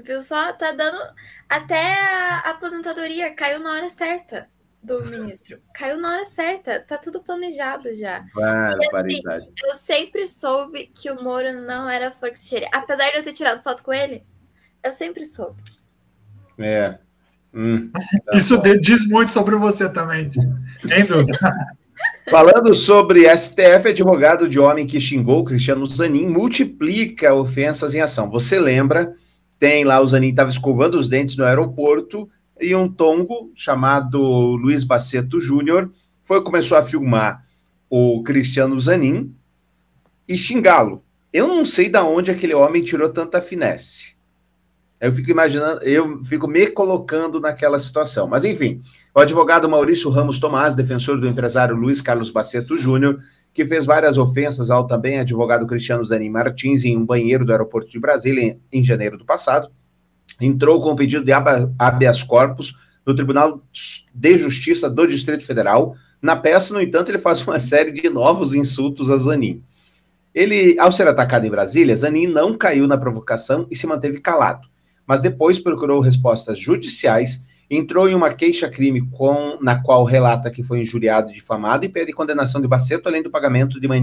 Viu 0.04 0.22
só, 0.22 0.52
tá 0.52 0.74
dando 0.74 1.00
até 1.48 1.94
a 2.04 2.50
aposentadoria 2.50 3.34
caiu 3.34 3.62
na 3.62 3.72
hora 3.72 3.88
certa 3.88 4.50
do 4.84 5.06
ministro. 5.06 5.60
Caiu 5.74 5.98
na 6.00 6.16
hora 6.16 6.26
certa, 6.26 6.80
tá 6.82 6.98
tudo 6.98 7.22
planejado 7.22 7.94
já. 7.94 8.26
Barbaridade. 8.34 9.46
Assim, 9.46 9.54
eu 9.64 9.74
sempre 9.76 10.28
soube 10.28 10.88
que 10.88 11.12
o 11.12 11.22
Moro 11.24 11.62
não 11.62 11.88
era 11.90 12.12
flor 12.12 12.32
que 12.32 12.40
se 12.40 12.50
cheire. 12.50 12.68
Apesar 12.72 13.12
de 13.12 13.18
eu 13.18 13.24
ter 13.24 13.34
tirado 13.34 13.62
foto 13.62 13.84
com 13.84 13.94
ele, 13.94 14.24
eu 14.84 14.92
sempre 14.92 15.26
soube. 15.26 15.62
É. 16.58 16.98
Hum, 17.54 17.92
tá 18.26 18.38
Isso 18.38 18.58
bom. 18.58 18.78
diz 18.82 19.08
muito 19.08 19.32
sobre 19.32 19.56
você 19.58 19.92
também, 19.94 20.32
sem 20.80 21.06
dúvida. 21.06 21.38
Falando 22.30 22.74
sobre 22.74 23.28
STF, 23.38 23.90
advogado 23.90 24.48
de 24.48 24.60
homem 24.60 24.88
que 24.88 25.02
xingou 25.02 25.44
Cristiano 25.44 25.88
Zanin 25.90 26.28
multiplica 26.28 27.34
ofensas 27.34 27.94
em 27.94 28.00
ação. 28.00 28.30
Você 28.32 28.60
lembra? 28.60 29.16
Tem 29.60 29.84
lá 29.84 30.00
o 30.00 30.08
Zanin 30.08 30.30
estava 30.30 30.50
escovando 30.50 30.98
os 30.98 31.10
dentes 31.10 31.38
no 31.38 31.46
aeroporto 31.46 32.30
e 32.62 32.76
um 32.76 32.88
tongo 32.88 33.52
chamado 33.56 34.20
Luiz 34.22 34.84
Baceto 34.84 35.40
Júnior 35.40 35.92
foi 36.24 36.42
começou 36.44 36.78
a 36.78 36.84
filmar 36.84 37.46
o 37.90 38.22
Cristiano 38.24 38.80
Zanin 38.80 39.36
e 40.28 40.38
xingá-lo. 40.38 41.04
Eu 41.34 41.48
não 41.48 41.66
sei 41.66 41.90
de 41.90 41.98
onde 42.00 42.32
aquele 42.32 42.54
homem 42.54 42.84
tirou 42.84 43.10
tanta 43.10 43.42
finesse. 43.42 44.16
Eu 45.00 45.12
fico 45.12 45.32
imaginando, 45.32 45.82
eu 45.84 46.24
fico 46.24 46.48
me 46.48 46.68
colocando 46.68 47.40
naquela 47.40 47.80
situação. 47.80 48.28
Mas 48.28 48.46
enfim, 48.46 48.82
o 49.16 49.20
advogado 49.20 49.68
Maurício 49.68 50.10
Ramos 50.10 50.40
Tomás, 50.40 50.76
defensor 50.76 51.20
do 51.20 51.28
empresário 51.28 51.76
Luiz 51.76 52.02
Carlos 52.02 52.30
Baceto 52.30 52.78
Júnior, 52.78 53.20
que 53.54 53.66
fez 53.66 53.86
várias 53.86 54.18
ofensas 54.18 54.70
ao 54.70 54.88
também 54.88 55.20
advogado 55.20 55.68
Cristiano 55.68 56.06
Zanin 56.06 56.30
Martins 56.30 56.86
em 56.86 56.96
um 56.96 57.06
banheiro 57.06 57.44
do 57.44 57.52
aeroporto 57.52 57.90
de 57.90 58.00
Brasília 58.00 58.44
em, 58.44 58.80
em 58.80 58.86
janeiro 58.86 59.18
do 59.18 59.26
passado, 59.26 59.70
entrou 60.46 60.82
com 60.82 60.92
o 60.92 60.96
pedido 60.96 61.24
de 61.24 61.32
habeas 61.32 62.24
corpus 62.24 62.76
no 63.06 63.16
Tribunal 63.16 63.62
de 64.14 64.38
Justiça 64.38 64.90
do 64.90 65.08
Distrito 65.08 65.46
Federal. 65.46 65.96
Na 66.22 66.36
peça, 66.36 66.74
no 66.74 66.82
entanto, 66.82 67.10
ele 67.10 67.20
faz 67.20 67.42
uma 67.42 67.60
série 67.60 67.92
de 67.92 68.10
novos 68.10 68.54
insultos 68.54 69.10
a 69.10 69.18
Zanin. 69.18 69.64
Ele, 70.34 70.80
ao 70.80 70.92
ser 70.92 71.08
atacado 71.08 71.46
em 71.46 71.50
Brasília, 71.50 71.96
Zanin 71.96 72.28
não 72.28 72.58
caiu 72.58 72.88
na 72.88 72.98
provocação 72.98 73.68
e 73.70 73.76
se 73.76 73.86
manteve 73.86 74.20
calado, 74.20 74.68
mas 75.06 75.22
depois 75.22 75.60
procurou 75.60 76.00
respostas 76.00 76.58
judiciais, 76.58 77.44
entrou 77.70 78.08
em 78.08 78.16
uma 78.16 78.34
queixa-crime 78.34 79.10
na 79.62 79.82
qual 79.82 80.06
relata 80.06 80.52
que 80.52 80.64
foi 80.64 80.82
injuriado 80.82 81.32
e 81.32 81.34
difamado 81.34 81.86
e 81.86 81.90
pede 81.90 82.14
condenação 82.14 82.62
de 82.62 82.68
Baceto, 82.68 83.10
além 83.10 83.24
do 83.24 83.30
pagamento 83.30 83.80
de 83.80 83.88
uma 83.88 83.98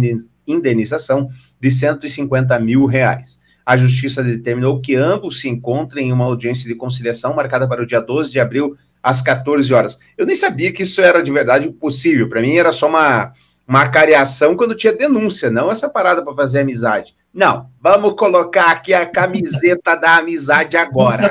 indenização 0.47 1.31
de 1.61 1.71
150 1.71 2.59
mil 2.59 2.85
reais 2.85 3.39
a 3.69 3.77
Justiça 3.77 4.25
determinou 4.25 4.81
que 4.81 4.97
ambos 4.97 5.41
se 5.41 5.47
encontrem 5.47 6.09
em 6.09 6.13
uma 6.13 6.25
audiência 6.25 6.67
de 6.67 6.75
conciliação 6.75 7.35
marcada 7.35 7.69
para 7.69 7.83
o 7.83 7.87
dia 7.87 8.01
12 8.01 8.33
de 8.33 8.41
abril, 8.41 8.75
às 9.03 9.21
14 9.21 9.75
horas. 9.75 9.99
Eu 10.17 10.25
nem 10.25 10.35
sabia 10.35 10.73
que 10.73 10.85
isso 10.85 11.03
era 11.03 11.23
de 11.23 11.31
verdade 11.31 11.69
possível. 11.73 12.31
Para 12.31 12.41
mim 12.41 12.57
era 12.57 12.73
só 12.73 12.89
uma, 12.89 13.35
uma 13.67 13.87
cariação 13.87 14.57
quando 14.57 14.75
tinha 14.75 14.95
denúncia, 14.95 15.51
não 15.51 15.71
essa 15.71 15.87
parada 15.87 16.25
para 16.25 16.35
fazer 16.35 16.61
amizade. 16.61 17.15
Não, 17.31 17.69
vamos 17.79 18.15
colocar 18.15 18.71
aqui 18.71 18.95
a 18.95 19.05
camiseta 19.05 19.95
da 19.95 20.17
amizade 20.17 20.75
agora. 20.79 21.27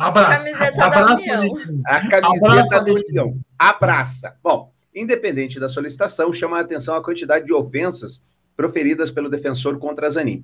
Abraça. 0.00 0.52
Camiseta 0.52 0.84
abraça, 0.86 1.32
da 1.34 1.40
União. 1.40 1.56
A 1.84 2.08
camiseta 2.08 2.46
abraça 2.48 2.82
da 2.82 2.92
União. 2.92 3.38
Abraça. 3.58 4.36
Bom, 4.42 4.72
independente 4.94 5.60
da 5.60 5.68
solicitação, 5.68 6.32
chama 6.32 6.56
a 6.56 6.60
atenção 6.62 6.96
a 6.96 7.04
quantidade 7.04 7.44
de 7.44 7.52
ofensas 7.52 8.24
proferidas 8.56 9.10
pelo 9.10 9.28
defensor 9.28 9.78
contra 9.78 10.08
Zanin. 10.08 10.42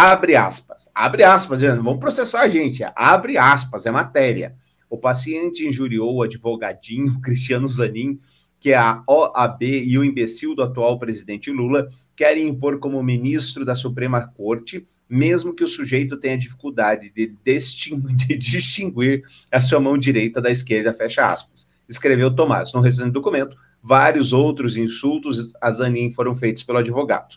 Abre 0.00 0.36
aspas. 0.36 0.88
Abre 0.94 1.24
aspas, 1.24 1.58
gente. 1.58 1.78
Vamos 1.78 1.98
processar 1.98 2.42
a 2.42 2.48
gente. 2.48 2.84
Abre 2.94 3.36
aspas, 3.36 3.84
é 3.84 3.90
matéria. 3.90 4.54
O 4.88 4.96
paciente 4.96 5.66
injuriou 5.66 6.14
o 6.14 6.22
advogadinho 6.22 7.18
Cristiano 7.20 7.66
Zanin, 7.66 8.20
que 8.60 8.72
a 8.72 9.02
OAB 9.08 9.60
e 9.62 9.98
o 9.98 10.04
imbecil 10.04 10.54
do 10.54 10.62
atual 10.62 11.00
presidente 11.00 11.50
Lula 11.50 11.88
querem 12.14 12.46
impor 12.46 12.78
como 12.78 13.02
ministro 13.02 13.64
da 13.64 13.74
Suprema 13.74 14.28
Corte, 14.28 14.86
mesmo 15.08 15.52
que 15.52 15.64
o 15.64 15.68
sujeito 15.68 16.16
tenha 16.16 16.38
dificuldade 16.38 17.10
de, 17.10 17.34
de 17.44 18.38
distinguir 18.38 19.24
a 19.50 19.60
sua 19.60 19.80
mão 19.80 19.98
direita 19.98 20.40
da 20.40 20.48
esquerda, 20.52 20.94
fecha 20.94 21.26
aspas. 21.26 21.68
Escreveu 21.88 22.32
Tomás. 22.32 22.72
No 22.72 22.80
recente 22.80 23.10
documento, 23.10 23.56
vários 23.82 24.32
outros 24.32 24.76
insultos 24.76 25.52
a 25.60 25.72
Zanin 25.72 26.12
foram 26.12 26.36
feitos 26.36 26.62
pelo 26.62 26.78
advogado. 26.78 27.36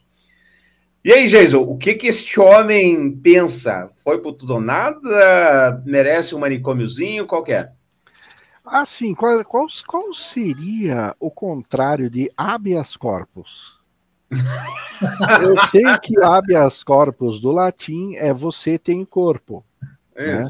E 1.04 1.12
aí, 1.12 1.28
Jason, 1.28 1.62
o 1.62 1.78
que 1.78 1.95
que 1.95 2.08
este 2.08 2.39
homem 2.39 3.12
pensa? 3.12 3.89
Foi 4.04 4.22
por 4.22 4.34
tudo 4.34 4.54
ou 4.54 4.62
nada? 4.62 5.82
Merece 5.84 6.36
um 6.36 6.39
manicômiozinho? 6.39 7.26
Qual 7.26 7.43
que 7.43 7.54
é? 7.54 7.72
Ah, 8.64 8.86
sim. 8.86 9.16
Qual, 9.16 9.43
qual, 9.43 9.66
qual 9.88 10.14
seria 10.14 11.16
o 11.20 11.32
contrário 11.32 12.08
de 12.08 12.32
habeas 12.38 12.95
corpus? 12.95 13.82
Eu 15.41 15.58
sei 15.70 15.97
que 16.04 16.22
habeas 16.24 16.84
corpus 16.84 17.41
do 17.41 17.52
latim 17.52 18.14
é 18.16 18.32
você 18.32 18.78
tem 18.78 19.04
corpo. 19.04 19.66
Né? 20.16 20.47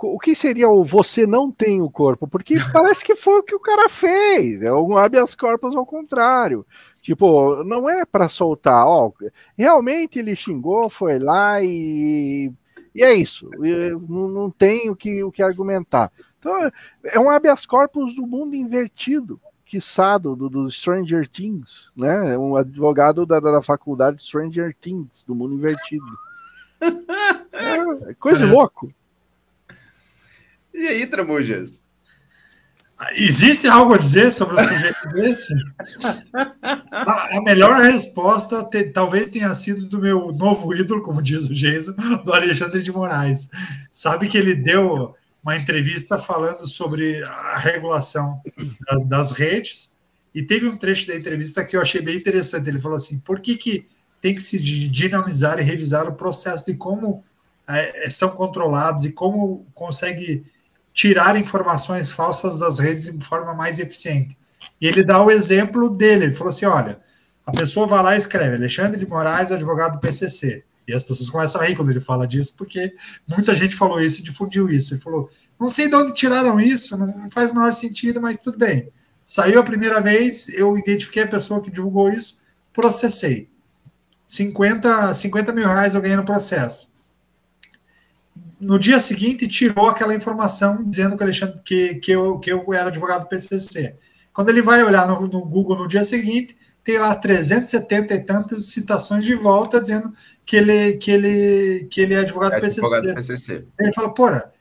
O 0.00 0.18
que 0.18 0.34
seria 0.34 0.68
o 0.68 0.84
você 0.84 1.26
não 1.26 1.50
tem 1.50 1.82
o 1.82 1.90
corpo? 1.90 2.28
Porque 2.28 2.54
parece 2.72 3.04
que 3.04 3.16
foi 3.16 3.40
o 3.40 3.42
que 3.42 3.54
o 3.54 3.60
cara 3.60 3.88
fez. 3.88 4.62
É 4.62 4.72
um 4.72 4.96
habeas 4.96 5.34
corpus 5.34 5.74
ao 5.74 5.84
contrário. 5.84 6.64
Tipo, 7.02 7.64
não 7.64 7.88
é 7.88 8.04
para 8.04 8.28
soltar. 8.28 8.86
Ó, 8.86 9.12
realmente 9.56 10.18
ele 10.18 10.36
xingou, 10.36 10.88
foi 10.88 11.18
lá 11.18 11.60
e, 11.62 12.52
e 12.94 13.02
é 13.02 13.14
isso. 13.14 13.50
Não, 14.08 14.28
não 14.28 14.50
tem 14.50 14.88
o 14.88 14.94
que, 14.94 15.24
o 15.24 15.32
que 15.32 15.42
argumentar. 15.42 16.12
Então, 16.38 16.70
é 17.04 17.18
um 17.18 17.28
habeas 17.28 17.66
corpus 17.66 18.14
do 18.14 18.26
mundo 18.26 18.54
invertido 18.54 19.40
quiçado 19.68 20.34
do, 20.34 20.48
do 20.48 20.70
Stranger 20.70 21.28
Things, 21.28 21.92
né? 21.94 22.36
Um 22.38 22.56
advogado 22.56 23.26
da, 23.26 23.38
da 23.38 23.60
faculdade 23.60 24.22
Stranger 24.22 24.74
Things, 24.74 25.22
do 25.24 25.34
mundo 25.34 25.54
invertido. 25.54 26.06
É, 27.60 28.14
coisa 28.14 28.46
de 28.46 28.52
louco. 28.52 28.88
E 30.78 30.86
aí, 30.86 31.06
Tramujas? 31.08 31.82
Existe 33.16 33.66
algo 33.66 33.94
a 33.94 33.98
dizer 33.98 34.30
sobre 34.30 34.60
o 34.60 34.68
sujeito 34.68 35.08
desse? 35.08 35.52
A, 36.32 37.36
a 37.36 37.42
melhor 37.42 37.82
resposta 37.82 38.62
te, 38.64 38.84
talvez 38.84 39.30
tenha 39.30 39.52
sido 39.56 39.86
do 39.86 39.98
meu 39.98 40.30
novo 40.30 40.72
ídolo, 40.72 41.02
como 41.02 41.20
diz 41.20 41.50
o 41.50 41.54
Jason, 41.54 41.94
do 42.24 42.32
Alexandre 42.32 42.80
de 42.80 42.92
Moraes. 42.92 43.50
Sabe 43.90 44.28
que 44.28 44.38
ele 44.38 44.54
deu 44.54 45.16
uma 45.42 45.56
entrevista 45.56 46.16
falando 46.16 46.64
sobre 46.68 47.24
a 47.24 47.58
regulação 47.58 48.40
das, 48.88 49.04
das, 49.04 49.32
redes 49.32 49.96
e 50.32 50.44
teve 50.44 50.68
um 50.68 50.76
trecho 50.76 51.08
da 51.08 51.16
entrevista 51.16 51.64
que 51.64 51.76
eu 51.76 51.82
achei 51.82 52.00
bem 52.00 52.16
interessante. 52.16 52.68
Ele 52.68 52.80
falou 52.80 52.96
assim: 52.96 53.18
por 53.18 53.40
que, 53.40 53.56
que 53.56 53.86
tem 54.20 54.32
que 54.32 54.42
se 54.42 54.60
dinamizar 54.88 55.58
e 55.58 55.62
revisar 55.62 56.08
o 56.08 56.14
processo 56.14 56.66
de 56.66 56.74
como 56.74 57.24
é, 57.66 58.08
são 58.10 58.30
controlados 58.30 59.04
e 59.04 59.10
como 59.10 59.66
consegue 59.74 60.44
tirar 60.98 61.36
informações 61.36 62.10
falsas 62.10 62.58
das 62.58 62.80
redes 62.80 63.04
de 63.04 63.24
forma 63.24 63.54
mais 63.54 63.78
eficiente? 63.78 64.36
E 64.80 64.86
ele 64.88 65.04
dá 65.04 65.22
o 65.22 65.30
exemplo 65.30 65.88
dele. 65.88 66.24
Ele 66.24 66.34
falou 66.34 66.50
assim: 66.50 66.66
olha, 66.66 66.98
a 67.46 67.52
pessoa 67.52 67.86
vai 67.86 68.02
lá 68.02 68.14
e 68.16 68.18
escreve 68.18 68.56
Alexandre 68.56 68.98
de 68.98 69.06
Moraes, 69.06 69.52
advogado 69.52 69.92
do 69.92 70.00
PCC. 70.00 70.64
E 70.88 70.92
as 70.92 71.04
pessoas 71.04 71.30
começam 71.30 71.60
a 71.60 71.64
rir 71.64 71.76
quando 71.76 71.90
ele 71.90 72.00
fala 72.00 72.26
disso, 72.26 72.56
porque 72.58 72.92
muita 73.28 73.54
gente 73.54 73.76
falou 73.76 74.00
isso 74.00 74.20
e 74.20 74.24
difundiu 74.24 74.68
isso. 74.68 74.92
Ele 74.92 75.00
falou: 75.00 75.30
não 75.56 75.68
sei 75.68 75.88
de 75.88 75.94
onde 75.94 76.14
tiraram 76.14 76.58
isso, 76.58 76.98
não 76.98 77.30
faz 77.30 77.52
o 77.52 77.54
menor 77.54 77.72
sentido, 77.72 78.20
mas 78.20 78.36
tudo 78.36 78.58
bem. 78.58 78.88
Saiu 79.24 79.60
a 79.60 79.62
primeira 79.62 80.00
vez, 80.00 80.48
eu 80.48 80.76
identifiquei 80.76 81.22
a 81.22 81.28
pessoa 81.28 81.62
que 81.62 81.70
divulgou 81.70 82.10
isso, 82.10 82.40
processei. 82.72 83.48
50, 84.26 85.14
50 85.14 85.52
mil 85.52 85.68
reais 85.68 85.94
eu 85.94 86.00
ganhei 86.00 86.16
no 86.16 86.24
processo. 86.24 86.90
No 88.60 88.78
dia 88.78 88.98
seguinte, 89.00 89.46
tirou 89.46 89.88
aquela 89.88 90.14
informação 90.14 90.82
dizendo 90.84 91.16
que, 91.16 91.22
Alexandre, 91.22 91.60
que, 91.64 91.94
que, 91.96 92.12
eu, 92.12 92.38
que 92.38 92.52
eu 92.52 92.64
era 92.74 92.88
advogado 92.88 93.22
do 93.22 93.28
PCC. 93.28 93.94
Quando 94.32 94.48
ele 94.48 94.62
vai 94.62 94.82
olhar 94.82 95.06
no, 95.06 95.20
no 95.22 95.44
Google 95.44 95.76
no 95.76 95.88
dia 95.88 96.02
seguinte, 96.02 96.56
tem 96.82 96.98
lá 96.98 97.14
370 97.14 98.14
e 98.14 98.20
tantas 98.20 98.66
citações 98.66 99.24
de 99.24 99.34
volta 99.34 99.80
dizendo 99.80 100.12
que 100.44 100.56
ele, 100.56 100.94
que 100.94 101.10
ele, 101.10 101.88
que 101.90 102.00
ele 102.00 102.14
é 102.14 102.18
advogado, 102.20 102.54
é 102.54 102.60
PCC. 102.60 102.80
advogado 102.80 103.14
PCC. 103.14 103.64
Ele 103.78 103.92
fala, 103.92 104.12
porra, 104.12 104.52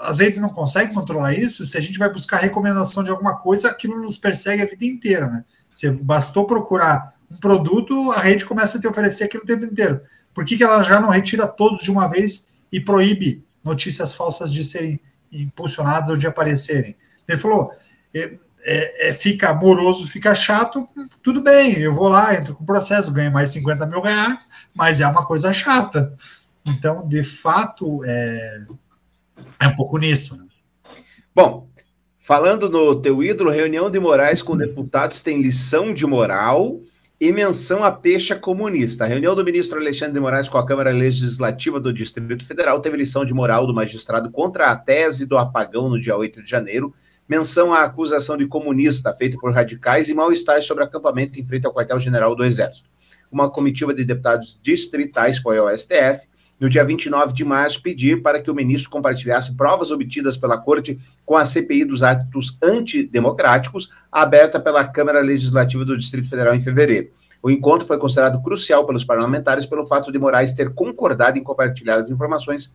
as 0.00 0.20
redes 0.20 0.38
não 0.38 0.48
conseguem 0.48 0.94
controlar 0.94 1.34
isso, 1.34 1.66
se 1.66 1.76
a 1.76 1.80
gente 1.80 1.98
vai 1.98 2.08
buscar 2.10 2.38
recomendação 2.38 3.04
de 3.04 3.10
alguma 3.10 3.36
coisa, 3.36 3.68
aquilo 3.68 4.00
nos 4.00 4.16
persegue 4.16 4.62
a 4.62 4.66
vida 4.66 4.86
inteira, 4.86 5.26
né? 5.26 5.44
Se 5.70 5.90
bastou 5.90 6.46
procurar 6.46 7.12
um 7.30 7.36
produto, 7.36 8.12
a 8.12 8.20
rede 8.20 8.44
começa 8.46 8.78
a 8.78 8.80
te 8.80 8.86
oferecer 8.86 9.24
aquilo 9.24 9.42
o 9.42 9.46
tempo 9.46 9.64
inteiro. 9.64 10.00
Por 10.32 10.44
que, 10.44 10.56
que 10.56 10.64
ela 10.64 10.82
já 10.82 10.98
não 10.98 11.10
retira 11.10 11.46
todos 11.46 11.82
de 11.82 11.90
uma 11.90 12.08
vez 12.08 12.48
e 12.72 12.80
proíbe 12.80 13.44
notícias 13.62 14.14
falsas 14.14 14.52
de 14.52 14.64
serem 14.64 14.98
impulsionadas 15.30 16.10
ou 16.10 16.16
de 16.16 16.26
aparecerem? 16.26 16.96
Ele 17.28 17.38
falou, 17.38 17.70
é, 18.14 18.38
é, 18.64 19.08
é, 19.08 19.12
fica 19.12 19.52
moroso, 19.52 20.06
fica 20.06 20.34
chato, 20.34 20.88
tudo 21.22 21.42
bem, 21.42 21.78
eu 21.78 21.94
vou 21.94 22.08
lá, 22.08 22.34
entro 22.34 22.54
com 22.54 22.62
o 22.62 22.66
processo, 22.66 23.12
ganho 23.12 23.32
mais 23.32 23.50
50 23.50 23.86
mil 23.86 24.00
reais, 24.00 24.48
mas 24.74 25.00
é 25.00 25.06
uma 25.06 25.26
coisa 25.26 25.52
chata. 25.52 26.14
Então, 26.66 27.06
de 27.08 27.24
fato, 27.24 28.04
é, 28.04 28.62
é 29.60 29.68
um 29.68 29.74
pouco 29.74 29.98
nisso. 29.98 30.36
Né? 30.36 30.44
Bom, 31.34 31.68
falando 32.20 32.70
no 32.70 33.00
teu 33.00 33.22
ídolo, 33.22 33.50
reunião 33.50 33.90
de 33.90 33.98
Moraes 33.98 34.42
com 34.42 34.56
deputados 34.56 35.22
tem 35.22 35.42
lição 35.42 35.92
de 35.92 36.06
moral 36.06 36.80
e 37.24 37.30
menção 37.30 37.84
a 37.84 37.92
pecha 37.92 38.34
comunista. 38.34 39.04
A 39.04 39.06
reunião 39.06 39.32
do 39.32 39.44
ministro 39.44 39.78
Alexandre 39.78 40.14
de 40.14 40.18
Moraes 40.18 40.48
com 40.48 40.58
a 40.58 40.66
Câmara 40.66 40.90
Legislativa 40.90 41.78
do 41.78 41.92
Distrito 41.92 42.44
Federal 42.44 42.80
teve 42.80 42.96
lição 42.96 43.24
de 43.24 43.32
moral 43.32 43.64
do 43.64 43.72
magistrado 43.72 44.28
contra 44.28 44.72
a 44.72 44.76
tese 44.76 45.24
do 45.24 45.38
apagão 45.38 45.88
no 45.88 46.00
dia 46.00 46.16
8 46.16 46.42
de 46.42 46.50
janeiro, 46.50 46.92
menção 47.28 47.72
à 47.72 47.84
acusação 47.84 48.36
de 48.36 48.48
comunista 48.48 49.14
feita 49.14 49.38
por 49.38 49.52
radicais 49.52 50.08
e 50.08 50.14
mal-estar 50.14 50.60
sobre 50.62 50.82
acampamento 50.82 51.38
em 51.38 51.44
frente 51.44 51.64
ao 51.64 51.72
quartel-general 51.72 52.34
do 52.34 52.44
Exército. 52.44 52.90
Uma 53.30 53.48
comitiva 53.48 53.94
de 53.94 54.04
deputados 54.04 54.58
distritais 54.60 55.38
foi 55.38 55.58
ao 55.58 55.70
STF 55.78 56.26
no 56.62 56.70
dia 56.70 56.84
29 56.84 57.32
de 57.32 57.44
março, 57.44 57.82
pedir 57.82 58.22
para 58.22 58.40
que 58.40 58.48
o 58.48 58.54
ministro 58.54 58.88
compartilhasse 58.88 59.52
provas 59.56 59.90
obtidas 59.90 60.36
pela 60.36 60.56
Corte 60.56 60.96
com 61.26 61.36
a 61.36 61.44
CPI 61.44 61.84
dos 61.84 62.04
atos 62.04 62.56
antidemocráticos, 62.62 63.90
aberta 64.12 64.60
pela 64.60 64.84
Câmara 64.84 65.20
Legislativa 65.20 65.84
do 65.84 65.98
Distrito 65.98 66.30
Federal 66.30 66.54
em 66.54 66.60
fevereiro. 66.60 67.08
O 67.42 67.50
encontro 67.50 67.84
foi 67.84 67.98
considerado 67.98 68.40
crucial 68.40 68.86
pelos 68.86 69.04
parlamentares 69.04 69.66
pelo 69.66 69.84
fato 69.86 70.12
de 70.12 70.20
Moraes 70.20 70.52
ter 70.52 70.72
concordado 70.72 71.36
em 71.36 71.42
compartilhar 71.42 71.96
as 71.96 72.08
informações 72.08 72.72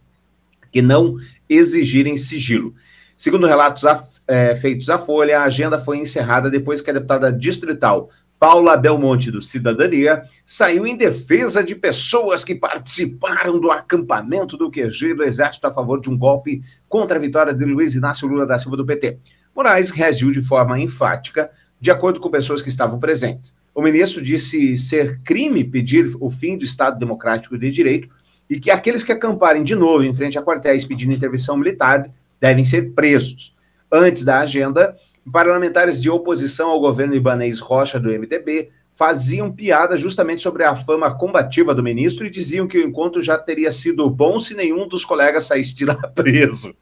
que 0.70 0.82
não 0.82 1.16
exigirem 1.48 2.18
sigilo. 2.18 2.76
Segundo 3.16 3.48
relatos 3.48 3.86
é, 4.28 4.54
feitos 4.58 4.90
à 4.90 5.00
Folha, 5.00 5.40
a 5.40 5.44
agenda 5.46 5.80
foi 5.80 5.98
encerrada 6.00 6.50
depois 6.50 6.82
que 6.82 6.90
a 6.90 6.94
deputada 6.94 7.32
distrital 7.32 8.10
Paula 8.40 8.78
Belmonte, 8.78 9.32
do 9.32 9.42
Cidadania, 9.42 10.26
saiu 10.46 10.86
em 10.86 10.96
defesa 10.96 11.64
de 11.64 11.74
pessoas 11.74 12.46
que 12.46 12.54
participaram 12.54 13.60
do 13.60 13.72
acampamento 13.72 14.56
do 14.56 14.70
QG 14.70 15.16
do 15.16 15.24
Exército 15.24 15.66
a 15.66 15.74
favor 15.74 16.00
de 16.00 16.10
um 16.10 16.18
golpe 16.18 16.62
contra 16.88 17.18
a 17.18 17.22
vitória 17.22 17.54
de 17.54 17.66
Luiz 17.66 17.96
Inácio 17.96 18.28
Lula 18.28 18.46
da 18.46 18.60
Silva 18.60 18.78
do 18.78 18.86
PT. 18.86 19.18
Moraes 19.56 19.90
reagiu 19.90 20.32
de 20.32 20.42
forma 20.42 20.80
enfática, 20.80 21.50
de 21.82 21.90
acordo 21.90 22.20
com 22.20 22.30
pessoas 22.30 22.62
que 22.62 22.70
estavam 22.70 23.00
presentes. 23.00 23.56
O 23.74 23.82
ministro 23.82 24.22
disse 24.22 24.78
ser 24.78 25.20
crime 25.24 25.64
pedir 25.64 26.16
o 26.20 26.30
fim 26.30 26.58
do 26.58 26.66
Estado 26.66 27.00
Democrático 27.00 27.58
de 27.58 27.72
Direito 27.72 28.10
e 28.48 28.60
que 28.60 28.70
aqueles 28.70 29.04
que 29.04 29.12
acamparem 29.12 29.64
de 29.64 29.76
novo 29.76 30.04
em 30.04 30.14
frente 30.14 30.38
a 30.38 30.44
quartéis 30.44 30.86
pedindo 30.86 31.14
intervenção 31.14 31.58
militar 31.58 32.08
devem 32.40 32.66
ser 32.66 32.94
presos. 32.94 33.56
Antes 33.92 34.24
da 34.24 34.40
agenda, 34.40 34.96
parlamentares 35.32 36.02
de 36.02 36.10
oposição 36.10 36.70
ao 36.70 36.80
governo 36.80 37.16
Ibanês 37.16 37.60
Rocha 37.60 38.00
do 38.00 38.10
MDB 38.10 38.70
faziam 38.96 39.52
piada 39.52 39.96
justamente 39.96 40.42
sobre 40.42 40.64
a 40.64 40.76
fama 40.76 41.14
combativa 41.16 41.76
do 41.76 41.84
ministro 41.84 42.26
e 42.26 42.32
diziam 42.32 42.68
que 42.68 42.80
o 42.80 42.84
encontro 42.84 43.22
já 43.22 43.38
teria 43.38 43.72
sido 43.72 44.10
bom 44.10 44.40
se 44.40 44.56
nenhum 44.56 44.88
dos 44.88 45.06
colegas 45.06 45.46
saísse 45.46 45.76
de 45.76 45.86
lá 45.86 45.96
preso. 46.16 46.76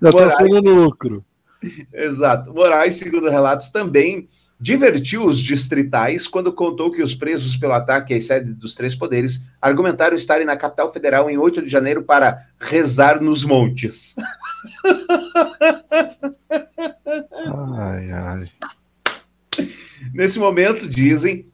Já 0.00 0.08
está 0.10 0.30
sendo 0.32 0.60
lucro. 0.60 1.24
Exato. 1.92 2.52
Moraes, 2.52 2.96
segundo 2.96 3.30
relatos, 3.30 3.70
também 3.70 4.28
divertiu 4.60 5.26
os 5.26 5.38
distritais 5.38 6.28
quando 6.28 6.52
contou 6.52 6.90
que 6.92 7.02
os 7.02 7.14
presos 7.14 7.56
pelo 7.56 7.72
ataque 7.72 8.14
às 8.14 8.26
sedes 8.26 8.54
dos 8.54 8.74
três 8.74 8.94
poderes 8.94 9.40
argumentaram 9.60 10.14
estarem 10.14 10.46
na 10.46 10.56
capital 10.56 10.92
federal 10.92 11.28
em 11.28 11.36
8 11.36 11.62
de 11.62 11.68
janeiro 11.68 12.02
para 12.04 12.46
rezar 12.60 13.20
nos 13.20 13.44
montes. 13.44 14.14
Ai, 17.76 18.10
ai. 18.10 18.44
Nesse 20.12 20.38
momento, 20.38 20.88
dizem, 20.88 21.46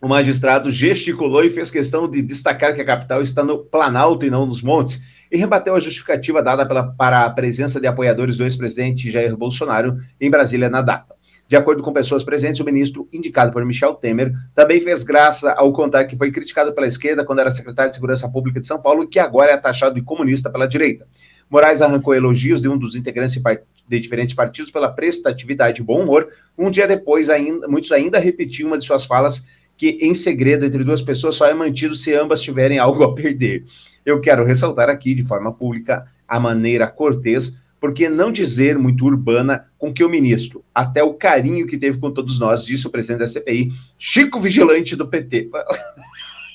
o 0.00 0.08
magistrado 0.08 0.70
gesticulou 0.70 1.44
e 1.44 1.50
fez 1.50 1.70
questão 1.70 2.08
de 2.08 2.22
destacar 2.22 2.74
que 2.74 2.80
a 2.80 2.84
capital 2.84 3.22
está 3.22 3.44
no 3.44 3.58
Planalto 3.58 4.24
e 4.24 4.30
não 4.30 4.46
nos 4.46 4.62
montes, 4.62 5.02
e 5.30 5.36
rebateu 5.36 5.74
a 5.74 5.80
justificativa 5.80 6.42
dada 6.42 6.64
pela, 6.66 6.84
para 6.92 7.24
a 7.24 7.30
presença 7.30 7.80
de 7.80 7.86
apoiadores 7.86 8.36
do 8.36 8.44
ex-presidente 8.44 9.10
Jair 9.10 9.36
Bolsonaro 9.36 9.98
em 10.20 10.30
Brasília 10.30 10.70
na 10.70 10.80
data. 10.80 11.18
De 11.48 11.56
acordo 11.56 11.82
com 11.82 11.92
pessoas 11.94 12.22
presentes, 12.22 12.60
o 12.60 12.64
ministro, 12.64 13.08
indicado 13.10 13.50
por 13.52 13.64
Michel 13.64 13.94
Temer, 13.94 14.34
também 14.54 14.80
fez 14.80 15.02
graça 15.02 15.52
ao 15.52 15.72
contar 15.72 16.04
que 16.04 16.16
foi 16.16 16.30
criticado 16.30 16.74
pela 16.74 16.86
esquerda 16.86 17.24
quando 17.24 17.38
era 17.38 17.50
secretário 17.50 17.90
de 17.90 17.96
Segurança 17.96 18.28
Pública 18.28 18.60
de 18.60 18.66
São 18.66 18.80
Paulo 18.80 19.04
e 19.04 19.06
que 19.06 19.18
agora 19.18 19.52
é 19.52 19.56
taxado 19.56 19.94
de 19.94 20.02
comunista 20.02 20.50
pela 20.50 20.68
direita. 20.68 21.06
Moraes 21.50 21.82
arrancou 21.82 22.14
elogios 22.14 22.60
de 22.60 22.68
um 22.68 22.76
dos 22.76 22.94
integrantes 22.94 23.40
de 23.88 24.00
diferentes 24.00 24.34
partidos 24.34 24.70
pela 24.70 24.90
prestatividade 24.90 25.80
e 25.80 25.84
bom 25.84 26.02
humor. 26.02 26.28
Um 26.56 26.70
dia 26.70 26.86
depois, 26.86 27.30
ainda, 27.30 27.66
muitos 27.66 27.90
ainda 27.90 28.18
repetiam 28.18 28.68
uma 28.68 28.78
de 28.78 28.84
suas 28.84 29.04
falas 29.04 29.46
que, 29.76 29.98
em 30.00 30.14
segredo 30.14 30.66
entre 30.66 30.84
duas 30.84 31.00
pessoas, 31.00 31.36
só 31.36 31.46
é 31.46 31.54
mantido 31.54 31.94
se 31.94 32.14
ambas 32.14 32.42
tiverem 32.42 32.78
algo 32.78 33.02
a 33.04 33.14
perder. 33.14 33.64
Eu 34.04 34.20
quero 34.20 34.44
ressaltar 34.44 34.90
aqui, 34.90 35.14
de 35.14 35.22
forma 35.22 35.52
pública, 35.52 36.06
a 36.26 36.38
maneira 36.38 36.86
cortês, 36.86 37.56
porque 37.80 38.08
não 38.08 38.32
dizer 38.32 38.76
muito 38.76 39.04
urbana 39.04 39.66
com 39.78 39.92
que 39.92 40.02
o 40.02 40.08
ministro, 40.08 40.64
até 40.74 41.02
o 41.02 41.14
carinho 41.14 41.66
que 41.66 41.78
teve 41.78 41.98
com 41.98 42.10
todos 42.10 42.40
nós, 42.40 42.64
disse 42.64 42.86
o 42.86 42.90
presidente 42.90 43.20
da 43.20 43.28
CPI, 43.28 43.72
Chico 43.98 44.40
Vigilante 44.40 44.96
do 44.96 45.06
PT. 45.06 45.48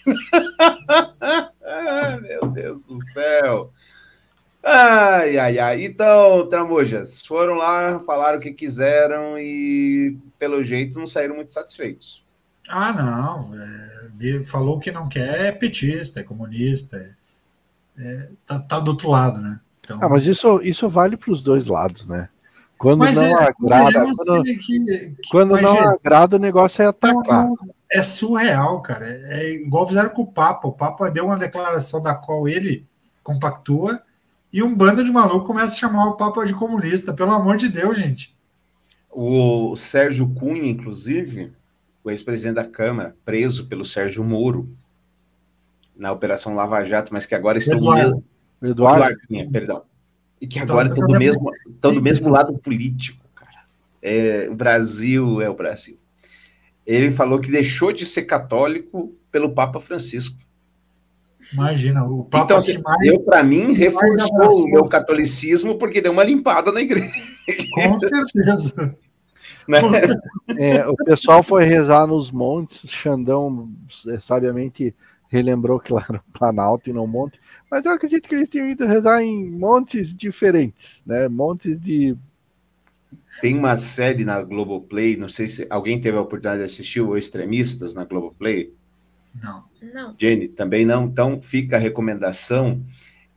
Meu 2.22 2.48
Deus 2.50 2.82
do 2.82 3.02
céu. 3.14 3.72
Ai, 4.64 5.38
ai, 5.38 5.60
ai. 5.60 5.86
Então, 5.86 6.48
Tramujas, 6.48 7.22
foram 7.22 7.56
lá, 7.56 8.00
falaram 8.06 8.40
o 8.40 8.42
que 8.42 8.54
quiseram 8.54 9.38
e, 9.38 10.18
pelo 10.40 10.64
jeito, 10.64 10.98
não 10.98 11.06
saíram 11.06 11.36
muito 11.36 11.52
satisfeitos. 11.52 12.24
Ah, 12.70 12.94
não. 12.94 13.52
É, 13.60 14.44
falou 14.46 14.80
que 14.80 14.90
não 14.90 15.10
quer 15.10 15.48
é 15.48 15.52
petista, 15.52 16.22
é 16.22 16.24
comunista. 16.24 17.16
É, 17.98 18.30
tá, 18.48 18.58
tá, 18.60 18.80
do 18.80 18.92
outro 18.92 19.10
lado, 19.10 19.42
né? 19.42 19.60
Então... 19.82 20.00
Ah, 20.02 20.08
mas 20.08 20.26
isso, 20.26 20.62
isso 20.64 20.90
vale 20.90 21.18
para 21.18 21.32
os 21.32 21.44
dois 21.44 21.68
lados, 21.68 22.08
né? 22.08 22.30
Quando 22.78 23.00
mas 23.00 23.18
não 23.18 23.24
é, 23.24 23.34
agrada, 23.34 24.06
quando, 24.16 24.44
que, 24.44 24.58
que, 24.58 25.16
quando 25.30 25.62
não 25.62 25.78
agrada, 25.78 26.38
o 26.38 26.40
negócio 26.40 26.82
é 26.82 26.86
atacar. 26.86 27.50
É 27.92 28.02
surreal, 28.02 28.82
cara. 28.82 29.08
É, 29.08 29.42
é 29.42 29.54
igual 29.56 29.88
fizeram 29.88 30.10
com 30.10 30.24
o 30.24 30.32
Papa. 30.32 30.68
O 30.68 30.74
Papa 30.74 31.12
deu 31.12 31.26
uma 31.26 31.38
declaração 31.38 32.02
da 32.02 32.16
qual 32.16 32.48
ele 32.48 32.86
compactua 33.22 34.02
e 34.54 34.62
um 34.62 34.78
bando 34.78 35.04
de 35.04 35.12
maluco 35.12 35.48
começa 35.48 35.74
a 35.74 35.78
chamar 35.78 36.06
o 36.06 36.16
Papa 36.16 36.46
de 36.46 36.54
comunista. 36.54 37.12
Pelo 37.12 37.32
amor 37.32 37.58
de 37.58 37.68
Deus, 37.68 37.98
gente. 37.98 38.38
O 39.10 39.76
Sérgio 39.76 40.30
Cunha, 40.30 40.70
inclusive, 40.70 41.52
o 42.04 42.12
ex-presidente 42.12 42.56
da 42.56 42.64
Câmara, 42.64 43.16
preso 43.26 43.66
pelo 43.66 43.84
Sérgio 43.84 44.24
Moro 44.24 44.68
na 45.96 46.12
Operação 46.12 46.54
Lava 46.54 46.86
Jato, 46.86 47.12
mas 47.12 47.26
que 47.26 47.34
agora 47.34 47.58
estão 47.58 47.78
Eduardo, 47.78 48.24
do... 48.62 48.68
Eduardo. 48.68 49.04
Eduardo 49.04 49.28
Cunha, 49.28 49.50
perdão. 49.52 49.84
E 50.40 50.48
que 50.48 50.60
agora 50.60 50.88
estão 50.88 51.08
do 51.08 51.18
mesmo, 51.18 51.52
estão 51.68 51.94
do 51.94 52.02
mesmo 52.02 52.30
lado 52.30 52.54
político, 52.60 53.26
cara. 53.34 53.66
É, 54.02 54.48
o 54.50 54.56
Brasil 54.56 55.42
é 55.42 55.50
o 55.50 55.56
Brasil. 55.56 55.98
Ele 56.86 57.12
falou 57.12 57.40
que 57.40 57.50
deixou 57.50 57.92
de 57.92 58.06
ser 58.06 58.24
católico 58.24 59.16
pelo 59.32 59.54
Papa 59.54 59.80
Francisco. 59.80 60.38
Imagina, 61.54 62.04
o 62.04 62.26
Papa 62.26 62.46
então, 62.46 62.58
assim, 62.58 62.82
mais, 62.82 63.04
eu, 63.04 63.26
para 63.26 63.44
mim, 63.44 63.74
reforçou 63.74 64.64
o 64.64 64.68
meu 64.68 64.84
catolicismo 64.86 65.78
porque 65.78 66.02
deu 66.02 66.12
uma 66.12 66.24
limpada 66.24 66.72
na 66.72 66.82
igreja. 66.82 67.12
Com 67.74 68.00
certeza. 68.00 68.96
Né? 69.66 69.80
É, 70.58 70.86
o 70.86 70.94
pessoal 70.94 71.42
foi 71.42 71.64
rezar 71.64 72.06
nos 72.06 72.30
montes, 72.32 72.92
Xandão 72.92 73.72
é, 74.10 74.20
sabiamente 74.20 74.94
relembrou 75.34 75.80
que 75.80 75.92
lá 75.92 76.06
era 76.08 76.24
Planalto 76.32 76.90
e 76.90 76.94
não 76.94 77.08
monte, 77.08 77.40
mas 77.70 77.86
eu 77.86 77.92
acredito 77.92 78.30
que 78.30 78.36
eles 78.36 78.48
tinham 78.48 78.70
ido 78.70 78.86
rezar 78.86 79.24
em 79.24 79.50
montes 79.50 80.16
diferentes, 80.16 81.04
né? 81.08 81.28
Montes 81.28 81.80
de. 81.80 82.16
Tem 83.42 83.58
uma 83.58 83.76
série 83.78 84.24
na 84.24 84.44
Globoplay, 84.44 85.18
não 85.18 85.28
sei 85.28 85.48
se 85.48 85.66
alguém 85.72 86.00
teve 86.00 86.18
a 86.18 86.22
oportunidade 86.22 86.60
de 86.60 86.68
assistir 86.68 87.02
o 87.02 87.18
Extremistas 87.18 87.96
na 87.96 88.06
Globoplay. 88.06 88.72
Não. 89.42 89.64
Não. 89.92 90.16
Jenny, 90.18 90.48
também 90.48 90.86
não. 90.86 91.06
Então 91.06 91.42
fica 91.42 91.76
a 91.76 91.80
recomendação. 91.80 92.82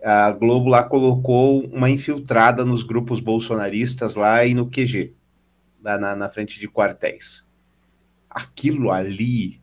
A 0.03 0.31
Globo 0.31 0.69
lá 0.69 0.85
colocou 0.85 1.65
uma 1.67 1.91
infiltrada 1.91 2.65
nos 2.65 2.85
grupos 2.85 3.19
bolsonaristas 3.19 4.15
lá 4.15 4.45
e 4.45 4.55
no 4.55 4.71
QG, 4.71 5.15
lá 5.83 5.99
na, 5.99 6.15
na 6.15 6.29
frente 6.29 6.61
de 6.61 6.69
quartéis. 6.69 7.45
Aquilo 8.31 8.93
ali, 8.93 9.61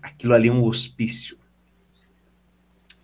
aquilo 0.00 0.32
ali 0.32 0.48
é 0.48 0.52
um 0.52 0.64
hospício. 0.64 1.36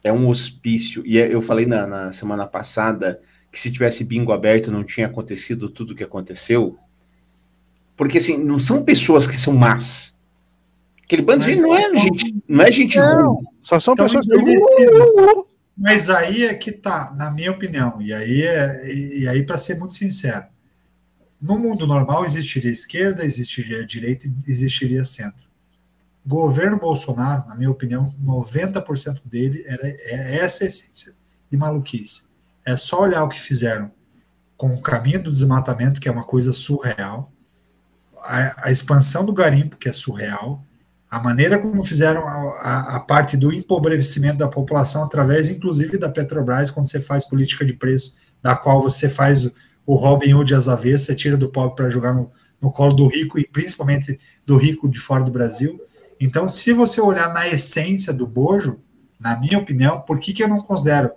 É 0.03 0.13
um 0.13 0.29
hospício. 0.29 1.05
E 1.05 1.19
é, 1.19 1.35
eu 1.35 1.43
falei 1.43 1.67
na, 1.67 1.87
na 1.87 2.13
semana 2.13 2.47
passada 2.47 3.21
que 3.53 3.61
se 3.61 3.73
tivesse 3.73 4.05
bingo 4.05 4.33
aberto 4.33 4.71
não 4.71 4.85
tinha 4.85 5.07
acontecido 5.07 5.69
tudo 5.69 5.93
o 5.93 5.97
que 5.97 6.05
aconteceu. 6.05 6.79
Porque 7.97 8.19
assim, 8.19 8.39
não 8.39 8.59
são 8.59 8.85
pessoas 8.85 9.27
que 9.27 9.37
são 9.37 9.53
más 9.53 10.16
Aquele 11.07 11.23
bando 11.23 11.45
de 11.45 11.61
não 11.61 11.75
é 11.75 11.99
gente, 11.99 12.43
não 12.49 12.65
é 12.65 12.73
gente 12.73 12.99
não, 12.99 13.35
ruim. 13.35 13.47
Só 13.63 13.79
são 13.79 13.95
então, 13.95 14.07
pessoas 14.07 14.27
que. 14.27 15.47
Mas 15.79 16.11
aí 16.11 16.45
é 16.45 16.55
que 16.55 16.73
tá, 16.73 17.15
na 17.17 17.31
minha 17.31 17.53
opinião, 17.53 18.03
e 18.03 18.13
aí 18.13 18.43
é, 18.43 18.93
e 18.93 19.29
aí 19.29 19.45
para 19.45 19.57
ser 19.57 19.79
muito 19.79 19.95
sincero, 19.95 20.47
no 21.41 21.59
mundo 21.59 21.87
normal 21.87 22.25
existiria 22.25 22.73
esquerda, 22.73 23.25
existiria 23.25 23.87
direita, 23.87 24.29
existiria 24.49 25.05
centro. 25.05 25.47
Governo 26.27 26.79
Bolsonaro, 26.79 27.47
na 27.47 27.55
minha 27.55 27.71
opinião, 27.71 28.13
90% 28.21 29.21
dele 29.25 29.63
era 29.65 29.87
é 29.87 30.39
essa 30.39 30.65
a 30.65 30.67
essência 30.67 31.15
de 31.49 31.57
maluquice. 31.57 32.25
É 32.65 32.77
só 32.77 33.03
olhar 33.03 33.23
o 33.23 33.29
que 33.29 33.39
fizeram 33.39 33.93
com 34.57 34.75
o 34.75 34.83
caminho 34.83 35.23
do 35.23 35.31
desmatamento, 35.31 36.01
que 36.01 36.09
é 36.09 36.11
uma 36.11 36.25
coisa 36.25 36.53
surreal, 36.53 37.31
a, 38.23 38.69
a 38.69 38.73
expansão 38.73 39.25
do 39.25 39.33
garimpo, 39.33 39.77
que 39.77 39.89
é 39.89 39.93
surreal, 39.93 40.66
a 41.17 41.23
maneira 41.23 41.59
como 41.59 41.83
fizeram 41.83 42.29
a, 42.29 42.33
a, 42.61 42.97
a, 42.97 43.01
parte 43.01 43.39
do 43.39 43.51
empobrecimento 43.51 44.37
da 44.37 44.49
população, 44.49 45.03
através 45.03 45.49
inclusive 45.49 45.97
da 45.97 46.11
Petrobras, 46.11 46.71
quando 46.71 46.91
você 46.91 47.01
faz 47.01 47.27
política 47.27 47.65
de 47.65 47.73
preço, 47.73 48.15
da 48.43 48.55
qual 48.55 48.83
você 48.83 49.09
faz 49.09 49.47
o, 49.47 49.55
o 49.87 49.95
Robin 49.95 50.35
Hood 50.35 50.55
às 50.55 50.69
avessas, 50.69 51.07
você 51.07 51.15
tira 51.15 51.35
do 51.35 51.49
pobre 51.49 51.75
para 51.75 51.89
jogar 51.89 52.13
no, 52.13 52.31
no 52.61 52.71
colo 52.71 52.93
do 52.93 53.09
rico, 53.09 53.39
e 53.39 53.49
principalmente 53.49 54.21
do 54.45 54.59
rico 54.59 54.91
de 54.91 55.01
fora 55.01 55.25
do 55.25 55.31
Brasil. 55.31 55.81
Então, 56.21 56.51
se 56.51 56.75
você 56.75 57.01
olhar 57.01 57.33
na 57.33 57.49
essência 57.49 58.13
do 58.13 58.27
bojo, 58.27 58.79
na 59.19 59.41
minha 59.41 59.59
opinião, 59.59 60.03
por 60.03 60.21
que, 60.21 60.35
que 60.35 60.43
eu 60.43 60.49
não 60.49 60.61
considero 60.61 61.11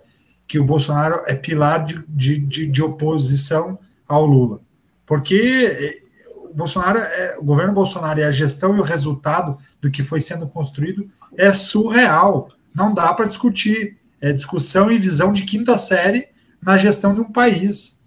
que 0.48 0.58
o 0.58 0.64
Bolsonaro 0.64 1.24
é 1.26 1.34
pilar 1.34 1.84
de, 1.84 2.02
de, 2.08 2.38
de, 2.38 2.66
de 2.68 2.82
oposição 2.82 3.78
ao 4.08 4.24
Lula? 4.24 4.60
Porque 5.04 6.00
o 6.06 6.09
Bolsonaro, 6.54 6.98
é, 6.98 7.36
o 7.38 7.44
governo 7.44 7.72
Bolsonaro 7.72 8.20
e 8.20 8.24
a 8.24 8.30
gestão 8.30 8.76
e 8.76 8.80
o 8.80 8.84
resultado 8.84 9.58
do 9.80 9.90
que 9.90 10.02
foi 10.02 10.20
sendo 10.20 10.48
construído 10.48 11.08
é 11.36 11.52
surreal. 11.54 12.48
Não 12.74 12.94
dá 12.94 13.12
para 13.14 13.26
discutir. 13.26 13.98
É 14.20 14.32
discussão 14.32 14.90
e 14.90 14.98
visão 14.98 15.32
de 15.32 15.44
quinta 15.44 15.78
série 15.78 16.28
na 16.62 16.76
gestão 16.76 17.14
de 17.14 17.20
um 17.20 17.32
país. 17.32 17.98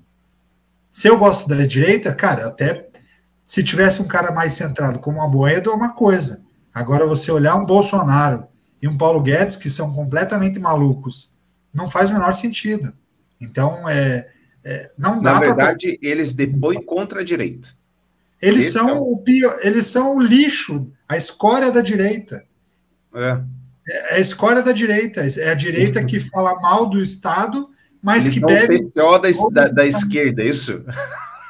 Se 0.91 1.08
eu 1.08 1.18
gosto 1.18 1.50
da 1.50 1.66
direita, 1.66 2.14
cara, 2.14 2.48
até 2.48 2.88
se 3.44 3.64
tivesse 3.64 4.02
um 4.02 4.08
cara 4.08 4.32
mais 4.32 4.54
centrado 4.54 5.00
como 5.00 5.22
a 5.22 5.28
Boedo 5.28 5.72
é 5.72 5.74
uma 5.74 5.94
coisa. 5.94 6.44
Agora 6.74 7.08
você 7.08 7.32
olhar 7.32 7.56
um 7.56 7.66
Bolsonaro 7.66 8.46
e 8.82 8.88
um 8.88 8.98
Paulo 8.98 9.22
Guedes 9.22 9.56
que 9.56 9.70
são 9.70 9.91
completamente 9.94 10.60
malucos, 10.60 11.32
não 11.74 11.89
faz 11.89 12.10
o 12.10 12.14
menor 12.14 12.34
sentido. 12.34 12.94
Então, 13.39 13.88
é, 13.89 14.30
é 14.64 14.91
não 14.98 15.22
dá 15.22 15.34
Na 15.34 15.39
verdade, 15.39 15.98
pra... 15.98 16.10
eles 16.10 16.34
depõem 16.34 16.82
contra 16.84 17.22
a 17.22 17.24
direita. 17.24 17.68
Eles 18.48 18.72
são 18.72 18.89
é 18.89 18.94
o 18.94 19.18
pior, 19.18 19.58
eles 19.62 19.86
são 19.88 20.18
o 20.18 20.22
lixo, 20.22 20.88
a 21.08 21.16
escória 21.16 21.72
da 21.72 21.82
direita. 21.82 22.44
É. 23.16 23.41
É 23.88 24.16
a 24.16 24.20
escória 24.20 24.62
da 24.62 24.72
direita. 24.72 25.22
É 25.39 25.52
a 25.52 25.54
direita 25.54 26.04
que 26.04 26.20
fala 26.20 26.60
mal 26.62 26.86
do 26.86 27.02
Estado, 27.02 27.70
mas 28.02 28.26
eles 28.26 28.38
que 28.38 28.46
bebe. 28.46 28.91
O 28.96 29.18
da, 29.18 29.30
da, 29.52 29.68
da 29.72 29.86
esquerda, 29.86 30.41
é 30.41 30.48
isso? 30.48 30.84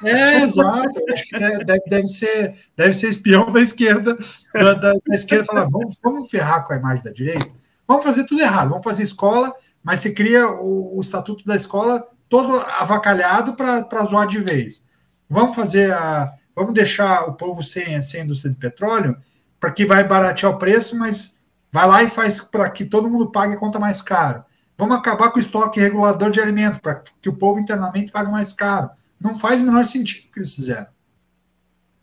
É, 0.03 0.41
exato. 0.43 0.89
acho 1.11 1.27
que 1.29 1.39
deve, 1.39 1.63
deve, 1.87 2.07
ser, 2.07 2.55
deve 2.75 2.93
ser 2.93 3.09
espião 3.09 3.51
da 3.51 3.61
esquerda, 3.61 4.17
da, 4.53 4.73
da, 4.73 4.91
da 4.91 5.15
esquerda, 5.15 5.45
falar, 5.45 5.67
vamos, 5.69 5.97
vamos 6.03 6.29
ferrar 6.29 6.65
com 6.65 6.73
a 6.73 6.77
imagem 6.77 7.05
da 7.05 7.11
direita, 7.11 7.47
vamos 7.87 8.03
fazer 8.03 8.25
tudo 8.25 8.41
errado, 8.41 8.69
vamos 8.69 8.83
fazer 8.83 9.03
escola, 9.03 9.53
mas 9.81 9.99
você 9.99 10.11
cria 10.11 10.45
o, 10.47 10.97
o 10.97 11.01
estatuto 11.01 11.45
da 11.45 11.55
escola 11.55 12.05
todo 12.27 12.53
avacalhado 12.79 13.53
para 13.53 14.03
zoar 14.03 14.27
de 14.27 14.41
vez. 14.41 14.83
Vamos 15.29 15.55
fazer 15.55 15.93
a, 15.93 16.33
Vamos 16.55 16.73
deixar 16.73 17.27
o 17.27 17.33
povo 17.33 17.63
sem, 17.63 18.01
sem 18.01 18.23
indústria 18.23 18.51
de 18.51 18.59
petróleo, 18.59 19.17
para 19.59 19.71
que 19.71 19.85
vai 19.85 20.03
baratear 20.03 20.51
o 20.51 20.59
preço, 20.59 20.97
mas 20.97 21.39
vai 21.71 21.87
lá 21.87 22.03
e 22.03 22.09
faz 22.09 22.41
para 22.41 22.69
que 22.69 22.85
todo 22.85 23.09
mundo 23.09 23.31
pague 23.31 23.53
a 23.53 23.57
conta 23.57 23.79
mais 23.79 24.01
caro. 24.01 24.43
Vamos 24.77 24.97
acabar 24.97 25.31
com 25.31 25.37
o 25.37 25.41
estoque 25.41 25.79
regulador 25.79 26.29
de 26.29 26.41
alimento, 26.41 26.79
para 26.81 27.01
que 27.21 27.29
o 27.29 27.35
povo 27.35 27.59
internamente 27.59 28.11
pague 28.11 28.31
mais 28.31 28.53
caro. 28.53 28.89
Não 29.19 29.35
faz 29.35 29.61
o 29.61 29.65
menor 29.65 29.85
sentido 29.85 30.27
o 30.27 30.31
que 30.31 30.39
eles 30.39 30.53
fizeram. 30.53 30.87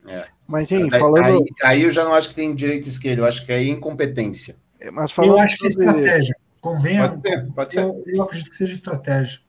É. 0.07 0.27
Mas, 0.47 0.69
gente, 0.69 0.91
falando. 0.91 1.25
Aí, 1.25 1.45
aí, 1.63 1.83
eu 1.83 1.93
já 1.93 2.05
não 2.05 2.15
acho 2.15 2.31
que 2.31 2.35
tem 2.35 2.55
direito 2.55 2.87
e 2.87 2.89
esquerda, 2.89 3.23
eu 3.23 3.27
acho 3.27 3.45
que 3.45 3.53
é 3.53 3.63
incompetência. 3.65 4.57
É, 4.81 4.91
mas 4.91 5.13
falando 5.13 5.37
eu 5.37 5.41
acho 5.41 5.57
que 5.59 5.67
é 5.67 5.69
estratégia. 5.69 6.37
Convenha. 6.61 7.09
Pode 7.09 7.23
ser, 7.29 7.47
pode 7.53 7.75
ser. 7.75 7.83
Eu, 7.83 8.03
eu 8.07 8.23
acredito 8.23 8.51
que 8.51 8.57
seja 8.57 8.73
estratégia. 8.73 9.41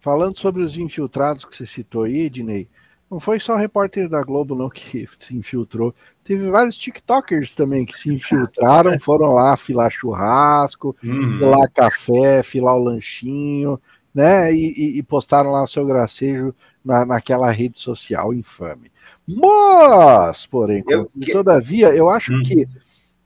Falando 0.00 0.38
sobre 0.38 0.62
os 0.62 0.76
infiltrados 0.76 1.44
que 1.44 1.56
você 1.56 1.64
citou 1.64 2.04
aí, 2.04 2.28
Dinei, 2.28 2.68
não 3.14 3.20
foi 3.20 3.38
só 3.38 3.54
o 3.54 3.56
repórter 3.56 4.08
da 4.08 4.22
Globo 4.24 4.56
não 4.56 4.68
que 4.68 5.06
se 5.20 5.36
infiltrou. 5.36 5.94
Teve 6.24 6.50
vários 6.50 6.76
TikTokers 6.76 7.54
também 7.54 7.86
que 7.86 7.96
se 7.96 8.12
infiltraram, 8.12 8.98
foram 8.98 9.28
lá 9.32 9.56
filar 9.56 9.88
churrasco, 9.88 10.96
uhum. 11.04 11.38
filar 11.38 11.70
café, 11.72 12.42
filar 12.42 12.74
o 12.74 12.82
lanchinho. 12.82 13.80
né? 14.12 14.52
E, 14.52 14.72
e, 14.76 14.98
e 14.98 15.02
postaram 15.04 15.52
lá 15.52 15.64
seu 15.66 15.84
gracejo 15.86 16.52
na, 16.84 17.06
naquela 17.06 17.50
rede 17.52 17.78
social 17.78 18.34
infame. 18.34 18.90
Mas, 19.26 20.44
porém, 20.46 20.82
Eu- 20.88 21.08
todavia, 21.32 21.90
eu 21.94 22.10
acho 22.10 22.32
Hum. 22.32 22.42
que 22.44 22.66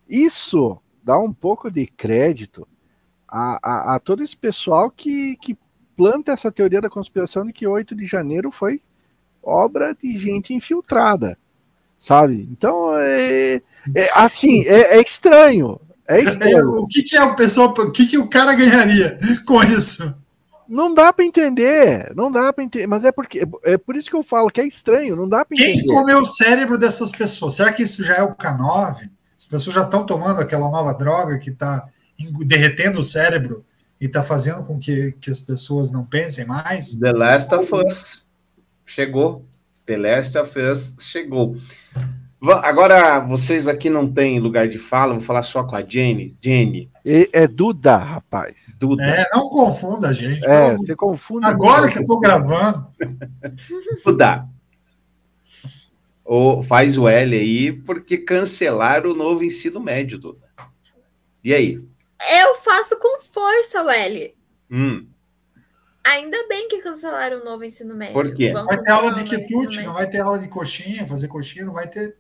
isso 0.09 0.76
dá 1.03 1.18
um 1.18 1.32
pouco 1.32 1.70
de 1.70 1.86
crédito 1.86 2.68
a, 3.26 3.59
a, 3.62 3.95
a 3.97 3.99
todo 3.99 4.22
esse 4.22 4.36
pessoal 4.36 4.91
que, 4.91 5.36
que 5.36 5.57
planta 5.97 6.32
essa 6.32 6.53
teoria 6.53 6.80
da 6.80 6.91
conspiração 6.91 7.47
de 7.47 7.53
que 7.55 7.66
8 7.66 7.95
de 7.95 8.05
janeiro 8.07 8.51
foi 8.51 8.80
obra 9.49 9.96
de 10.01 10.16
gente 10.16 10.53
infiltrada, 10.53 11.38
sabe? 11.99 12.49
Então, 12.53 12.96
é, 12.96 13.62
é 13.96 14.11
assim, 14.14 14.62
é, 14.66 14.99
é 14.99 15.01
estranho. 15.01 15.80
É 16.07 16.22
estranho. 16.22 16.80
O 16.80 16.86
que, 16.86 17.03
que 17.03 17.16
é 17.16 17.22
o 17.22 17.36
pessoal, 17.36 17.68
o 17.70 17.90
que, 17.90 18.07
que 18.07 18.18
o 18.18 18.28
cara 18.28 18.55
ganharia 18.55 19.18
com 19.46 19.62
isso? 19.64 20.14
Não 20.68 20.94
dá 20.94 21.12
pra 21.12 21.24
entender, 21.24 22.12
não 22.14 22.30
dá 22.30 22.53
pra 22.53 22.62
entender, 22.62 22.86
mas 22.86 23.03
é 23.03 23.11
porque 23.11 23.42
é 23.64 23.78
por 23.78 23.96
isso 23.96 24.11
que 24.11 24.16
eu 24.16 24.22
falo 24.22 24.51
que 24.51 24.61
é 24.61 24.66
estranho, 24.66 25.16
não 25.16 25.26
dá 25.26 25.44
pra 25.44 25.57
Quem 25.57 25.78
entender. 25.78 25.94
comeu 25.94 26.20
o 26.20 26.26
cérebro 26.26 26.76
dessas 26.76 27.11
pessoas? 27.11 27.55
Será 27.55 27.72
que 27.72 27.82
isso 27.82 28.05
já 28.05 28.16
é 28.16 28.22
o 28.22 28.34
K9? 28.34 29.11
As 29.36 29.46
pessoas 29.46 29.74
já 29.74 29.82
estão 29.82 30.05
tomando 30.05 30.40
aquela 30.40 30.68
nova 30.70 30.92
droga 30.92 31.38
que 31.38 31.51
está 31.51 31.88
derretendo 32.44 33.01
o 33.01 33.05
cérebro 33.05 33.64
e 33.99 34.07
está 34.07 34.22
fazendo 34.22 34.62
com 34.64 34.78
que, 34.78 35.12
que 35.20 35.30
as 35.30 35.40
pessoas 35.40 35.90
não 35.90 36.05
pensem 36.05 36.44
mais? 36.44 36.94
The 36.99 37.12
Last 37.12 37.55
of 37.55 37.74
Us 37.74 38.28
chegou. 38.91 39.45
The 39.86 39.97
Last 39.97 40.36
of 40.39 40.59
Us 40.59 40.97
chegou. 41.01 41.57
Agora, 42.62 43.18
vocês 43.20 43.66
aqui 43.66 43.91
não 43.91 44.11
têm 44.12 44.39
lugar 44.39 44.68
de 44.68 44.78
fala, 44.78 45.14
vou 45.14 45.22
falar 45.22 45.43
só 45.43 45.64
com 45.64 45.74
a 45.74 45.82
Jenny. 45.82 46.36
Jenny, 46.41 46.89
E- 47.05 47.28
É 47.32 47.49
Duda, 47.49 47.97
rapaz. 47.97 48.72
Duda. 48.78 49.03
É, 49.03 49.26
não 49.34 49.49
confunda, 49.49 50.12
gente. 50.12 50.47
É, 50.47 50.76
você 50.76 50.95
confunde. 50.95 51.47
Agora 51.47 51.80
muito. 51.82 51.93
que 51.95 51.99
eu 51.99 52.03
estou 52.03 52.20
gravando, 52.20 52.86
Duda. 54.05 54.47
Ou 56.24 56.62
faz 56.62 56.99
o 56.99 57.09
L 57.09 57.34
aí, 57.36 57.72
porque 57.72 58.18
cancelaram 58.18 59.11
o 59.11 59.14
novo 59.16 59.43
ensino 59.43 59.80
médio, 59.80 60.18
Duda. 60.18 60.47
E 61.43 61.55
aí? 61.55 61.82
Eu 62.41 62.55
faço 62.57 62.99
com 62.99 63.20
força, 63.20 63.82
Welly. 63.82 64.34
Hum, 64.70 65.07
Ainda 66.11 66.48
bem 66.48 66.68
que 66.68 66.78
cancelaram 66.78 67.42
o 67.42 67.44
novo 67.44 67.64
ensino 67.64 67.94
médio. 67.94 68.14
Por 68.14 68.34
quê? 68.34 68.50
Vão 68.50 68.64
vai 68.64 68.80
ter 68.80 68.90
aula 68.90 69.12
de 69.12 69.24
quitute, 69.24 69.82
não 69.82 69.92
vai 69.92 70.09
ter 70.09 70.20
aula 70.20 70.38
de 70.38 70.48
coxinha, 70.48 71.06
fazer 71.06 71.28
coxinha, 71.28 71.66
não 71.66 71.74
vai 71.74 71.86
ter. 71.86 72.16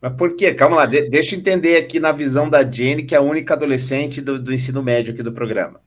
mas 0.00 0.16
por 0.16 0.34
quê? 0.34 0.52
Calma 0.52 0.76
lá, 0.78 0.86
de- 0.86 1.08
deixa 1.08 1.36
eu 1.36 1.38
entender 1.38 1.76
aqui 1.76 2.00
na 2.00 2.10
visão 2.10 2.50
da 2.50 2.68
Jenny, 2.68 3.04
que 3.04 3.14
é 3.14 3.18
a 3.18 3.22
única 3.22 3.54
adolescente 3.54 4.20
do, 4.20 4.36
do 4.36 4.52
ensino 4.52 4.82
médio 4.82 5.14
aqui 5.14 5.22
do 5.22 5.32
programa. 5.32 5.80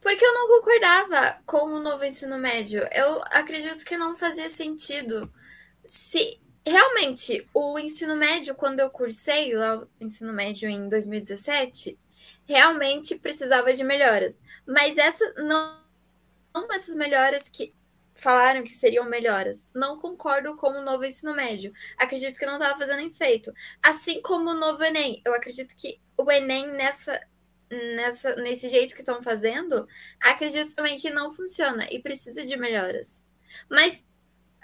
Porque 0.00 0.24
eu 0.24 0.32
não 0.32 0.48
concordava 0.48 1.36
com 1.44 1.74
o 1.74 1.78
novo 1.80 2.02
ensino 2.04 2.38
médio. 2.38 2.80
Eu 2.92 3.20
acredito 3.30 3.84
que 3.84 3.98
não 3.98 4.16
fazia 4.16 4.48
sentido. 4.48 5.30
Se 5.84 6.40
realmente 6.64 7.46
o 7.52 7.78
ensino 7.78 8.16
médio, 8.16 8.54
quando 8.54 8.80
eu 8.80 8.88
cursei 8.88 9.52
lá 9.54 9.80
o 9.80 9.86
ensino 10.00 10.32
médio 10.32 10.66
em 10.68 10.88
2017, 10.88 11.98
realmente 12.50 13.14
precisava 13.14 13.72
de 13.72 13.84
melhoras. 13.84 14.36
Mas 14.66 14.98
essa 14.98 15.24
não, 15.34 15.80
não 16.52 16.66
essas 16.72 16.96
melhoras 16.96 17.48
que 17.48 17.72
falaram 18.12 18.64
que 18.64 18.70
seriam 18.70 19.04
melhoras. 19.04 19.68
Não 19.72 19.96
concordo 20.00 20.56
com 20.56 20.70
o 20.70 20.82
novo 20.82 21.04
ensino 21.04 21.32
médio. 21.32 21.72
Acredito 21.96 22.40
que 22.40 22.44
não 22.44 22.54
estava 22.54 22.76
fazendo 22.76 23.06
efeito. 23.06 23.52
Assim 23.80 24.20
como 24.20 24.50
o 24.50 24.54
novo 24.54 24.82
Enem. 24.82 25.22
Eu 25.24 25.32
acredito 25.32 25.76
que 25.76 26.00
o 26.16 26.28
Enem 26.28 26.66
nessa 26.72 27.20
nessa, 27.94 28.34
nesse 28.34 28.68
jeito 28.68 28.96
que 28.96 29.00
estão 29.00 29.22
fazendo, 29.22 29.86
acredito 30.20 30.74
também 30.74 30.98
que 30.98 31.08
não 31.08 31.30
funciona 31.30 31.86
e 31.88 32.02
precisa 32.02 32.44
de 32.44 32.56
melhoras. 32.56 33.22
Mas, 33.70 34.04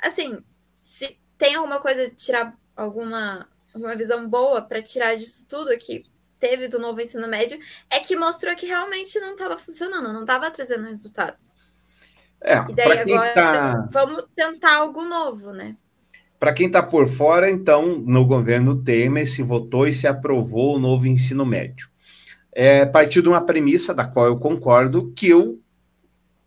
assim, 0.03 0.45
se 0.75 1.17
tem 1.39 1.55
alguma 1.55 1.81
coisa, 1.81 2.11
tirar 2.11 2.59
alguma, 2.75 3.49
alguma 3.73 3.95
visão 3.95 4.29
boa 4.29 4.61
para 4.61 4.83
tirar 4.83 5.17
disso 5.17 5.47
tudo 5.49 5.79
que 5.79 6.05
teve 6.41 6.69
do 6.69 6.79
novo 6.79 7.01
ensino 7.01 7.29
médio, 7.29 7.59
é 7.91 8.01
que 8.01 8.17
mostrou 8.17 8.55
que 8.57 8.67
realmente 8.67 9.19
não 9.21 9.33
estava 9.33 9.59
funcionando, 9.59 10.13
não 10.13 10.21
estava 10.23 10.51
trazendo 10.51 10.85
resultados. 10.89 11.57
É, 12.41 12.57
E 12.69 12.73
daí 12.75 12.99
agora 12.99 13.33
tá, 13.33 13.89
vamos 13.89 14.25
tentar 14.35 14.77
algo 14.79 15.05
novo, 15.05 15.53
né? 15.53 15.77
para 16.39 16.53
quem 16.53 16.71
tá 16.71 16.83
por 16.83 17.09
fora, 17.09 17.51
então, 17.51 17.99
no 17.99 18.25
governo 18.27 18.83
Temer 18.83 19.29
se 19.29 19.43
votou 19.43 19.87
e 19.89 19.93
se 19.93 20.07
aprovou 20.07 20.77
o 20.77 20.79
novo 20.79 21.07
ensino 21.07 21.47
médio. 21.47 21.89
É, 22.53 22.87
partiu 22.87 23.23
de 23.23 23.29
uma 23.29 23.45
premissa 23.45 23.95
da 23.95 24.05
qual 24.07 24.27
eu 24.27 24.39
concordo, 24.39 25.13
que 25.15 25.29
eu 25.29 25.61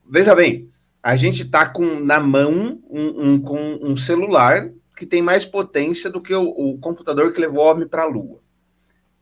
veja 0.09 0.35
bem, 0.35 0.69
a 1.03 1.15
gente 1.15 1.45
tá 1.45 1.67
com 1.69 1.99
na 1.99 2.19
mão 2.19 2.79
um, 2.89 3.33
um- 3.35 3.41
com 3.41 3.79
um 3.81 3.97
celular 3.97 4.71
que 4.97 5.05
tem 5.05 5.21
mais 5.21 5.45
potência 5.45 6.09
do 6.09 6.21
que 6.21 6.33
o, 6.33 6.43
o 6.49 6.79
computador 6.79 7.33
que 7.33 7.39
levou 7.41 7.65
o 7.65 7.71
homem 7.71 7.87
para 7.87 8.03
a 8.03 8.07
Lua. 8.07 8.38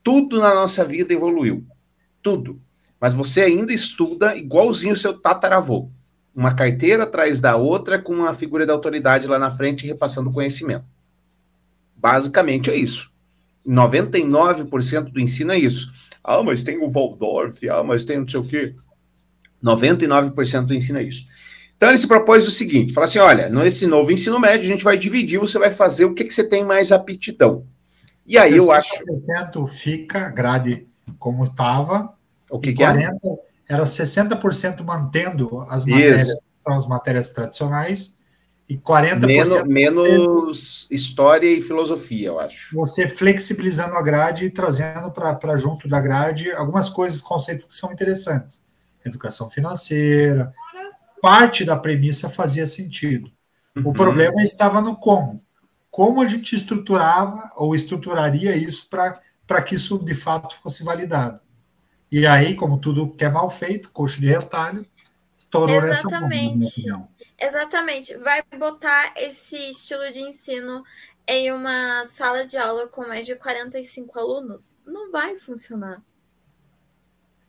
Tudo 0.08 0.40
na 0.40 0.56
nossa 0.56 0.86
vida 0.86 1.14
evoluiu, 1.14 1.66
tudo. 2.24 2.62
Mas 2.98 3.14
você 3.14 3.42
ainda 3.42 3.74
estuda 3.74 4.38
igualzinho 4.38 4.94
o 4.94 4.98
seu 4.98 5.20
tataravô, 5.20 5.90
uma 6.34 6.56
carteira 6.56 7.04
atrás 7.04 7.42
da 7.42 7.58
outra 7.58 8.02
com 8.02 8.14
uma 8.14 8.34
figura 8.34 8.66
de 8.66 8.72
autoridade 8.72 9.28
lá 9.28 9.38
na 9.38 9.52
frente 9.52 9.86
repassando 9.86 10.32
conhecimento. 10.32 10.86
Basicamente 11.94 12.72
é 12.72 12.76
isso. 12.78 13.12
99% 13.68 15.12
do 15.12 15.20
ensino 15.20 15.52
é 15.52 15.60
isso. 15.60 15.92
Ah, 16.24 16.42
mas 16.42 16.64
tem 16.64 16.78
o 16.78 16.90
Waldorf, 16.90 17.68
ah, 17.68 17.84
mas 17.84 18.06
tem 18.06 18.18
não 18.18 18.30
sei 18.30 18.40
o 18.40 18.48
quê. 18.48 18.76
99% 19.62 20.68
do 20.68 20.74
ensino 20.74 21.00
é 21.00 21.04
isso. 21.04 21.26
Então 21.76 21.90
ele 21.90 21.98
se 21.98 22.08
propôs 22.08 22.48
o 22.48 22.52
seguinte: 22.52 22.94
fala 22.94 23.08
assim: 23.08 23.20
olha, 23.20 23.50
nesse 23.50 23.86
novo 23.86 24.10
ensino 24.10 24.40
médio, 24.40 24.70
a 24.70 24.72
gente 24.72 24.86
vai 24.86 24.98
dividir, 24.98 25.38
você 25.38 25.60
vai 25.60 25.72
fazer 25.72 26.06
o 26.06 26.14
que, 26.14 26.24
que 26.24 26.34
você 26.34 26.46
tem 26.46 26.64
mais 26.64 26.94
aptidão. 26.94 27.68
E 28.28 28.38
aí 28.38 28.58
eu 28.58 28.72
acho. 28.72 28.90
60% 29.06 29.68
fica 29.68 30.30
grade 30.30 30.88
como 31.18 31.46
estava. 31.46 32.14
O 32.50 32.60
que, 32.60 32.70
e 32.72 32.76
que 32.76 32.84
é? 32.84 32.88
40 32.88 33.20
era 33.70 33.84
60% 33.86 34.84
mantendo 34.84 35.62
as 35.70 35.86
matérias, 35.86 36.34
que 36.34 36.62
são 36.62 36.78
as 36.78 36.88
matérias 36.88 37.32
tradicionais, 37.32 38.18
e 38.70 38.78
40% 38.78 39.26
Menos, 39.26 39.64
menos 39.66 40.88
história 40.92 41.48
e 41.48 41.62
filosofia, 41.62 42.28
eu 42.28 42.40
acho. 42.40 42.76
você 42.76 43.08
flexibilizando 43.08 43.96
a 43.96 44.02
grade 44.04 44.46
e 44.46 44.50
trazendo 44.50 45.10
para 45.12 45.56
junto 45.58 45.88
da 45.88 46.02
grade 46.02 46.52
algumas 46.52 46.90
coisas, 46.90 47.22
conceitos 47.22 47.66
que 47.66 47.74
são 47.74 47.92
interessantes. 47.94 48.66
Educação 49.06 49.50
financeira. 49.50 50.54
Parte 51.22 51.64
da 51.64 51.78
premissa 51.78 52.30
fazia 52.30 52.68
sentido. 52.68 53.32
O 53.76 53.90
Uhum. 53.90 53.94
problema 53.94 54.42
estava 54.44 54.82
no 54.82 54.96
como. 54.98 55.42
Como 55.98 56.22
a 56.22 56.28
gente 56.28 56.56
estruturava 56.56 57.52
ou 57.56 57.74
estruturaria 57.74 58.56
isso 58.56 58.88
para 58.88 59.64
que 59.64 59.74
isso 59.74 59.98
de 59.98 60.14
fato 60.14 60.56
fosse 60.58 60.84
validado. 60.84 61.40
E 62.12 62.28
aí, 62.28 62.56
como 62.56 62.80
tudo 62.80 63.10
que 63.16 63.26
é 63.26 63.30
mal 63.30 63.50
feito, 63.50 63.90
coxo 63.90 64.22
de 64.22 64.28
retalho, 64.28 64.86
estourou 65.36 65.82
nessa 65.82 66.08
bomba. 66.08 66.28
Exatamente. 67.40 68.16
Vai 68.18 68.44
botar 68.60 69.12
esse 69.18 69.58
estilo 69.72 70.12
de 70.14 70.20
ensino 70.22 70.84
em 71.28 71.52
uma 71.52 72.06
sala 72.06 72.46
de 72.46 72.58
aula 72.58 72.88
com 72.88 73.02
mais 73.08 73.26
de 73.26 73.36
45 73.36 74.20
alunos? 74.20 74.78
Não 74.86 75.12
vai 75.12 75.40
funcionar. 75.40 76.00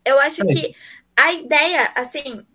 Eu 0.03 0.19
acho 0.21 0.41
É. 0.45 0.47
que 0.47 0.75
a 1.15 1.35
ideia, 1.35 1.93
assim, 1.95 2.47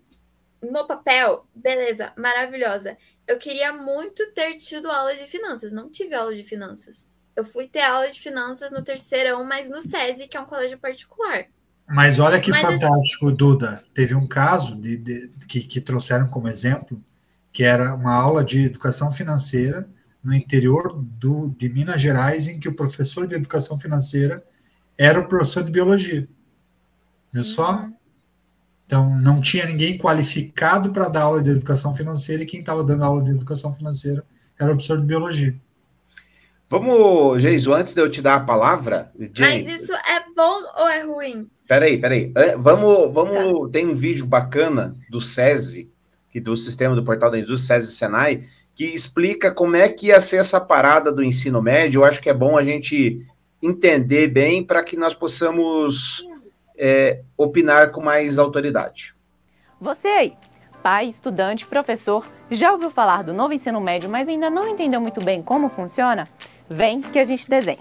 no 0.60 0.88
papel, 0.88 1.46
beleza, 1.54 2.12
maravilhosa. 2.16 2.98
Eu 3.26 3.38
queria 3.38 3.72
muito 3.72 4.32
ter 4.32 4.56
tido 4.56 4.90
aula 4.90 5.14
de 5.14 5.24
finanças. 5.26 5.72
Não 5.72 5.90
tive 5.90 6.14
aula 6.14 6.34
de 6.34 6.42
finanças. 6.42 7.10
Eu 7.34 7.44
fui 7.44 7.66
ter 7.66 7.80
aula 7.80 8.10
de 8.10 8.20
finanças 8.20 8.70
no 8.70 8.82
terceirão, 8.82 9.44
mas 9.44 9.68
no 9.70 9.80
SESI, 9.80 10.28
que 10.28 10.36
é 10.36 10.40
um 10.40 10.44
colégio 10.44 10.78
particular. 10.78 11.46
Mas 11.86 12.18
olha 12.18 12.40
que 12.40 12.50
Mas 12.50 12.60
fantástico, 12.60 13.30
Duda. 13.32 13.84
Teve 13.92 14.14
um 14.14 14.26
caso 14.26 14.76
de, 14.76 14.96
de- 14.96 15.30
que, 15.48 15.60
que 15.60 15.80
trouxeram 15.80 16.28
como 16.28 16.48
exemplo, 16.48 17.02
que 17.52 17.62
era 17.62 17.94
uma 17.94 18.14
aula 18.14 18.44
de 18.44 18.64
educação 18.64 19.10
financeira 19.12 19.88
no 20.22 20.32
interior 20.34 20.94
do, 20.96 21.48
de 21.58 21.68
Minas 21.68 22.00
Gerais, 22.00 22.48
em 22.48 22.58
que 22.58 22.68
o 22.68 22.74
professor 22.74 23.26
de 23.26 23.34
educação 23.34 23.78
financeira 23.78 24.42
era 24.96 25.20
o 25.20 25.28
professor 25.28 25.62
de 25.62 25.70
biologia. 25.70 26.26
Viu 27.32 27.44
só? 27.44 27.88
Então, 28.94 29.10
não 29.18 29.40
tinha 29.40 29.66
ninguém 29.66 29.98
qualificado 29.98 30.92
para 30.92 31.08
dar 31.08 31.22
aula 31.22 31.42
de 31.42 31.50
educação 31.50 31.96
financeira, 31.96 32.44
e 32.44 32.46
quem 32.46 32.60
estava 32.60 32.84
dando 32.84 33.02
aula 33.02 33.24
de 33.24 33.32
educação 33.32 33.74
financeira 33.74 34.24
era 34.56 34.70
o 34.70 34.74
professor 34.76 35.00
de 35.00 35.04
biologia. 35.04 35.52
Vamos, 36.70 37.42
Geiso, 37.42 37.72
antes 37.74 37.92
de 37.92 38.00
eu 38.00 38.08
te 38.08 38.22
dar 38.22 38.36
a 38.36 38.40
palavra, 38.40 39.10
Jenny, 39.18 39.64
Mas 39.64 39.80
isso 39.80 39.92
é 39.92 40.20
bom 40.36 40.60
ou 40.78 40.88
é 40.88 41.02
ruim? 41.02 41.50
Peraí, 41.66 42.00
peraí. 42.00 42.32
Vamos, 42.56 43.12
vamos. 43.12 43.68
Tem 43.72 43.84
um 43.84 43.96
vídeo 43.96 44.26
bacana 44.26 44.94
do 45.10 45.20
SESI, 45.20 45.90
que 46.30 46.38
do 46.38 46.56
sistema 46.56 46.94
do 46.94 47.02
portal 47.02 47.32
da 47.32 47.38
indústria 47.40 47.80
SESI 47.80 47.96
Senai, 47.96 48.44
que 48.76 48.84
explica 48.84 49.50
como 49.50 49.74
é 49.74 49.88
que 49.88 50.06
ia 50.06 50.20
ser 50.20 50.36
essa 50.36 50.60
parada 50.60 51.12
do 51.12 51.24
ensino 51.24 51.60
médio. 51.60 52.02
Eu 52.02 52.04
acho 52.04 52.22
que 52.22 52.30
é 52.30 52.34
bom 52.34 52.56
a 52.56 52.62
gente 52.62 53.26
entender 53.60 54.28
bem 54.28 54.62
para 54.62 54.84
que 54.84 54.96
nós 54.96 55.14
possamos 55.14 56.24
é, 56.76 57.22
opinar 57.36 57.90
com 57.90 58.00
mais 58.00 58.38
autoridade. 58.38 59.14
Você 59.80 60.08
aí, 60.08 60.36
pai, 60.82 61.06
estudante, 61.06 61.66
professor, 61.66 62.26
já 62.50 62.72
ouviu 62.72 62.90
falar 62.90 63.22
do 63.22 63.32
novo 63.32 63.54
ensino 63.54 63.80
médio, 63.80 64.08
mas 64.08 64.28
ainda 64.28 64.50
não 64.50 64.68
entendeu 64.68 65.00
muito 65.00 65.22
bem 65.24 65.42
como 65.42 65.68
funciona? 65.68 66.24
Vem 66.68 67.00
que 67.00 67.18
a 67.18 67.24
gente 67.24 67.48
desenha. 67.48 67.78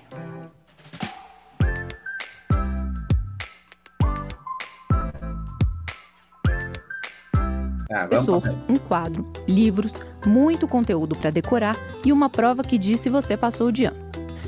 Ah, 7.92 8.08
Professor, 8.08 8.42
um 8.68 8.78
quadro, 8.78 9.32
livros, 9.48 9.94
muito 10.26 10.68
conteúdo 10.68 11.16
para 11.16 11.30
decorar 11.30 11.78
e 12.04 12.12
uma 12.12 12.28
prova 12.28 12.64
que 12.64 12.76
diz 12.76 13.00
se 13.00 13.10
você 13.10 13.38
passou 13.38 13.72
de 13.72 13.86
ano. 13.86 14.03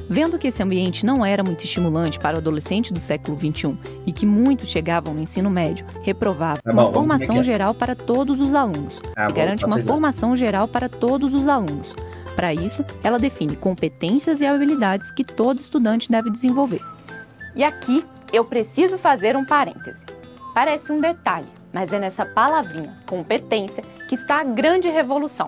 Vendo 0.09 0.37
que 0.37 0.47
esse 0.47 0.61
ambiente 0.61 1.05
não 1.05 1.25
era 1.25 1.43
muito 1.43 1.63
estimulante 1.63 2.19
para 2.19 2.35
o 2.35 2.39
adolescente 2.39 2.93
do 2.93 2.99
século 2.99 3.37
XXI 3.37 3.75
e 4.05 4.11
que 4.11 4.25
muitos 4.25 4.69
chegavam 4.69 5.13
no 5.13 5.21
ensino 5.21 5.49
médio, 5.49 5.85
reprovava 6.03 6.61
Tá 6.61 6.71
uma 6.71 6.91
formação 6.91 7.37
é 7.37 7.43
geral 7.43 7.73
para 7.73 7.95
todos 7.95 8.39
os 8.39 8.53
alunos. 8.53 9.01
E 9.17 9.27
bom, 9.27 9.33
garante 9.33 9.65
uma 9.65 9.77
aí, 9.77 9.81
vai. 9.81 9.93
formação 9.93 10.35
geral 10.35 10.67
para 10.67 10.87
todos 10.87 11.33
os 11.33 11.47
alunos. 11.47 11.95
Para 12.35 12.53
isso, 12.53 12.85
ela 13.03 13.17
define 13.17 13.55
competências 13.55 14.41
e 14.41 14.45
habilidades 14.45 15.09
que 15.09 15.23
todo 15.23 15.59
estudante 15.59 16.11
deve 16.11 16.29
desenvolver. 16.29 16.81
E 17.55 17.63
aqui 17.63 18.05
eu 18.31 18.43
preciso 18.43 18.97
fazer 18.97 19.35
um 19.35 19.45
parêntese. 19.45 20.03
Parece 20.53 20.91
um 20.91 20.99
detalhe, 20.99 21.47
mas 21.73 21.91
é 21.91 21.99
nessa 21.99 22.25
palavrinha, 22.25 22.93
competência, 23.05 23.83
que 24.07 24.15
está 24.15 24.41
a 24.41 24.43
grande 24.43 24.89
revolução. 24.89 25.47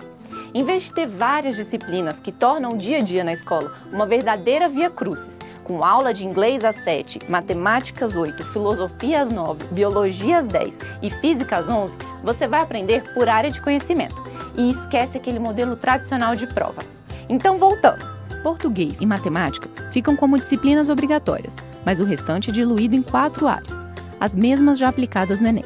Em 0.53 0.63
vez 0.63 0.83
de 0.83 0.93
ter 0.93 1.07
várias 1.07 1.55
disciplinas 1.55 2.19
que 2.19 2.31
tornam 2.31 2.71
o 2.71 2.77
dia 2.77 2.97
a 2.97 3.01
dia 3.01 3.23
na 3.23 3.33
escola 3.33 3.73
uma 3.91 4.05
verdadeira 4.05 4.69
via 4.69 4.89
crucis, 4.89 5.37
com 5.63 5.83
aula 5.83 6.13
de 6.13 6.25
inglês 6.25 6.63
às 6.63 6.77
7, 6.77 7.19
matemáticas 7.29 8.15
8, 8.15 8.45
filosofia 8.53 9.21
às 9.21 9.29
9, 9.29 9.65
biologia 9.71 10.39
às 10.39 10.45
10 10.45 10.79
e 11.01 11.09
física 11.09 11.57
às 11.57 11.67
11, 11.67 11.97
você 12.23 12.47
vai 12.47 12.61
aprender 12.61 13.13
por 13.13 13.27
área 13.27 13.51
de 13.51 13.61
conhecimento 13.61 14.15
e 14.57 14.71
esquece 14.71 15.17
aquele 15.17 15.39
modelo 15.39 15.75
tradicional 15.75 16.35
de 16.35 16.47
prova. 16.47 16.81
Então, 17.27 17.57
voltando. 17.57 18.17
Português 18.41 19.01
e 19.01 19.05
matemática 19.05 19.69
ficam 19.91 20.15
como 20.15 20.37
disciplinas 20.37 20.89
obrigatórias, 20.89 21.57
mas 21.85 21.99
o 21.99 22.05
restante 22.05 22.49
é 22.49 22.53
diluído 22.53 22.95
em 22.95 23.01
quatro 23.01 23.47
áreas, 23.47 23.85
as 24.19 24.35
mesmas 24.35 24.77
já 24.77 24.87
aplicadas 24.87 25.41
no 25.41 25.47
Enem: 25.47 25.65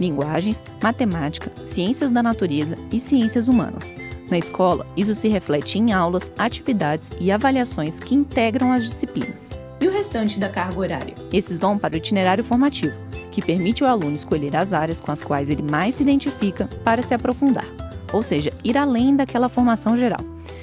linguagens, 0.00 0.64
matemática, 0.82 1.52
ciências 1.64 2.10
da 2.10 2.22
natureza 2.22 2.78
e 2.90 2.98
ciências 2.98 3.48
humanas. 3.48 3.92
Na 4.32 4.38
escola, 4.38 4.86
isso 4.96 5.14
se 5.14 5.28
reflete 5.28 5.78
em 5.78 5.92
aulas, 5.92 6.32
atividades 6.38 7.10
e 7.20 7.30
avaliações 7.30 8.00
que 8.00 8.14
integram 8.14 8.72
as 8.72 8.82
disciplinas. 8.82 9.50
E 9.78 9.86
o 9.86 9.92
restante 9.92 10.40
da 10.40 10.48
carga 10.48 10.80
horária? 10.80 11.14
Esses 11.30 11.58
vão 11.58 11.76
para 11.76 11.92
o 11.92 11.98
itinerário 11.98 12.42
formativo, 12.42 12.96
que 13.30 13.42
permite 13.42 13.84
ao 13.84 13.90
aluno 13.90 14.14
escolher 14.14 14.56
as 14.56 14.72
áreas 14.72 15.02
com 15.02 15.12
as 15.12 15.22
quais 15.22 15.50
ele 15.50 15.60
mais 15.60 15.96
se 15.96 16.02
identifica 16.02 16.66
para 16.82 17.02
se 17.02 17.12
aprofundar, 17.12 17.66
ou 18.10 18.22
seja, 18.22 18.50
ir 18.64 18.78
além 18.78 19.14
daquela 19.14 19.50
formação 19.50 19.98
geral. 19.98 20.20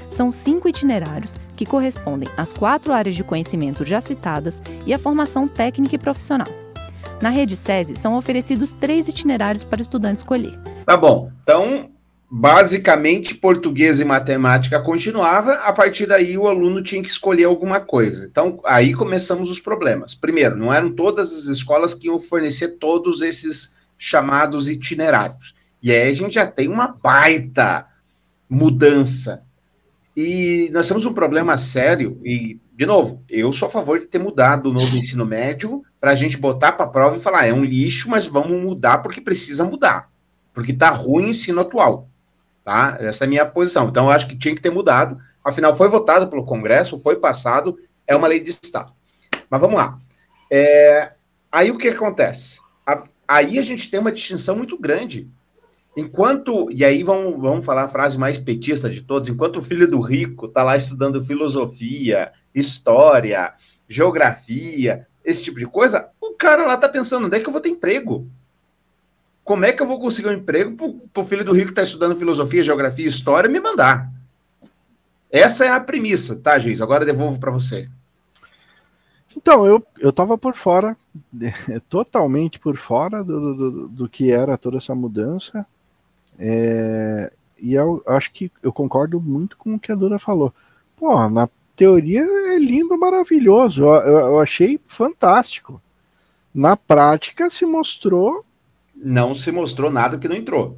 São 0.09 0.31
cinco 0.31 0.67
itinerários 0.67 1.35
que 1.55 1.63
correspondem 1.63 2.27
às 2.35 2.51
quatro 2.51 2.91
áreas 2.91 3.15
de 3.15 3.23
conhecimento 3.23 3.85
já 3.85 4.01
citadas 4.01 4.59
e 4.83 4.95
à 4.95 4.97
formação 4.97 5.47
técnica 5.47 5.93
e 5.93 5.99
profissional. 5.99 6.47
Na 7.21 7.29
rede 7.29 7.55
SESI 7.55 7.97
são 7.97 8.17
oferecidos 8.17 8.73
três 8.73 9.07
itinerários 9.07 9.63
para 9.63 9.77
o 9.77 9.83
estudante 9.83 10.17
escolher. 10.17 10.57
Tá 10.87 10.97
bom. 10.97 11.29
Então, 11.43 11.87
basicamente, 12.29 13.33
português 13.33 13.99
e 13.99 14.05
matemática 14.05 14.79
continuava, 14.79 15.53
a 15.53 15.73
partir 15.73 16.05
daí 16.05 16.37
o 16.37 16.47
aluno 16.47 16.83
tinha 16.83 17.01
que 17.01 17.09
escolher 17.09 17.45
alguma 17.45 17.79
coisa. 17.79 18.27
Então, 18.29 18.59
aí 18.65 18.93
começamos 18.93 19.49
os 19.49 19.59
problemas. 19.59 20.13
Primeiro, 20.13 20.55
não 20.55 20.71
eram 20.71 20.91
todas 20.91 21.33
as 21.33 21.45
escolas 21.45 21.93
que 21.93 22.07
iam 22.07 22.19
fornecer 22.19 22.77
todos 22.77 23.21
esses 23.23 23.73
chamados 23.97 24.69
itinerários. 24.69 25.55
E 25.81 25.91
aí 25.91 26.09
a 26.09 26.13
gente 26.13 26.35
já 26.35 26.45
tem 26.45 26.67
uma 26.67 26.87
baita 26.87 27.87
mudança. 28.47 29.41
E 30.15 30.69
nós 30.71 30.87
temos 30.87 31.05
um 31.05 31.13
problema 31.13 31.57
sério, 31.57 32.19
e, 32.23 32.59
de 32.75 32.85
novo, 32.85 33.23
eu 33.29 33.51
sou 33.53 33.69
a 33.69 33.71
favor 33.71 33.99
de 33.99 34.05
ter 34.05 34.19
mudado 34.19 34.69
o 34.69 34.73
novo 34.73 34.97
ensino 34.97 35.25
médio 35.25 35.81
para 35.99 36.11
a 36.11 36.15
gente 36.15 36.37
botar 36.37 36.73
para 36.73 36.85
a 36.85 36.89
prova 36.89 37.17
e 37.17 37.21
falar, 37.21 37.47
é 37.47 37.53
um 37.53 37.63
lixo, 37.63 38.09
mas 38.09 38.25
vamos 38.25 38.61
mudar 38.61 38.99
porque 38.99 39.21
precisa 39.21 39.63
mudar. 39.63 40.09
Porque 40.53 40.71
está 40.73 40.89
ruim 40.89 41.25
o 41.25 41.29
ensino 41.29 41.61
atual. 41.61 42.09
Tá? 42.69 42.97
Essa 42.99 43.23
é 43.23 43.25
a 43.25 43.27
minha 43.27 43.47
posição. 43.47 43.89
Então, 43.89 44.05
eu 44.05 44.11
acho 44.11 44.27
que 44.27 44.37
tinha 44.37 44.53
que 44.53 44.61
ter 44.61 44.69
mudado. 44.69 45.19
Afinal, 45.43 45.75
foi 45.75 45.89
votado 45.89 46.27
pelo 46.27 46.45
Congresso, 46.45 46.99
foi 46.99 47.15
passado, 47.15 47.79
é 48.05 48.15
uma 48.15 48.27
lei 48.27 48.39
de 48.39 48.51
Estado. 48.51 48.93
Mas 49.49 49.59
vamos 49.59 49.75
lá. 49.75 49.97
É, 50.51 51.13
aí 51.51 51.71
o 51.71 51.79
que 51.79 51.87
acontece? 51.87 52.59
A- 52.85 53.05
aí 53.27 53.57
a 53.57 53.63
gente 53.63 53.89
tem 53.89 53.99
uma 53.99 54.11
distinção 54.11 54.55
muito 54.55 54.77
grande. 54.77 55.27
Enquanto, 55.97 56.69
e 56.71 56.85
aí 56.85 57.01
vamos, 57.01 57.41
vamos 57.41 57.65
falar 57.65 57.85
a 57.85 57.89
frase 57.89 58.19
mais 58.19 58.37
petista 58.37 58.87
de 58.87 59.01
todos, 59.01 59.29
enquanto 59.29 59.57
o 59.57 59.63
filho 59.63 59.87
do 59.87 59.99
rico 59.99 60.45
está 60.45 60.61
lá 60.61 60.77
estudando 60.77 61.25
filosofia, 61.25 62.31
história, 62.53 63.51
geografia, 63.87 65.07
esse 65.25 65.43
tipo 65.43 65.57
de 65.57 65.65
coisa, 65.65 66.09
o 66.21 66.33
cara 66.35 66.67
lá 66.67 66.75
está 66.75 66.87
pensando, 66.87 67.25
onde 67.25 67.35
é 67.35 67.39
que 67.39 67.47
eu 67.49 67.51
vou 67.51 67.61
ter 67.63 67.69
emprego? 67.69 68.29
Como 69.49 69.65
é 69.65 69.73
que 69.73 69.81
eu 69.81 69.87
vou 69.87 69.99
conseguir 69.99 70.27
um 70.27 70.33
emprego 70.33 71.01
para 71.11 71.23
o 71.23 71.25
filho 71.25 71.43
do 71.43 71.53
rico 71.53 71.69
que 71.69 71.71
está 71.71 71.81
estudando 71.81 72.15
filosofia, 72.15 72.63
geografia 72.63 73.07
história 73.07 73.49
me 73.49 73.59
mandar? 73.59 74.07
Essa 75.31 75.65
é 75.65 75.69
a 75.69 75.79
premissa, 75.79 76.35
tá, 76.35 76.59
Geis? 76.59 76.79
Agora 76.79 77.03
devolvo 77.03 77.39
para 77.39 77.49
você. 77.49 77.89
Então, 79.35 79.65
eu, 79.65 79.83
eu 79.97 80.13
por 80.37 80.53
fora, 80.53 80.95
totalmente 81.89 82.59
por 82.59 82.77
fora 82.77 83.23
do, 83.23 83.55
do, 83.55 83.87
do 83.87 84.07
que 84.07 84.31
era 84.31 84.55
toda 84.55 84.77
essa 84.77 84.93
mudança. 84.93 85.65
É, 86.37 87.33
e 87.59 87.73
eu 87.73 88.03
acho 88.05 88.31
que 88.31 88.51
eu 88.61 88.71
concordo 88.71 89.19
muito 89.19 89.57
com 89.57 89.73
o 89.73 89.79
que 89.79 89.91
a 89.91 89.95
Dura 89.95 90.19
falou. 90.19 90.53
Pô, 90.95 91.27
na 91.27 91.49
teoria 91.75 92.21
é 92.21 92.59
lindo, 92.59 92.95
maravilhoso. 92.99 93.83
Eu, 93.83 93.89
eu, 93.89 94.19
eu 94.27 94.39
achei 94.39 94.79
fantástico. 94.85 95.81
Na 96.53 96.77
prática 96.77 97.49
se 97.49 97.65
mostrou. 97.65 98.45
Não 99.01 99.33
se 99.33 99.51
mostrou 99.51 99.89
nada 99.89 100.17
que 100.17 100.27
não 100.27 100.35
entrou. 100.35 100.77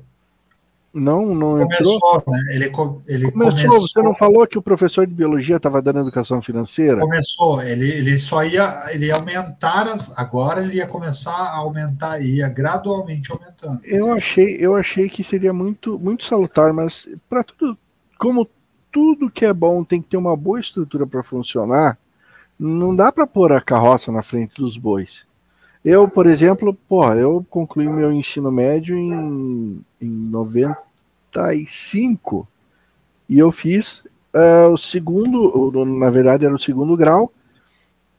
Não, 0.94 1.34
não 1.34 1.62
entrou. 1.62 2.00
Começou, 2.02 2.24
né? 2.28 2.44
Ele, 2.54 2.70
co- 2.70 3.02
ele 3.08 3.32
Começou, 3.32 3.52
começou, 3.70 3.88
você 3.88 4.02
não 4.02 4.14
falou 4.14 4.46
que 4.46 4.58
o 4.58 4.62
professor 4.62 5.08
de 5.08 5.14
biologia 5.14 5.56
estava 5.56 5.82
dando 5.82 6.00
educação 6.00 6.42
financeira? 6.42 7.00
começou. 7.00 7.62
Ele, 7.62 7.90
ele 7.90 8.18
só 8.18 8.44
ia, 8.44 8.88
ele 8.92 9.06
ia 9.06 9.16
aumentar 9.16 9.88
as. 9.88 10.18
Agora 10.20 10.62
ele 10.62 10.76
ia 10.78 10.86
começar 10.88 11.32
a 11.32 11.56
aumentar, 11.56 12.22
ia 12.22 12.50
gradualmente 12.50 13.32
aumentando. 13.32 13.80
Eu 13.86 14.12
achei, 14.12 14.58
eu 14.60 14.76
achei 14.76 15.08
que 15.08 15.24
seria 15.24 15.54
muito, 15.54 15.98
muito 15.98 16.26
salutar, 16.26 16.74
mas 16.74 17.08
para 17.30 17.42
tudo, 17.42 17.78
como 18.20 18.46
tudo 18.92 19.32
que 19.32 19.46
é 19.46 19.54
bom 19.54 19.86
tem 19.86 20.02
que 20.02 20.10
ter 20.10 20.18
uma 20.18 20.36
boa 20.36 20.60
estrutura 20.60 21.08
para 21.08 21.24
funcionar, 21.24 21.98
não 22.60 22.94
dá 22.94 23.14
para 23.14 23.26
pôr 23.26 23.54
a 23.54 23.62
carroça 23.62 24.12
na 24.12 24.22
frente 24.22 24.56
dos 24.62 24.78
bois. 24.78 25.26
Eu, 25.84 26.08
por 26.08 26.28
exemplo, 26.28 26.78
pô, 26.88 27.12
eu 27.14 27.44
concluí 27.50 27.88
meu 27.90 28.12
ensino 28.12 28.52
médio 28.52 28.96
em, 28.98 29.82
em 30.00 30.08
95 30.08 32.48
e 33.28 33.40
eu 33.40 33.52
fiz 33.52 34.04
eh, 34.34 34.68
o 34.68 34.78
segundo, 34.78 35.72
na 35.86 36.10
verdade 36.10 36.46
era 36.46 36.54
o 36.54 36.60
segundo 36.60 36.96
grau, 36.96 37.32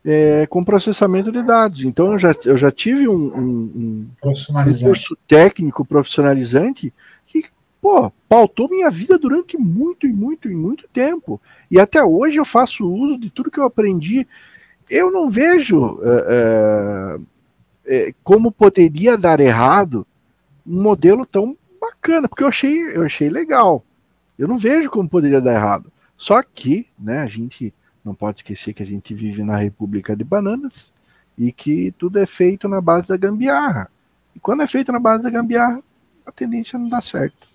eh, 0.05 0.47
com 0.49 0.65
processamento 0.65 1.31
de 1.31 1.41
dados. 1.43 1.85
Então 1.85 2.13
eu 2.13 2.19
já, 2.19 2.35
eu 2.47 2.57
já 2.57 2.71
tive 2.73 3.07
um, 3.09 3.13
um- 3.15 3.71
um- 3.77 4.07
Profissionalizante. 4.21 4.85
curso 4.85 5.17
técnico 5.29 5.85
profissionalizante 5.85 6.93
que, 7.27 7.45
pô, 7.81 8.11
pautou 8.29 8.69
minha 8.69 8.91
vida 8.91 9.17
durante 9.19 9.57
muito 9.57 10.07
e 10.07 10.13
muito 10.13 10.51
e 10.51 10.55
muito 10.55 10.89
tempo. 10.93 11.41
E 11.71 11.79
até 11.79 12.03
hoje 12.03 12.39
eu 12.39 12.45
faço 12.45 12.85
uso 12.89 13.17
de 13.19 13.31
tudo 13.31 13.51
que 13.51 13.61
eu 13.61 13.65
aprendi. 13.65 14.27
Eu 14.91 15.11
não 15.13 15.31
vejo 15.31 16.01
é, 16.03 16.27
é, 16.29 17.19
é, 17.87 18.15
como 18.23 18.53
poderia 18.53 19.17
dar 19.17 19.41
errado 19.41 20.07
um 20.67 20.83
modelo 20.83 21.27
tão 21.27 21.57
bacana, 21.81 22.29
porque 22.29 22.45
eu 22.45 22.49
achei, 22.49 22.97
eu 22.97 23.03
achei 23.03 23.29
legal. 23.29 23.85
Eu 24.39 24.47
não 24.49 24.59
vejo 24.59 24.91
como 24.91 25.09
poderia 25.09 25.41
dar 25.41 25.55
errado. 25.55 25.93
Só 26.17 26.43
que, 26.43 26.87
né, 26.99 27.21
a 27.21 27.27
gente 27.27 27.75
não 28.05 28.15
pode 28.15 28.39
esquecer 28.39 28.73
que 28.73 28.83
a 28.83 28.87
gente 28.87 29.13
vive 29.15 29.43
na 29.43 29.57
República 29.57 30.17
de 30.17 30.25
Bananas 30.25 30.93
e 31.37 31.53
que 31.53 31.93
tudo 31.99 32.19
é 32.19 32.27
feito 32.27 32.69
na 32.69 32.81
base 32.81 33.09
da 33.09 33.17
gambiarra. 33.17 33.91
E 34.35 34.41
quando 34.41 34.63
é 34.63 34.67
feito 34.67 34.93
na 34.93 34.99
base 34.99 35.23
da 35.23 35.31
gambiarra, 35.31 35.83
a 36.25 36.33
tendência 36.33 36.79
não 36.79 36.89
dá 36.89 37.01
certo. 37.01 37.53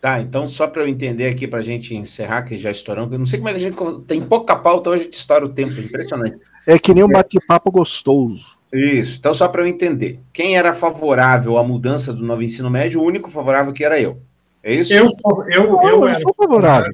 Tá, 0.00 0.20
então 0.20 0.48
só 0.48 0.66
para 0.66 0.82
eu 0.82 0.88
entender 0.88 1.26
aqui, 1.26 1.48
para 1.48 1.60
a 1.60 1.62
gente 1.62 1.94
encerrar, 1.94 2.42
que 2.42 2.58
já 2.58 2.70
estouramos, 2.70 3.12
eu 3.12 3.18
não 3.18 3.26
sei 3.26 3.38
como 3.38 3.48
é 3.48 3.52
que 3.52 3.64
a 3.64 3.70
gente 3.70 3.76
tem 4.06 4.22
pouca 4.22 4.54
pauta, 4.54 4.90
hoje 4.90 5.00
a 5.00 5.04
gente 5.04 5.18
estoura 5.18 5.46
o 5.46 5.48
tempo, 5.48 5.72
é 5.72 5.80
impressionante. 5.80 6.38
É 6.66 6.78
que 6.78 6.92
nem 6.92 7.02
um 7.02 7.08
bate-papo 7.08 7.70
gostoso. 7.70 8.55
Isso, 8.76 9.16
então 9.18 9.32
só 9.34 9.48
para 9.48 9.62
eu 9.62 9.66
entender, 9.66 10.20
quem 10.32 10.56
era 10.56 10.74
favorável 10.74 11.56
à 11.58 11.64
mudança 11.64 12.12
do 12.12 12.24
novo 12.24 12.42
ensino 12.42 12.68
médio, 12.70 13.00
o 13.00 13.04
único 13.04 13.30
favorável 13.30 13.72
que 13.72 13.84
era 13.84 14.00
eu. 14.00 14.20
É 14.62 14.74
isso? 14.74 14.92
Eu 14.92 15.08
sou, 15.10 15.48
eu, 15.48 15.66
Não, 15.72 15.82
eu 15.88 15.98
eu 16.00 16.08
era 16.08 16.20
sou 16.20 16.34
favorável. 16.36 16.92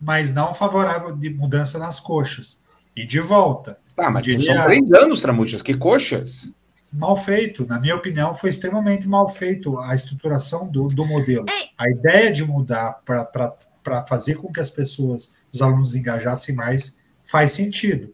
mas 0.00 0.32
não 0.34 0.54
favorável 0.54 1.14
de 1.16 1.30
mudança 1.30 1.78
nas 1.78 1.98
coxas. 2.00 2.64
E 2.96 3.04
de 3.04 3.20
volta. 3.20 3.78
Tá, 3.96 4.10
mas 4.10 4.24
diria- 4.24 4.54
são 4.54 4.64
três 4.64 4.92
anos, 4.92 5.20
Tramuchas, 5.20 5.62
que 5.62 5.74
coxas. 5.76 6.50
mal 6.92 7.16
feito. 7.16 7.66
Na 7.66 7.78
minha 7.78 7.94
opinião, 7.96 8.34
foi 8.34 8.50
extremamente 8.50 9.08
mal 9.08 9.28
feito 9.28 9.78
a 9.78 9.94
estruturação 9.94 10.70
do, 10.70 10.88
do 10.88 11.04
modelo. 11.04 11.46
A 11.78 11.88
ideia 11.90 12.32
de 12.32 12.44
mudar 12.44 13.00
para 13.04 14.04
fazer 14.06 14.36
com 14.36 14.52
que 14.52 14.60
as 14.60 14.70
pessoas, 14.70 15.32
os 15.52 15.60
alunos 15.62 15.94
engajassem 15.94 16.54
mais, 16.54 17.00
faz 17.24 17.52
sentido. 17.52 18.12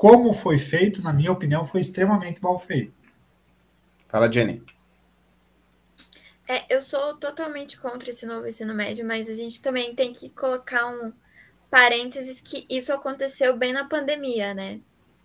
Como 0.00 0.32
foi 0.32 0.58
feito, 0.58 1.02
na 1.02 1.12
minha 1.12 1.30
opinião, 1.30 1.66
foi 1.66 1.82
extremamente 1.82 2.42
mal 2.42 2.58
feito. 2.58 2.94
Fala, 4.08 4.32
Jenny. 4.32 4.62
É, 6.48 6.74
eu 6.74 6.80
sou 6.80 7.18
totalmente 7.18 7.78
contra 7.78 8.08
esse 8.08 8.24
novo 8.24 8.46
ensino 8.46 8.74
médio, 8.74 9.06
mas 9.06 9.28
a 9.28 9.34
gente 9.34 9.60
também 9.60 9.94
tem 9.94 10.10
que 10.10 10.30
colocar 10.30 10.86
um 10.86 11.12
parênteses 11.70 12.40
que 12.40 12.64
isso 12.70 12.90
aconteceu 12.94 13.58
bem 13.58 13.74
na 13.74 13.84
pandemia, 13.84 14.54
né? 14.54 14.80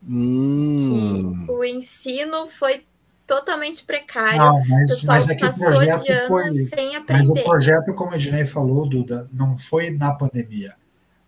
Hum. 0.06 1.46
Que 1.46 1.52
o 1.54 1.64
ensino 1.64 2.46
foi 2.46 2.86
totalmente 3.26 3.82
precário. 3.86 4.40
Não, 4.40 4.60
mas, 4.68 4.92
o 4.92 4.94
pessoal 4.94 5.16
mas 5.16 5.30
é 5.30 5.36
passou 5.38 5.70
de 5.70 5.74
projeto 5.74 6.12
ano 6.12 6.28
foi. 6.28 6.52
sem 6.52 6.88
Mas 6.88 6.96
o 6.96 6.98
aprender. 6.98 7.44
projeto, 7.46 7.96
como 7.96 8.12
a 8.12 8.16
Ednei 8.16 8.46
falou, 8.46 8.86
Duda, 8.90 9.30
não 9.32 9.58
foi 9.58 9.90
na 9.90 10.14
pandemia. 10.14 10.76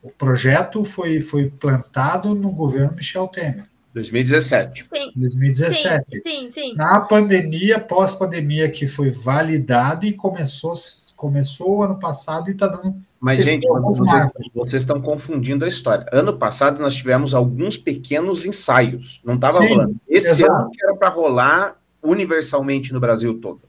O 0.01 0.11
projeto 0.11 0.83
foi, 0.83 1.19
foi 1.19 1.49
plantado 1.49 2.33
no 2.35 2.51
governo 2.51 2.95
Michel 2.95 3.27
Temer. 3.27 3.65
2017. 3.93 4.83
Sim. 4.83 5.11
2017. 5.15 6.05
Sim, 6.11 6.21
sim, 6.23 6.51
sim. 6.51 6.75
Na 6.75 6.99
pandemia, 6.99 7.79
pós-pandemia, 7.79 8.69
que 8.69 8.85
foi 8.85 9.09
validado 9.09 10.05
e 10.05 10.13
começou, 10.13 10.73
começou 11.15 11.77
o 11.77 11.83
ano 11.83 11.99
passado 11.99 12.49
e 12.49 12.53
está 12.53 12.67
dando. 12.67 12.95
Mas, 13.19 13.37
gente, 13.37 13.67
vocês, 13.67 14.27
vocês 14.53 14.83
estão 14.83 15.01
confundindo 15.01 15.65
a 15.65 15.67
história. 15.67 16.05
Ano 16.11 16.37
passado 16.37 16.79
nós 16.79 16.95
tivemos 16.95 17.33
alguns 17.33 17.75
pequenos 17.75 18.45
ensaios. 18.45 19.19
Não 19.25 19.35
estava 19.35 19.59
rolando. 19.59 19.95
Esse 20.07 20.29
exato. 20.29 20.51
ano 20.53 20.69
que 20.69 20.83
era 20.83 20.95
para 20.95 21.09
rolar 21.09 21.75
universalmente 22.03 22.93
no 22.93 22.99
Brasil 22.99 23.39
todo. 23.39 23.61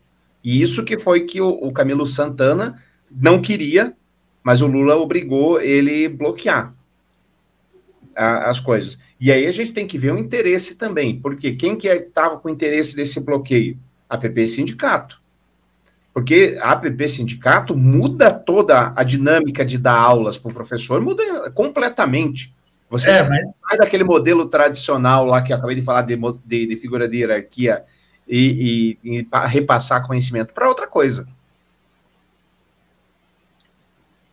E 0.44 0.60
isso 0.60 0.84
que 0.84 0.98
foi 0.98 1.22
que 1.22 1.40
o, 1.40 1.48
o 1.48 1.72
Camilo 1.72 2.06
Santana 2.06 2.82
não 3.10 3.40
queria, 3.40 3.94
mas 4.48 4.62
o 4.62 4.66
Lula 4.66 4.96
obrigou 4.96 5.60
ele 5.60 6.08
bloquear 6.08 6.72
a- 8.16 8.48
as 8.48 8.58
coisas. 8.58 8.98
E 9.20 9.30
aí 9.30 9.46
a 9.46 9.50
gente 9.50 9.72
tem 9.74 9.86
que 9.86 9.98
ver 9.98 10.10
o 10.14 10.18
interesse 10.18 10.76
também, 10.76 11.20
porque 11.20 11.52
quem 11.54 11.76
que 11.76 11.86
estava 11.86 12.38
com 12.38 12.48
interesse 12.48 12.96
desse 12.96 13.20
bloqueio? 13.20 13.76
A 14.08 14.16
PP 14.16 14.48
Sindicato. 14.48 15.20
Porque 16.14 16.56
a 16.62 16.70
APP 16.72 17.06
Sindicato 17.10 17.76
muda 17.76 18.32
toda 18.32 18.94
a 18.96 19.04
dinâmica 19.04 19.66
de 19.66 19.76
dar 19.76 19.98
aulas 20.00 20.38
para 20.38 20.50
o 20.50 20.54
professor, 20.54 20.98
muda 21.02 21.50
completamente. 21.50 22.50
Você 22.88 23.10
É, 23.10 23.28
mas- 23.28 23.46
sai 23.68 23.76
daquele 23.76 24.02
modelo 24.02 24.46
tradicional 24.48 25.26
lá 25.26 25.42
que 25.42 25.52
eu 25.52 25.58
acabei 25.58 25.76
de 25.76 25.82
falar 25.82 26.00
de, 26.02 26.16
de- 26.46 26.66
de 26.68 26.76
figura 26.76 27.06
de 27.06 27.18
hierarquia 27.18 27.84
e, 28.26 28.96
e- 29.04 29.18
e 29.18 29.22
pa- 29.24 29.44
repassar 29.46 30.06
conhecimento 30.06 30.54
para 30.54 30.66
outra 30.66 30.86
coisa. 30.86 31.28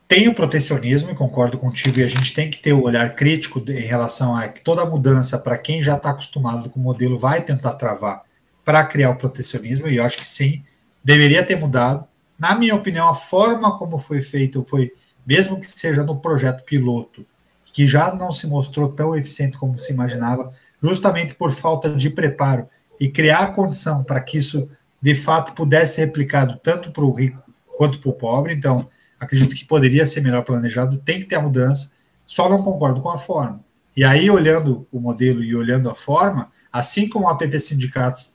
Tem 0.08 0.28
o 0.28 0.36
protecionismo, 0.36 1.12
e 1.12 1.16
concordo 1.16 1.58
contigo, 1.58 2.00
e 2.00 2.04
a 2.04 2.08
gente 2.08 2.34
tem 2.34 2.50
que 2.50 2.60
ter 2.60 2.74
o 2.74 2.84
olhar 2.84 3.16
crítico 3.16 3.60
em 3.68 3.80
relação 3.80 4.36
a 4.36 4.48
que 4.48 4.64
toda 4.64 4.86
mudança, 4.86 5.38
para 5.40 5.58
quem 5.58 5.82
já 5.82 5.96
está 5.96 6.12
acostumado 6.12 6.70
com 6.70 6.80
o 6.80 6.84
modelo, 6.84 7.18
vai 7.18 7.42
tentar 7.42 7.74
travar 7.74 8.24
para 8.64 8.84
criar 8.86 9.12
o 9.12 9.16
protecionismo, 9.16 9.88
e 9.88 9.98
eu 9.98 10.04
acho 10.04 10.18
que 10.18 10.28
sim, 10.28 10.64
deveria 11.04 11.46
ter 11.46 11.56
mudado. 11.56 12.06
Na 12.38 12.56
minha 12.56 12.76
opinião, 12.76 13.08
a 13.08 13.16
forma 13.16 13.78
como 13.78 13.98
foi 13.98 14.22
feito 14.22 14.64
foi, 14.68 14.92
mesmo 15.26 15.60
que 15.60 15.72
seja 15.72 16.04
no 16.04 16.20
projeto 16.20 16.64
piloto, 16.64 17.26
que 17.74 17.86
já 17.86 18.14
não 18.14 18.32
se 18.32 18.48
mostrou 18.48 18.92
tão 18.92 19.16
eficiente 19.16 19.58
como 19.58 19.78
se 19.80 19.92
imaginava, 19.92 20.52
justamente 20.82 21.36
por 21.36 21.52
falta 21.52 21.90
de 21.90 22.10
preparo 22.10 22.68
e 23.00 23.10
criar 23.10 23.40
a 23.40 23.52
condição 23.52 24.04
para 24.04 24.22
que 24.22 24.38
isso 24.38 24.70
de 25.02 25.14
fato 25.14 25.54
pudesse 25.54 25.96
ser 25.96 26.06
replicado 26.06 26.60
tanto 26.64 26.92
para 26.92 27.04
o 27.04 27.12
rico 27.12 27.42
quanto 27.78 28.00
para 28.00 28.10
o 28.10 28.14
pobre. 28.14 28.54
Então, 28.54 28.88
acredito 29.20 29.56
que 29.56 29.66
poderia 29.66 30.06
ser 30.06 30.22
melhor 30.22 30.44
planejado, 30.44 30.98
tem 30.98 31.20
que 31.20 31.26
ter 31.26 31.36
a 31.36 31.42
mudança, 31.42 31.94
só 32.26 32.50
não 32.50 32.64
concordo 32.64 33.02
com 33.02 33.10
a 33.10 33.18
forma. 33.18 33.60
E 33.96 34.04
aí, 34.04 34.30
olhando 34.30 34.86
o 34.92 35.00
modelo 35.00 35.42
e 35.44 35.56
olhando 35.56 35.90
a 35.90 35.96
forma, 35.96 36.50
assim 36.72 37.08
como 37.08 37.30
a 37.30 37.32
APP 37.32 37.60
Sindicatos 37.60 38.34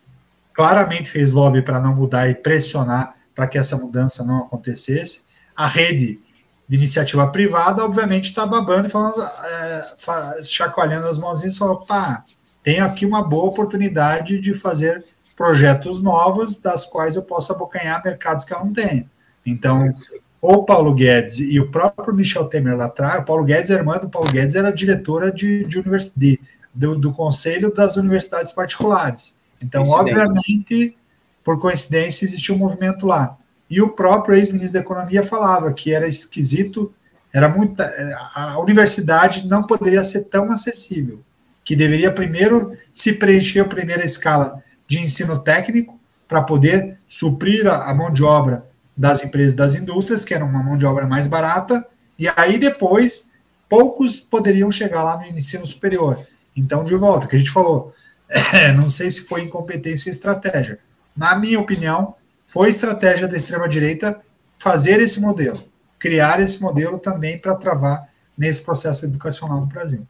claramente 0.55 1.11
fez 1.11 1.33
lobby 1.33 1.63
para 1.63 1.81
não 1.81 1.95
mudar 1.95 2.29
e 2.29 2.35
pressionar 2.35 3.15
para 3.35 3.47
que 3.47 3.59
essa 3.59 3.77
mudança 3.77 4.25
não 4.25 4.39
acontecesse, 4.39 5.27
a 5.55 5.67
rede 5.67 6.21
de 6.69 6.77
iniciativa 6.77 7.27
privada, 7.27 7.85
obviamente, 7.85 8.27
está 8.27 8.47
babando 8.47 8.87
e 8.87 8.91
falando, 8.91 9.21
é, 9.23 10.43
chacoalhando 10.45 11.09
as 11.09 11.19
mãozinhas 11.19 11.57
falando, 11.57 11.85
pá, 11.85 12.23
tenho 12.63 12.85
aqui 12.85 13.05
uma 13.05 13.23
boa 13.23 13.47
oportunidade 13.47 14.39
de 14.39 14.55
fazer 14.55 15.05
projetos 15.37 16.03
novos, 16.03 16.59
das 16.59 16.87
quais 16.87 17.17
eu 17.17 17.23
posso 17.23 17.53
abocanhar 17.53 18.05
mercados 18.05 18.45
que 18.45 18.55
eu 18.55 18.59
não 18.59 18.73
tenho. 18.73 19.09
Então, 19.45 19.93
o 20.41 20.65
Paulo 20.65 20.95
Guedes 20.95 21.39
e 21.39 21.61
o 21.61 21.71
próprio 21.71 22.15
Michel 22.15 22.47
Temer 22.47 22.77
lá 22.77 22.87
atrás, 22.87 23.21
o 23.23 23.25
Paulo 23.25 23.45
Guedes, 23.45 23.71
a 23.71 23.75
irmã 23.75 23.99
do 23.99 24.09
Paulo 24.09 24.31
Guedes, 24.31 24.55
era 24.55 24.73
diretora 24.73 25.31
de, 25.31 25.65
de 25.65 25.79
univers- 25.79 26.15
de- 26.17 26.41
do, 26.73 26.95
do 26.95 27.13
Conselho 27.13 27.73
das 27.75 27.97
Universidades 27.97 28.53
Particulares. 28.53 29.39
Então, 29.61 29.83
obviamente, 29.91 30.97
por 31.45 31.61
coincidência, 31.61 32.25
existia 32.25 32.55
um 32.55 32.59
movimento 32.59 33.07
lá. 33.07 33.37
E 33.69 33.83
o 33.83 33.91
próprio 33.91 34.35
ex-ministro 34.37 34.81
da 34.81 34.85
Economia 34.85 35.23
falava 35.23 35.73
que 35.73 35.93
era 35.93 36.07
esquisito, 36.09 36.93
era 37.33 37.49
muita. 37.49 37.93
A 38.35 38.59
universidade 38.61 39.47
não 39.47 39.67
poderia 39.67 40.03
ser 40.03 40.25
tão 40.25 40.51
acessível, 40.51 41.21
que 41.65 41.77
deveria 41.77 42.11
primeiro 42.11 42.73
se 42.93 43.13
preencher 43.13 43.61
a 43.61 43.65
primeira 43.65 44.05
escala 44.05 44.63
de 44.89 45.01
ensino 45.01 45.39
técnico 45.39 46.01
para 46.27 46.43
poder 46.43 46.99
suprir 47.07 47.67
a, 47.67 47.91
a 47.91 47.95
mão 47.95 48.11
de 48.11 48.23
obra 48.25 48.65
das 49.01 49.25
empresas 49.25 49.55
das 49.55 49.75
indústrias, 49.75 50.27
que 50.27 50.35
era 50.35 50.45
uma 50.45 50.63
mão 50.63 50.77
de 50.77 50.85
obra 50.85 51.07
mais 51.07 51.27
barata, 51.27 51.87
e 52.19 52.29
aí 52.37 52.59
depois 52.59 53.31
poucos 53.67 54.21
poderiam 54.21 54.71
chegar 54.71 55.03
lá 55.03 55.17
no 55.17 55.27
ensino 55.27 55.67
superior. 55.67 56.19
Então, 56.55 56.85
de 56.85 56.95
volta, 56.97 57.27
que 57.27 57.35
a 57.35 57.39
gente 57.39 57.51
falou, 57.51 57.95
não 58.77 58.91
sei 58.91 59.11
se 59.11 59.23
foi 59.23 59.41
incompetência 59.41 60.11
ou 60.11 60.13
estratégia. 60.13 60.79
Na 61.17 61.35
minha 61.35 61.59
opinião, 61.59 62.15
foi 62.47 62.69
estratégia 62.69 63.27
da 63.27 63.39
extrema-direita 63.39 64.21
fazer 64.59 65.01
esse 65.01 65.19
modelo, 65.19 65.59
criar 65.99 66.39
esse 66.39 66.61
modelo 66.61 66.99
também 66.99 67.39
para 67.39 67.55
travar 67.55 68.07
nesse 68.37 68.63
processo 68.63 69.07
educacional 69.07 69.61
no 69.63 69.67
Brasil. 69.67 70.07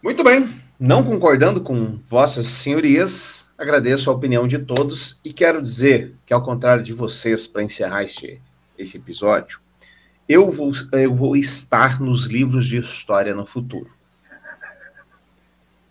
Muito 0.00 0.22
bem. 0.22 0.62
Não 0.78 1.02
concordando 1.02 1.62
com 1.62 1.98
vossas 2.06 2.48
senhorias, 2.48 3.50
agradeço 3.56 4.10
a 4.10 4.12
opinião 4.12 4.46
de 4.46 4.58
todos 4.58 5.18
e 5.24 5.32
quero 5.32 5.62
dizer 5.62 6.14
que, 6.26 6.34
ao 6.34 6.44
contrário 6.44 6.84
de 6.84 6.92
vocês, 6.92 7.46
para 7.46 7.62
encerrar 7.62 8.04
este, 8.04 8.42
esse 8.76 8.98
episódio, 8.98 9.58
eu 10.28 10.50
vou, 10.50 10.72
eu 10.92 11.14
vou 11.14 11.34
estar 11.34 11.98
nos 11.98 12.26
livros 12.26 12.66
de 12.66 12.76
história 12.76 13.34
no 13.34 13.46
futuro. 13.46 13.90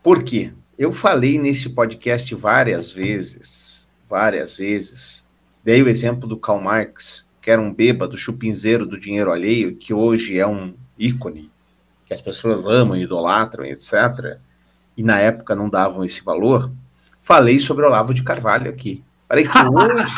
Por 0.03 0.23
quê? 0.23 0.53
Eu 0.77 0.93
falei 0.93 1.39
nesse 1.39 1.67
podcast 1.69 2.35
várias 2.35 2.91
vezes, 2.91 3.89
várias 4.07 4.55
vezes. 4.55 5.25
Dei 5.63 5.81
o 5.81 5.89
exemplo 5.89 6.27
do 6.27 6.37
Karl 6.37 6.61
Marx, 6.61 7.25
que 7.41 7.49
era 7.49 7.59
um 7.59 7.73
bêbado 7.73 8.19
chupinzeiro 8.19 8.85
do 8.85 8.99
dinheiro 8.99 9.31
alheio, 9.31 9.77
que 9.77 9.95
hoje 9.95 10.37
é 10.37 10.45
um 10.45 10.75
ícone, 10.95 11.51
que 12.05 12.13
as 12.13 12.21
pessoas 12.21 12.67
amam, 12.67 12.95
idolatram, 12.95 13.65
etc. 13.65 14.37
E 14.97 15.03
na 15.03 15.19
época 15.19 15.55
não 15.55 15.69
davam 15.69 16.03
esse 16.03 16.23
valor. 16.23 16.71
Falei 17.23 17.59
sobre 17.59 17.85
Olavo 17.85 18.13
de 18.13 18.23
Carvalho 18.23 18.69
aqui. 18.69 19.03
Falei 19.27 19.45
que 19.45 19.57
hoje. 19.57 20.11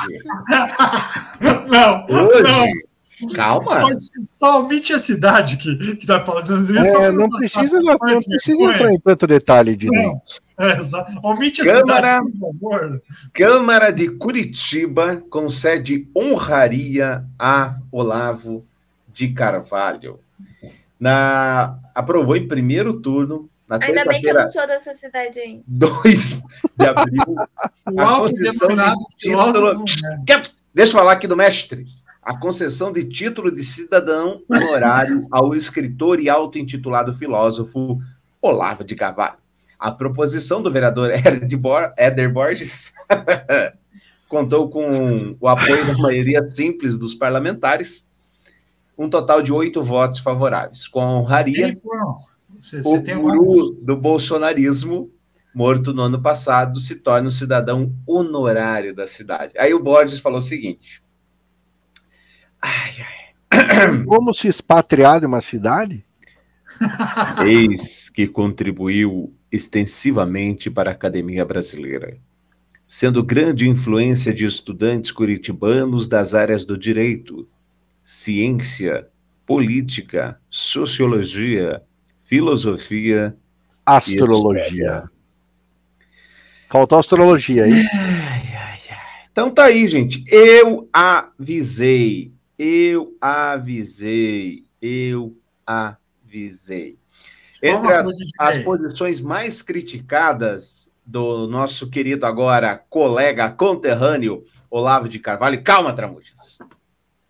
Não, 1.70 2.06
hoje. 2.10 2.88
Calma. 3.34 3.80
Só, 3.80 3.88
só 4.34 4.60
omite 4.62 4.94
a 4.94 5.00
cidade 5.00 5.58
que, 5.58 5.96
que 5.96 6.06
tá 6.06 6.24
fazendo 6.24 6.72
isso. 6.72 6.96
É, 6.98 7.12
não 7.12 7.30
precisa, 7.30 7.82
não, 7.82 7.98
não 8.00 8.22
precisa 8.22 8.64
entrar 8.64 8.94
em 8.94 9.00
tanto 9.00 9.26
detalhe 9.26 9.76
de 9.76 9.88
Não, 9.88 10.22
é, 10.60 10.78
omite 11.24 11.62
a 11.62 11.66
Câmara, 11.66 12.20
cidade, 12.20 12.32
por 12.38 12.54
favor. 12.54 13.02
Câmara 13.34 13.92
de 13.92 14.10
Curitiba 14.10 15.24
concede 15.30 16.08
honraria 16.16 17.24
a 17.40 17.78
Olavo 17.92 18.64
de 19.12 19.30
Carvalho. 19.30 20.20
Na, 21.00 21.80
aprovou 21.96 22.36
em 22.36 22.48
primeiro 22.48 23.00
turno, 23.00 23.50
na 23.68 23.80
Ainda 23.82 24.06
bem 24.06 24.22
que 24.22 24.30
eu 24.30 24.34
não 24.34 24.48
sou 24.48 24.66
dessa 24.66 24.94
cidade 24.94 25.40
ainda. 25.40 25.64
2 25.68 26.42
de 26.80 26.86
abril, 26.86 27.24
O 27.92 28.00
a 28.02 28.18
concessão 28.18 28.68
de 28.70 29.16
título. 29.18 29.86
Deixa 30.74 30.92
eu 30.92 30.98
falar 30.98 31.14
aqui 31.14 31.28
do 31.28 31.36
mestre. 31.36 31.86
A 32.22 32.38
concessão 32.38 32.92
de 32.92 33.06
título 33.06 33.50
de 33.50 33.64
cidadão 33.64 34.42
honorário 34.50 35.26
ao 35.32 35.56
escritor 35.56 36.20
e 36.20 36.30
auto-intitulado 36.30 37.14
filósofo 37.14 38.00
Olavo 38.42 38.84
de 38.84 38.96
Carvalho. 38.96 39.38
A 39.80 39.92
proposição 39.92 40.62
do 40.62 40.72
vereador 40.72 41.10
Éder 41.16 41.58
Bor- 41.58 41.94
Éder 41.98 42.32
Borges 42.32 42.92
contou 44.28 44.70
com 44.70 45.36
o 45.40 45.48
apoio 45.48 45.86
da 45.86 45.98
maioria 45.98 46.44
simples 46.46 46.98
dos 46.98 47.14
parlamentares, 47.14 48.06
um 48.98 49.10
total 49.10 49.42
de 49.42 49.54
oito 49.54 49.82
votos 49.84 50.20
favoráveis. 50.20 50.88
Com 50.88 51.00
a 51.02 51.14
honraria, 51.14 51.72
Quem 51.72 51.82
Você, 52.60 52.82
o 52.84 53.04
tem 53.04 53.18
guru 53.18 53.74
do 53.82 53.96
bolsonarismo 53.96 55.12
morto 55.58 55.92
no 55.92 56.04
ano 56.04 56.22
passado, 56.22 56.80
se 56.80 56.98
torne 56.98 57.28
um 57.28 57.32
cidadão 57.32 57.92
honorário 58.06 58.94
da 58.94 59.08
cidade. 59.08 59.58
Aí 59.58 59.74
o 59.74 59.80
Borges 59.82 60.20
falou 60.20 60.38
o 60.38 60.42
seguinte: 60.42 61.02
ai, 62.62 62.92
ai. 63.00 64.04
Como 64.06 64.34
se 64.34 64.48
expatriar 64.48 65.20
de 65.20 65.26
uma 65.26 65.42
cidade? 65.42 66.06
Eis 67.44 68.10
que 68.10 68.28
contribuiu 68.28 69.34
extensivamente 69.52 70.70
para 70.70 70.92
a 70.92 70.94
academia 70.94 71.46
brasileira, 71.46 72.18
sendo 72.88 73.24
grande 73.24 73.68
influência 73.68 74.34
de 74.34 74.46
estudantes 74.46 75.12
curitibanos 75.12 76.08
das 76.08 76.34
áreas 76.34 76.66
do 76.66 76.78
direito, 76.78 77.48
ciência, 78.04 79.08
política, 79.46 80.40
sociologia, 80.50 81.82
filosofia, 82.28 83.36
astrologia. 83.86 85.10
Faltou 86.70 87.00
astrologia 87.00 87.64
aí. 87.64 87.86
Então 89.32 89.50
tá 89.50 89.66
aí, 89.66 89.88
gente. 89.88 90.26
Eu 90.28 90.90
avisei. 90.92 92.34
Eu 92.60 93.16
avisei. 93.22 94.66
Eu 94.82 95.38
avisei. 95.66 97.00
Entre 97.64 97.94
as, 97.94 98.08
as 98.38 98.58
posições 98.58 99.22
mais 99.22 99.62
criticadas 99.62 100.92
do 101.06 101.48
nosso 101.48 101.90
querido 101.90 102.26
agora 102.26 102.84
colega 102.90 103.50
conterrâneo 103.50 104.44
Olavo 104.70 105.08
de 105.08 105.18
Carvalho. 105.18 105.64
Calma, 105.64 105.94
Tramujas. 105.94 106.58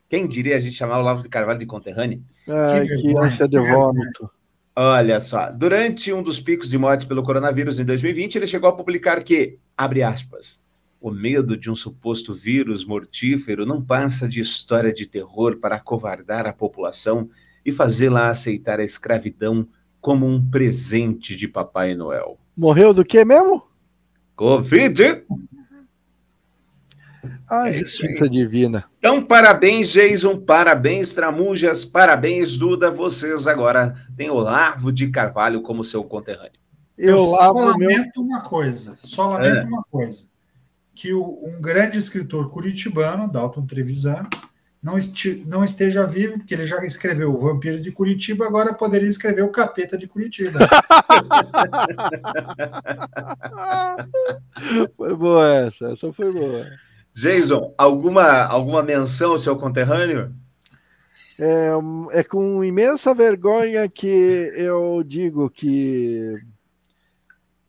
Quem 0.09 0.27
diria 0.27 0.57
a 0.57 0.59
gente 0.59 0.75
chamar 0.75 0.99
Olavo 0.99 1.21
de 1.21 1.29
Carvalho 1.29 1.59
de 1.59 1.67
conterrâneo? 1.67 2.23
Ai, 2.49 2.87
que 2.87 3.15
ânsia 3.15 3.47
de 3.47 3.59
vômito. 3.59 4.31
Olha 4.79 5.19
só, 5.19 5.49
durante 5.49 6.13
um 6.13 6.21
dos 6.21 6.39
picos 6.39 6.69
de 6.69 6.77
mortes 6.77 7.07
pelo 7.07 7.23
coronavírus 7.23 7.79
em 7.79 7.83
2020, 7.83 8.35
ele 8.35 8.45
chegou 8.45 8.69
a 8.69 8.75
publicar 8.75 9.23
que, 9.23 9.57
abre 9.75 10.03
aspas, 10.03 10.61
o 11.01 11.09
medo 11.09 11.57
de 11.57 11.71
um 11.71 11.75
suposto 11.75 12.31
vírus 12.31 12.85
mortífero 12.85 13.65
não 13.65 13.83
passa 13.83 14.29
de 14.29 14.39
história 14.39 14.93
de 14.93 15.07
terror 15.07 15.57
para 15.57 15.77
acovardar 15.77 16.45
a 16.45 16.53
população 16.53 17.27
e 17.65 17.71
fazê-la 17.71 18.29
aceitar 18.29 18.79
a 18.79 18.83
escravidão 18.83 19.67
como 19.99 20.27
um 20.27 20.39
presente 20.47 21.35
de 21.35 21.47
Papai 21.47 21.95
Noel. 21.95 22.37
Morreu 22.55 22.93
do 22.93 23.03
que 23.03 23.25
mesmo? 23.25 23.63
Covid. 24.35 25.23
Ah, 27.49 27.71
justiça 27.71 28.29
divina. 28.29 28.83
Então, 28.99 29.23
parabéns, 29.23 29.89
Jason, 29.89 30.37
parabéns, 30.37 31.13
Tramujas, 31.13 31.85
parabéns, 31.85 32.57
Duda. 32.57 32.91
Vocês 32.91 33.47
agora 33.47 33.95
têm 34.17 34.29
Olavo 34.29 34.91
de 34.91 35.09
Carvalho 35.09 35.61
como 35.61 35.83
seu 35.83 36.03
conterrâneo. 36.03 36.59
Eu, 36.97 37.15
Eu 37.15 37.23
só 37.23 37.53
lamento 37.53 38.11
meu... 38.17 38.25
uma 38.25 38.41
coisa, 38.41 38.97
só 38.99 39.29
lamento 39.29 39.59
é. 39.59 39.63
uma 39.63 39.81
coisa. 39.89 40.25
Que 40.93 41.13
o, 41.13 41.39
um 41.45 41.61
grande 41.61 41.97
escritor 41.97 42.51
curitibano, 42.51 43.31
Dalton 43.31 43.65
Trevisan, 43.65 44.27
não, 44.83 44.97
esti, 44.97 45.45
não 45.47 45.63
esteja 45.63 46.05
vivo, 46.05 46.39
porque 46.39 46.53
ele 46.53 46.65
já 46.65 46.83
escreveu 46.83 47.31
O 47.31 47.39
Vampiro 47.39 47.79
de 47.79 47.91
Curitiba, 47.91 48.45
agora 48.45 48.73
poderia 48.73 49.07
escrever 49.07 49.43
O 49.43 49.51
Capeta 49.51 49.97
de 49.97 50.05
Curitiba. 50.05 50.59
foi 54.97 55.15
boa 55.15 55.65
essa, 55.65 55.91
essa 55.91 56.11
foi 56.11 56.31
boa. 56.31 56.65
Jason, 57.17 57.73
alguma, 57.75 58.43
alguma 58.43 58.83
menção 58.83 59.31
ao 59.31 59.39
seu 59.39 59.57
conterrâneo? 59.57 60.35
É, 61.39 62.19
é 62.19 62.23
com 62.23 62.63
imensa 62.63 63.11
vergonha 63.15 63.89
que 63.89 64.51
eu 64.55 65.03
digo 65.03 65.49
que. 65.49 66.37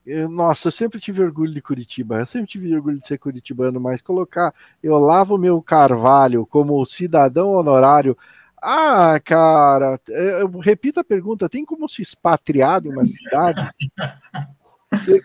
Eu, 0.05 0.29
nossa, 0.29 0.69
eu 0.69 0.73
sempre 0.73 1.01
tive 1.01 1.23
orgulho 1.23 1.53
de 1.53 1.63
Curitiba, 1.63 2.19
eu 2.19 2.27
sempre 2.27 2.47
tive 2.47 2.75
orgulho 2.75 3.01
de 3.01 3.07
ser 3.07 3.17
curitibano, 3.17 3.81
mas 3.81 4.03
colocar 4.03 4.55
eu 4.83 4.99
lavo 4.99 5.39
meu 5.39 5.63
carvalho 5.63 6.45
como 6.45 6.85
cidadão 6.85 7.53
honorário. 7.53 8.17
Ah, 8.61 9.19
cara, 9.25 9.99
eu 10.09 10.59
repito 10.59 11.01
a 11.01 11.05
pergunta: 11.05 11.49
tem 11.49 11.65
como 11.65 11.89
se 11.89 12.03
expatriar 12.03 12.83
de 12.83 12.91
uma 12.91 13.07
cidade? 13.07 13.67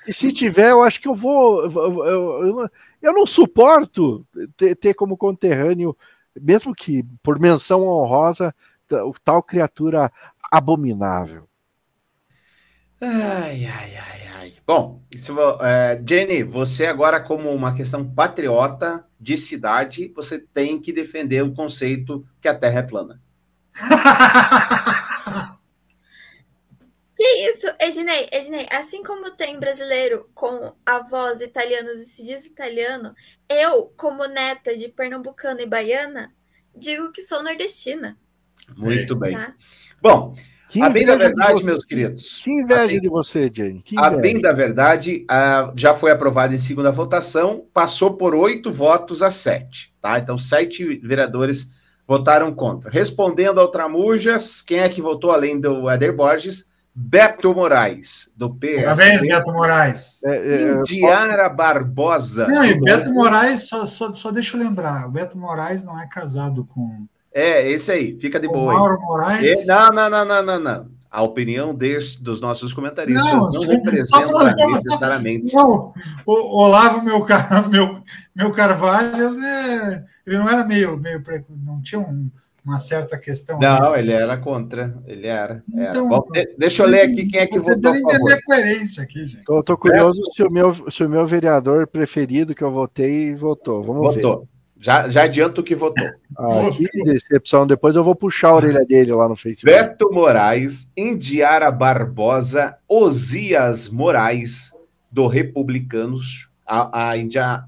E 0.08 0.12
se 0.12 0.32
tiver, 0.34 0.72
eu 0.72 0.84
acho 0.84 1.00
que 1.00 1.08
eu 1.08 1.16
vou. 1.16 1.64
Eu, 1.64 2.06
eu, 2.06 2.70
eu 3.02 3.14
não 3.14 3.26
suporto 3.26 4.26
ter, 4.58 4.76
ter, 4.76 4.94
como 4.94 5.18
conterrâneo, 5.18 5.96
mesmo 6.40 6.76
que 6.76 7.04
por 7.22 7.40
menção 7.40 7.84
honrosa, 7.84 8.54
tal 9.24 9.42
criatura 9.42 10.12
abominável. 10.52 11.48
Ai, 13.00 13.66
ai, 13.66 13.96
ai, 13.98 14.28
ai. 14.36 14.54
Bom, 14.66 15.02
é, 15.62 16.02
Jenny, 16.08 16.44
você 16.44 16.86
agora, 16.86 17.20
como 17.20 17.50
uma 17.50 17.76
questão 17.76 18.06
patriota 18.06 19.06
de 19.20 19.36
cidade, 19.36 20.12
você 20.16 20.40
tem 20.40 20.80
que 20.80 20.94
defender 20.94 21.44
o 21.44 21.54
conceito 21.54 22.26
que 22.42 22.48
a 22.48 22.56
Terra 22.58 22.80
é 22.80 22.84
plana. 22.84 23.22
Que 27.24 27.50
isso, 27.50 27.68
Ednei, 27.80 28.28
Ednei, 28.34 28.66
assim 28.70 29.02
como 29.02 29.32
tem 29.32 29.58
brasileiro 29.58 30.30
com 30.34 30.74
avós 30.86 31.40
italianos 31.40 32.02
e 32.02 32.06
se 32.06 32.26
diz 32.26 32.46
italiano, 32.46 33.16
eu, 33.48 33.94
como 33.96 34.26
neta 34.26 34.76
de 34.76 34.90
pernambucana 34.90 35.62
e 35.62 35.66
baiana, 35.66 36.34
digo 36.76 37.14
que 37.14 37.22
sou 37.22 37.42
nordestina. 37.42 38.18
Muito 38.76 39.16
bem. 39.16 39.38
Tá? 39.38 39.54
Bom, 40.02 40.36
que 40.68 40.82
a 40.82 40.90
bem 40.90 41.06
da 41.06 41.16
verdade, 41.16 41.64
meus 41.64 41.86
queridos. 41.86 42.42
Que 42.44 42.52
inveja 42.52 42.88
bem, 42.88 43.00
de 43.00 43.08
você, 43.08 43.50
Jane. 43.50 43.82
Que 43.82 43.98
a 43.98 44.10
bem 44.10 44.42
da 44.42 44.52
verdade, 44.52 45.26
uh, 45.32 45.72
já 45.78 45.96
foi 45.96 46.12
aprovado 46.12 46.54
em 46.54 46.60
segunda 46.60 46.92
votação, 46.92 47.66
passou 47.74 48.18
por 48.18 48.36
oito 48.36 48.70
votos 48.70 49.24
a 49.24 49.32
sete, 49.32 49.94
tá? 50.02 50.20
Então, 50.20 50.38
sete 50.38 50.98
vereadores 50.98 51.72
votaram 52.06 52.54
contra. 52.54 52.92
Respondendo 52.92 53.62
ao 53.62 53.70
Tramujas, 53.70 54.62
quem 54.62 54.80
é 54.80 54.90
que 54.90 55.02
votou 55.02 55.32
além 55.32 55.58
do 55.58 55.90
Eder 55.90 56.14
Borges? 56.14 56.73
Beto 56.96 57.56
Moraes, 57.56 58.32
do 58.38 58.54
PS. 58.54 58.84
Parabéns, 58.84 59.22
Beto 59.22 59.52
Moraes. 59.52 60.24
É, 60.24 60.36
é, 60.36 60.74
Indiara 60.74 61.50
Barbosa. 61.50 62.48
Não, 62.48 62.64
e 62.64 62.80
Beto 62.80 63.12
Moraes, 63.12 63.68
só, 63.68 63.86
só, 63.88 64.12
só 64.12 64.32
deixa 64.32 64.56
eu 64.56 64.62
lembrar, 64.62 65.08
o 65.08 65.12
Beto 65.12 65.36
Moraes 65.36 65.84
não 65.84 66.00
é 66.00 66.08
casado 66.08 66.66
com. 66.66 67.06
É, 67.34 67.68
esse 67.68 67.92
aí, 67.92 68.18
fica 68.22 68.40
de 68.40 68.48
boa. 68.48 68.74
Mauro 68.74 69.02
Moraes. 69.02 69.64
E, 69.64 69.66
não, 69.66 69.90
não, 69.90 70.10
não, 70.10 70.26
não, 70.26 70.44
não, 70.44 70.60
não. 70.60 70.94
A 71.10 71.22
opinião 71.24 71.74
desse, 71.74 72.22
dos 72.22 72.40
nossos 72.40 72.74
comentaristas 72.74 73.26
não, 73.26 73.50
não 73.50 73.62
representa 73.62 74.56
necessariamente. 74.68 75.54
Não, 75.54 75.94
o 76.26 76.64
Olavo, 76.64 77.02
meu, 77.02 77.26
meu, 77.70 78.04
meu 78.36 78.52
Carvalho, 78.52 79.36
ele 80.26 80.38
não 80.38 80.48
era 80.48 80.64
meio, 80.64 80.98
meio. 80.98 81.24
Não 81.66 81.82
tinha 81.82 82.00
um 82.02 82.30
uma 82.66 82.80
certa 82.80 83.18
questão. 83.18 83.60
Não, 83.60 83.96
ele 83.96 84.12
era 84.12 84.38
contra, 84.38 84.96
ele 85.06 85.28
era. 85.28 85.64
Então, 85.68 86.08
Bom, 86.08 86.26
deixa 86.58 86.84
eu 86.84 86.88
ler 86.88 87.02
aqui 87.02 87.28
quem 87.28 87.40
é 87.42 87.48
que 87.48 87.60
votou 87.60 87.92
a 87.92 88.00
favor. 88.00 88.40
coerência 88.46 89.04
aqui, 89.04 89.26
gente. 89.26 89.44
Tô, 89.44 89.62
tô 89.62 89.78
curioso 89.78 90.22
é. 90.22 90.34
se, 90.34 90.44
o 90.44 90.50
meu, 90.50 90.92
se 90.92 91.04
o 91.04 91.10
meu 91.10 91.26
vereador 91.26 91.88
preferido 91.88 92.56
que 92.56 92.64
eu 92.64 92.72
votei 92.72 93.36
votou. 93.36 93.84
Vamos 93.84 94.16
votou. 94.16 94.40
ver. 94.42 94.54
Já, 94.80 95.10
já 95.10 95.24
adianto 95.24 95.64
que 95.64 95.76
votou. 95.76 96.06
Ah, 96.38 96.70
que 96.76 97.04
decepção. 97.04 97.66
Depois 97.66 97.96
eu 97.96 98.04
vou 98.04 98.16
puxar 98.16 98.50
a 98.50 98.56
orelha 98.56 98.86
dele 98.86 99.14
lá 99.14 99.30
no 99.30 99.36
Facebook. 99.36 99.66
Beto 99.66 100.12
Moraes, 100.12 100.92
Indiara 100.98 101.72
Barbosa, 101.72 102.76
Osias 102.88 103.88
Moraes, 103.88 104.72
do 105.10 105.28
Republicanos. 105.28 106.50
A, 106.66 107.12
a 107.12 107.18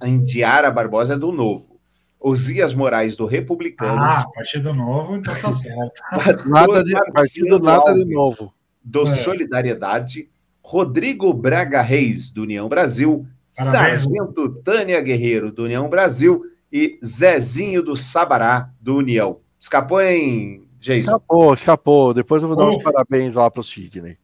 Indiara 0.08 0.70
Barbosa 0.70 1.14
é 1.14 1.18
do 1.18 1.32
Novo. 1.32 1.75
Osias 2.20 2.74
Moraes, 2.74 3.16
do 3.16 3.26
Republicano. 3.26 4.00
Ah, 4.00 4.26
Partido 4.34 4.74
Novo, 4.74 5.16
então 5.16 5.34
tá 5.36 5.54
certo. 5.54 6.02
nada 6.50 6.84
de, 6.84 6.94
partido 7.12 7.60
nada 7.60 7.94
de 7.94 8.06
novo. 8.06 8.54
Do 8.84 9.04
é. 9.04 9.08
Solidariedade. 9.08 10.30
Rodrigo 10.62 11.32
Braga 11.34 11.82
Reis, 11.82 12.32
do 12.32 12.42
União 12.42 12.68
Brasil. 12.68 13.28
Parabéns. 13.56 14.02
Sargento 14.04 14.50
Tânia 14.64 15.00
Guerreiro, 15.02 15.52
do 15.52 15.66
União 15.66 15.88
Brasil. 15.88 16.44
E 16.72 17.00
Zezinho 17.06 17.84
do 17.84 17.96
Sabará, 17.96 18.70
do 18.82 18.96
União. 18.96 19.40
Escapou, 19.60 20.02
hein, 20.02 20.68
Jason? 20.80 21.02
Escapou, 21.02 21.54
escapou. 21.54 22.14
Depois 22.14 22.42
eu 22.42 22.50
vou 22.50 22.58
dar 22.58 22.66
uns 22.66 22.84
parabéns 22.84 23.36
lá 23.36 23.50
para 23.50 23.62
o 23.62 23.64
Sidney. 23.64 24.18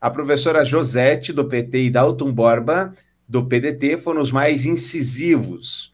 A 0.00 0.10
professora 0.10 0.64
Josete, 0.64 1.32
do 1.32 1.44
PT, 1.44 1.82
e 1.82 1.90
Dalton 1.90 2.32
Borba, 2.32 2.94
do 3.28 3.44
PDT, 3.44 3.98
foram 3.98 4.20
os 4.20 4.32
mais 4.32 4.64
incisivos 4.64 5.92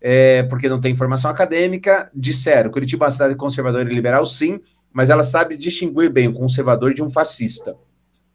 é, 0.00 0.42
porque 0.44 0.68
não 0.68 0.80
tem 0.80 0.96
formação 0.96 1.30
acadêmica, 1.30 2.10
disseram: 2.14 2.70
Curitiba 2.70 3.04
é 3.04 3.06
uma 3.06 3.12
cidade 3.12 3.34
conservadora 3.34 3.90
e 3.90 3.94
liberal, 3.94 4.24
sim, 4.24 4.60
mas 4.92 5.10
ela 5.10 5.22
sabe 5.22 5.56
distinguir 5.56 6.10
bem 6.10 6.28
o 6.28 6.32
conservador 6.32 6.94
de 6.94 7.02
um 7.02 7.10
fascista. 7.10 7.76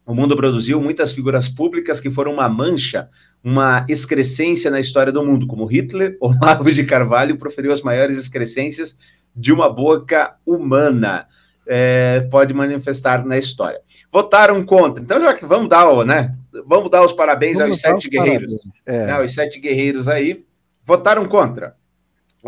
O 0.06 0.14
mundo 0.14 0.36
produziu 0.36 0.80
muitas 0.80 1.12
figuras 1.12 1.48
públicas 1.48 1.98
que 1.98 2.10
foram 2.10 2.32
uma 2.34 2.48
mancha, 2.48 3.08
uma 3.42 3.84
excrescência 3.88 4.70
na 4.70 4.78
história 4.78 5.12
do 5.12 5.24
mundo, 5.24 5.46
como 5.46 5.66
Hitler, 5.66 6.16
Olavo 6.22 6.70
de 6.70 6.84
Carvalho 6.84 7.36
proferiu 7.36 7.72
as 7.72 7.82
maiores 7.82 8.16
excrescências 8.16 8.96
de 9.34 9.52
uma 9.52 9.68
boca 9.68 10.36
humana. 10.46 11.26
É, 11.68 12.20
pode 12.30 12.54
manifestar 12.54 13.26
na 13.26 13.36
história. 13.36 13.80
Votaram 14.12 14.64
contra. 14.64 15.02
Então, 15.02 15.20
já 15.20 15.34
que 15.34 15.44
vamos 15.44 15.68
dar, 15.68 16.06
né? 16.06 16.32
vamos 16.64 16.88
dar 16.88 17.04
os 17.04 17.12
parabéns 17.12 17.58
Vamos 17.58 17.72
aos 17.72 17.80
sete 17.80 18.04
os 18.04 18.06
guerreiros. 18.06 18.54
parabéns. 18.56 18.82
É. 18.86 19.06
Né, 19.06 19.24
os 19.24 19.34
sete 19.34 19.58
guerreiros 19.58 20.06
aí 20.06 20.44
votaram 20.86 21.26
contra. 21.26 21.76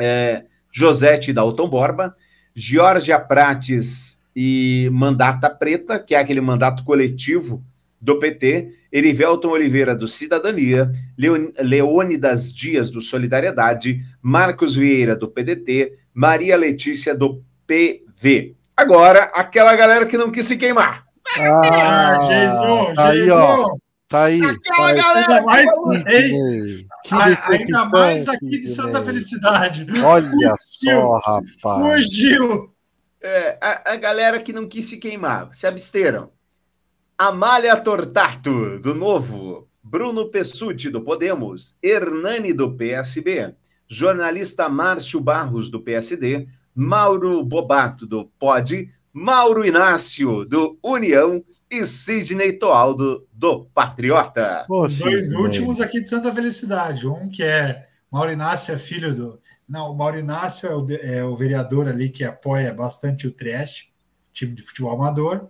É, 0.01 0.44
Josete 0.70 1.32
Dalton 1.32 1.69
Borba, 1.69 2.15
Georgia 2.55 3.19
Prates 3.19 4.19
e 4.35 4.89
Mandata 4.93 5.51
Preta, 5.51 5.98
que 5.98 6.15
é 6.15 6.19
aquele 6.19 6.40
mandato 6.40 6.85
coletivo 6.85 7.65
do 8.01 8.20
PT, 8.20 8.73
Erivelton 8.93 9.48
Oliveira 9.48 9.94
do 9.94 10.06
Cidadania, 10.06 10.93
Leônidas 11.59 12.52
Dias 12.52 12.90
do 12.90 13.02
Solidariedade, 13.02 14.01
Marcos 14.23 14.77
Vieira 14.77 15.16
do 15.16 15.28
PDT, 15.28 15.98
Maria 16.15 16.56
Letícia 16.56 17.15
do 17.15 17.43
PV. 17.66 18.55
Agora, 18.77 19.24
aquela 19.35 19.74
galera 19.74 20.06
que 20.06 20.16
não 20.16 20.31
quis 20.31 20.47
se 20.47 20.56
queimar. 20.56 21.05
Ah, 21.36 22.19
Jesus, 22.23 22.94
tá 22.94 23.09
aí, 23.09 23.16
Jesus. 23.16 23.32
ó. 23.36 23.70
Tá 24.09 24.24
aí. 24.24 24.40
Aquela 24.40 24.59
tá 24.62 24.86
aí. 24.86 24.97
galera? 24.97 25.44
Que 27.09 27.15
A- 27.15 27.49
Ainda 27.49 27.85
mais 27.87 28.25
daqui 28.25 28.49
de. 28.51 28.69
Santa 28.69 29.03
Felicidade. 29.03 29.87
Olha 30.03 30.29
Fugiu. 30.61 31.01
só, 31.01 31.19
rapaz. 31.19 31.89
Fugiu. 32.05 32.71
É, 33.21 33.59
a, 33.61 33.93
a 33.93 33.97
galera 33.97 34.41
que 34.41 34.53
não 34.53 34.69
quis 34.69 34.87
se 34.87 34.99
queimar, 34.99 35.51
se 35.55 35.67
absteram. 35.67 36.31
Amália 37.17 37.77
Tortato, 37.77 38.79
do 38.79 38.95
Novo. 38.95 39.67
Bruno 39.83 40.29
Pessutti, 40.31 40.91
do 40.91 41.01
Podemos. 41.01 41.75
Hernani, 41.83 42.53
do 42.53 42.71
PSB. 42.77 43.55
Jornalista 43.89 44.69
Márcio 44.69 45.19
Barros, 45.19 45.71
do 45.71 45.81
PSD. 45.81 46.47
Mauro 46.75 47.43
Bobato, 47.43 48.07
do 48.07 48.27
POD. 48.39 48.93
Mauro 49.13 49.65
Inácio, 49.65 50.45
do 50.45 50.79
União. 50.83 51.43
E 51.70 51.86
Sidney 51.86 52.55
Toaldo, 52.55 53.27
do 53.36 53.66
Patriota. 53.74 54.65
Os 54.70 54.95
dois 54.97 55.31
últimos 55.32 55.81
aqui 55.81 56.01
de 56.01 56.09
Santa 56.09 56.32
Felicidade. 56.35 57.07
Um 57.07 57.28
que 57.31 57.43
é 57.43 57.86
Maurinácio 58.11 58.74
é 58.74 58.78
filho 58.78 59.15
do. 59.15 59.40
Não, 59.69 59.90
o 59.90 59.95
Maurinácio 59.97 60.66
é 60.69 60.74
o, 60.74 60.86
é 60.90 61.24
o 61.24 61.36
vereador 61.36 61.89
ali 61.89 62.09
que 62.09 62.24
apoia 62.24 62.73
bastante 62.73 63.27
o 63.27 63.31
Trieste, 63.32 63.93
time 64.32 64.55
de 64.55 64.62
futebol 64.62 64.93
amador. 64.93 65.49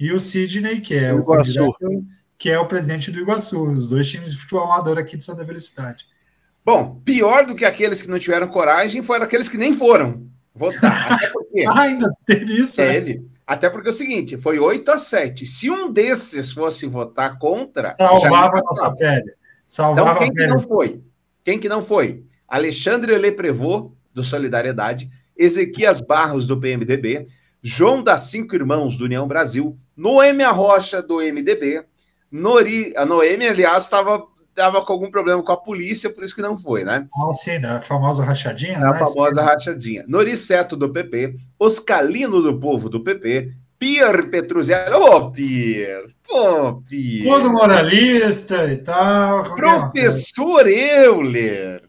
E 0.00 0.10
o 0.12 0.18
Sidney, 0.20 0.80
que 0.80 0.94
é 0.94 1.12
o, 1.12 1.18
Iguaçu. 1.20 1.72
candidato- 1.72 2.06
que 2.38 2.50
é 2.50 2.58
o 2.58 2.66
presidente 2.66 3.10
do 3.10 3.18
Iguaçu, 3.18 3.62
os 3.72 3.88
dois 3.88 4.08
times 4.10 4.32
de 4.32 4.38
futebol 4.38 4.64
amador 4.64 4.98
aqui 4.98 5.16
de 5.16 5.24
Santa 5.24 5.44
Felicidade. 5.44 6.06
Bom, 6.64 7.00
pior 7.04 7.46
do 7.46 7.54
que 7.54 7.64
aqueles 7.64 8.02
que 8.02 8.08
não 8.08 8.18
tiveram 8.18 8.48
coragem 8.48 9.02
foram 9.02 9.24
aqueles 9.24 9.48
que 9.48 9.56
nem 9.58 9.74
foram 9.76 10.26
votar. 10.54 11.12
Até 11.12 11.28
porque. 11.28 11.64
Ah, 11.68 11.82
ainda 11.82 12.10
teve 12.26 12.54
isso? 12.58 12.80
né? 12.80 13.20
Até 13.46 13.70
porque 13.70 13.88
é 13.88 13.90
o 13.92 13.94
seguinte, 13.94 14.36
foi 14.36 14.58
8 14.58 14.90
a 14.90 14.98
7. 14.98 15.46
Se 15.46 15.70
um 15.70 15.92
desses 15.92 16.50
fosse 16.50 16.86
votar 16.86 17.38
contra, 17.38 17.92
Salvava 17.92 18.58
a 18.58 18.62
nossa 18.62 18.96
pele. 18.96 19.20
Então, 19.20 19.34
Salvava 19.68 20.18
quem 20.18 20.30
a 20.30 20.32
que 20.32 20.46
não 20.48 20.60
foi? 20.60 21.00
Quem 21.44 21.60
que 21.60 21.68
não 21.68 21.82
foi? 21.82 22.24
Alexandre 22.48 23.16
Leprevô, 23.16 23.92
do 24.12 24.24
Solidariedade, 24.24 25.08
Ezequias 25.36 26.00
Barros, 26.00 26.46
do 26.46 26.58
PMDB, 26.58 27.28
João 27.62 28.02
das 28.02 28.22
Cinco 28.22 28.54
Irmãos, 28.54 28.96
do 28.96 29.04
União 29.04 29.28
Brasil, 29.28 29.78
Noêmia 29.96 30.50
Rocha, 30.50 31.00
do 31.00 31.18
MDB, 31.18 31.84
Nori... 32.30 32.92
A 32.96 33.04
Noêmia, 33.04 33.50
aliás, 33.50 33.84
estava 33.84 34.26
tava 34.56 34.82
com 34.84 34.92
algum 34.92 35.10
problema 35.10 35.42
com 35.42 35.52
a 35.52 35.56
polícia, 35.56 36.08
por 36.08 36.24
isso 36.24 36.34
que 36.34 36.40
não 36.42 36.58
foi, 36.58 36.82
né? 36.82 37.06
Ah, 37.14 37.32
sim, 37.34 37.60
da 37.60 37.78
famosa 37.78 38.24
rachadinha, 38.24 38.78
A 38.78 38.92
né? 38.92 38.98
famosa 38.98 39.42
rachadinha. 39.42 40.04
Noriceto 40.08 40.74
do 40.74 40.88
PP, 40.90 41.36
Oscalino 41.58 42.40
do 42.42 42.58
Povo 42.58 42.88
do 42.88 43.04
PP, 43.04 43.52
Pier 43.78 44.30
Petruzzelli. 44.30 44.94
Ô, 44.94 45.30
Pier! 45.30 46.06
Pô, 46.26 46.82
Pier! 46.88 47.28
Todo 47.28 47.50
moralista 47.52 48.72
e 48.72 48.78
tal. 48.78 49.54
Professor 49.54 50.66
Euler! 50.66 51.82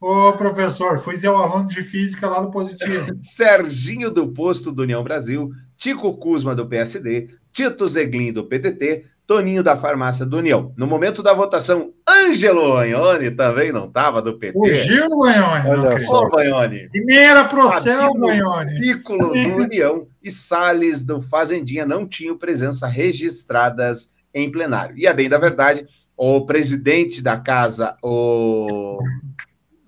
Ô, 0.00 0.32
professor, 0.32 0.98
fui 0.98 1.16
seu 1.16 1.36
aluno 1.36 1.66
de 1.68 1.82
física 1.82 2.28
lá 2.28 2.40
no 2.40 2.50
Positivo. 2.50 3.06
Serginho 3.22 4.10
do 4.10 4.28
Posto 4.28 4.72
do 4.72 4.82
União 4.82 5.02
Brasil, 5.02 5.50
Tico 5.76 6.16
Cusma 6.16 6.54
do 6.54 6.66
PSD, 6.66 7.30
Tito 7.52 7.86
Zeglin 7.86 8.32
do 8.32 8.44
PDT, 8.44 9.04
Toninho 9.32 9.62
da 9.62 9.74
Farmácia 9.74 10.26
do 10.26 10.36
União. 10.36 10.74
No 10.76 10.86
momento 10.86 11.22
da 11.22 11.32
votação, 11.32 11.94
Ângelo 12.06 12.76
Anhone 12.76 13.30
também 13.30 13.72
não 13.72 13.86
estava 13.86 14.20
do 14.20 14.38
PT. 14.38 14.52
Fugiu, 14.52 15.06
acredito. 15.24 16.06
só. 16.06 16.26
Ô. 16.26 16.90
E 16.92 17.14
era 17.14 17.44
Procel, 17.44 18.12
Banhone. 18.12 18.78
Piccolo 18.78 19.28
do 19.32 19.56
União 19.56 20.06
e 20.22 20.30
Salles 20.30 21.02
do 21.02 21.22
Fazendinha 21.22 21.86
não 21.86 22.06
tinham 22.06 22.36
presença 22.36 22.86
registradas 22.86 24.12
em 24.34 24.52
plenário. 24.52 24.98
E 24.98 25.06
a 25.06 25.14
bem 25.14 25.30
da 25.30 25.38
verdade, 25.38 25.86
o 26.14 26.44
presidente 26.44 27.22
da 27.22 27.38
casa, 27.38 27.96
o 28.02 28.98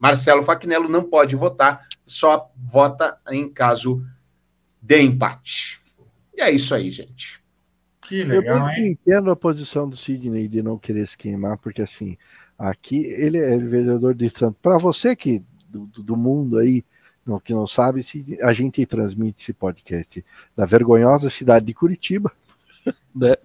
Marcelo 0.01 0.43
Facnello, 0.43 0.89
não 0.89 1.03
pode 1.03 1.37
votar, 1.37 1.87
só 2.07 2.51
vota 2.57 3.19
em 3.31 3.47
caso 3.47 4.03
de 4.81 5.03
empate. 5.03 5.79
E 6.35 6.41
é 6.41 6.51
isso 6.51 6.75
aí, 6.75 6.91
gente. 6.91 7.44
Que 8.09 8.21
Eu 8.21 8.29
legal, 8.29 8.69
hein? 8.71 8.93
entendo 8.93 9.31
a 9.31 9.37
posição 9.37 9.89
do 9.89 9.97
Sidney 9.97 10.47
de 10.49 10.63
não 10.63 10.79
querer 10.79 11.07
se 11.07 11.17
queimar, 11.17 11.59
porque 11.59 11.83
assim, 11.83 12.17
aqui 12.59 13.05
ele 13.07 13.39
é 13.39 13.57
vereador 13.59 14.15
de 14.15 14.29
Santos. 14.31 14.59
Para 14.63 14.79
você 14.79 15.15
que 15.17 15.43
do, 15.69 15.87
do- 15.87 16.03
do 16.03 16.17
mundo 16.17 16.59
aí, 16.59 16.85
não, 17.27 17.41
que 17.41 17.53
não 17.55 17.67
sabe, 17.67 18.03
Sidney, 18.03 18.39
a 18.43 18.53
gente 18.53 18.85
transmite 18.85 19.43
esse 19.43 19.53
podcast 19.53 20.25
da 20.57 20.67
vergonhosa 20.67 21.31
cidade 21.31 21.65
de 21.67 21.73
Curitiba, 21.75 22.31
né? 23.15 23.37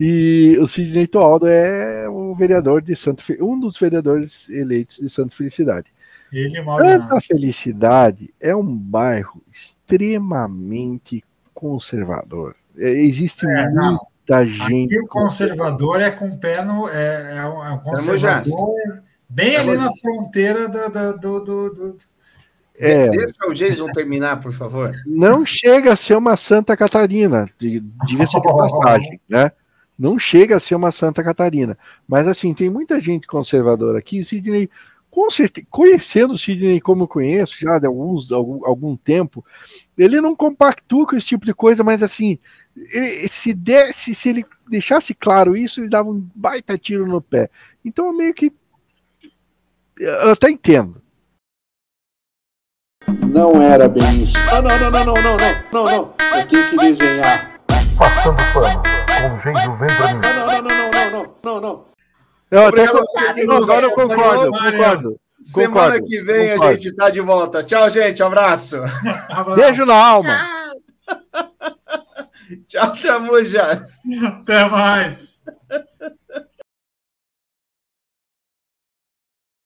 E 0.00 0.56
o 0.60 0.66
Sidney 0.66 1.06
Toaldo 1.06 1.46
é 1.46 2.08
o 2.08 2.34
vereador 2.34 2.82
de 2.82 2.96
Santo, 2.96 3.22
um 3.40 3.60
dos 3.60 3.78
vereadores 3.78 4.48
eleitos 4.48 4.96
de 4.98 5.08
Santa 5.08 5.36
Felicidade. 5.36 5.86
Ele 6.32 6.64
Santa. 6.64 7.20
Felicidade 7.20 8.32
é 8.40 8.56
um 8.56 8.64
bairro 8.76 9.42
extremamente 9.52 11.22
conservador. 11.52 12.56
É, 12.78 12.90
Existe 12.90 13.46
É, 13.46 13.70
não. 13.70 13.98
muita 14.28 14.46
gente. 14.46 14.94
Aqui 14.94 15.00
o 15.00 15.06
conservador 15.06 16.00
é 16.00 16.10
com 16.10 16.36
pé 16.38 16.62
no. 16.64 16.88
É, 16.88 17.36
é 17.38 17.46
um, 17.46 17.64
é 17.74 17.80
conservador 17.82 18.72
bem 19.28 19.56
ali 19.56 19.76
na 19.76 19.90
fronteira 20.00 20.68
da- 20.68 20.88
da- 20.88 21.12
do, 21.12 21.40
do, 21.40 21.70
do- 21.70 21.96
É, 22.78 23.08
Deixa 23.10 23.46
o 23.48 23.52
Jason 23.52 23.86
terminar, 23.92 24.40
por 24.40 24.52
favor. 24.52 24.90
não 25.06 25.44
chega 25.44 25.92
a 25.92 25.96
ser 25.96 26.16
uma 26.16 26.36
Santa 26.36 26.76
Catarina, 26.76 27.46
di- 27.58 27.80
diga-se 28.06 28.40
de 28.40 28.42
passagem, 28.42 29.20
né? 29.28 29.50
Não 29.98 30.18
chega 30.18 30.56
a 30.56 30.60
ser 30.60 30.74
uma 30.74 30.90
Santa 30.90 31.22
Catarina. 31.22 31.78
Mas 32.08 32.26
assim, 32.26 32.52
tem 32.54 32.68
muita 32.70 32.98
gente 32.98 33.26
conservadora 33.26 33.98
aqui. 33.98 34.20
O 34.20 34.24
Sidney, 34.24 34.68
com 35.10 35.30
certeza, 35.30 35.66
conhecendo 35.70 36.34
o 36.34 36.38
Sidney 36.38 36.80
como 36.80 37.04
eu 37.04 37.08
conheço, 37.08 37.56
já 37.60 37.78
de 37.78 37.86
alguns, 37.86 38.32
algum, 38.32 38.66
algum 38.66 38.96
tempo, 38.96 39.44
ele 39.96 40.20
não 40.20 40.34
compactua 40.34 41.06
com 41.06 41.14
esse 41.14 41.26
tipo 41.28 41.44
de 41.46 41.54
coisa, 41.54 41.84
mas 41.84 42.02
assim, 42.02 42.38
ele- 42.76 43.28
se 43.28 43.52
desse, 43.54 44.14
se 44.14 44.28
ele 44.28 44.44
deixasse 44.68 45.14
claro 45.14 45.56
isso, 45.56 45.80
ele 45.80 45.88
dava 45.90 46.08
um 46.10 46.26
baita 46.34 46.76
tiro 46.78 47.06
no 47.06 47.20
pé. 47.20 47.48
Então 47.84 48.06
eu 48.06 48.12
meio 48.12 48.32
que. 48.34 48.52
Eu 49.98 50.30
até 50.30 50.50
entendo. 50.50 51.00
Não 53.28 53.60
era 53.60 53.88
bem 53.88 54.22
isso. 54.24 54.34
Não, 54.46 54.62
não, 54.62 54.78
não, 54.78 54.90
não, 54.90 55.04
não, 55.04 55.14
não, 55.14 55.36
não, 55.36 55.62
não, 55.72 55.84
não. 55.84 56.14
Eu 56.38 56.46
tenho 56.46 56.70
que 56.70 56.76
desenhar. 56.76 57.52
Passando 57.98 58.36
pano 58.54 58.82
com 58.82 59.38
Gênio 59.40 59.76
Vendamin. 59.76 60.20
Não, 60.20 60.46
não, 60.46 60.46
não, 60.46 60.62
não, 60.62 60.90
não, 60.90 61.10
não, 61.10 61.36
não, 61.44 61.60
não. 61.60 61.84
Eu 62.50 62.66
até 62.66 62.86
que 62.86 63.44
não, 63.44 63.56
agora 63.56 63.86
eu 63.86 63.90
concordo, 63.92 64.50
concordo. 64.52 65.20
Semana 65.42 65.68
Concordo, 65.72 66.06
que 66.06 66.20
vem 66.22 66.50
concordo. 66.52 66.64
a 66.72 66.74
gente 66.80 66.96
tá 66.96 67.10
de 67.10 67.20
volta. 67.20 67.64
Tchau, 67.64 67.90
gente. 67.90 68.22
Um 68.22 68.26
abraço. 68.26 68.76
Beijo 69.56 69.84
na 69.84 69.94
alma. 69.94 70.36
Tchau. 70.38 71.76
Tchau, 72.68 72.96
Tramujas. 72.96 74.00
Até 74.24 74.68
mais. 74.68 75.44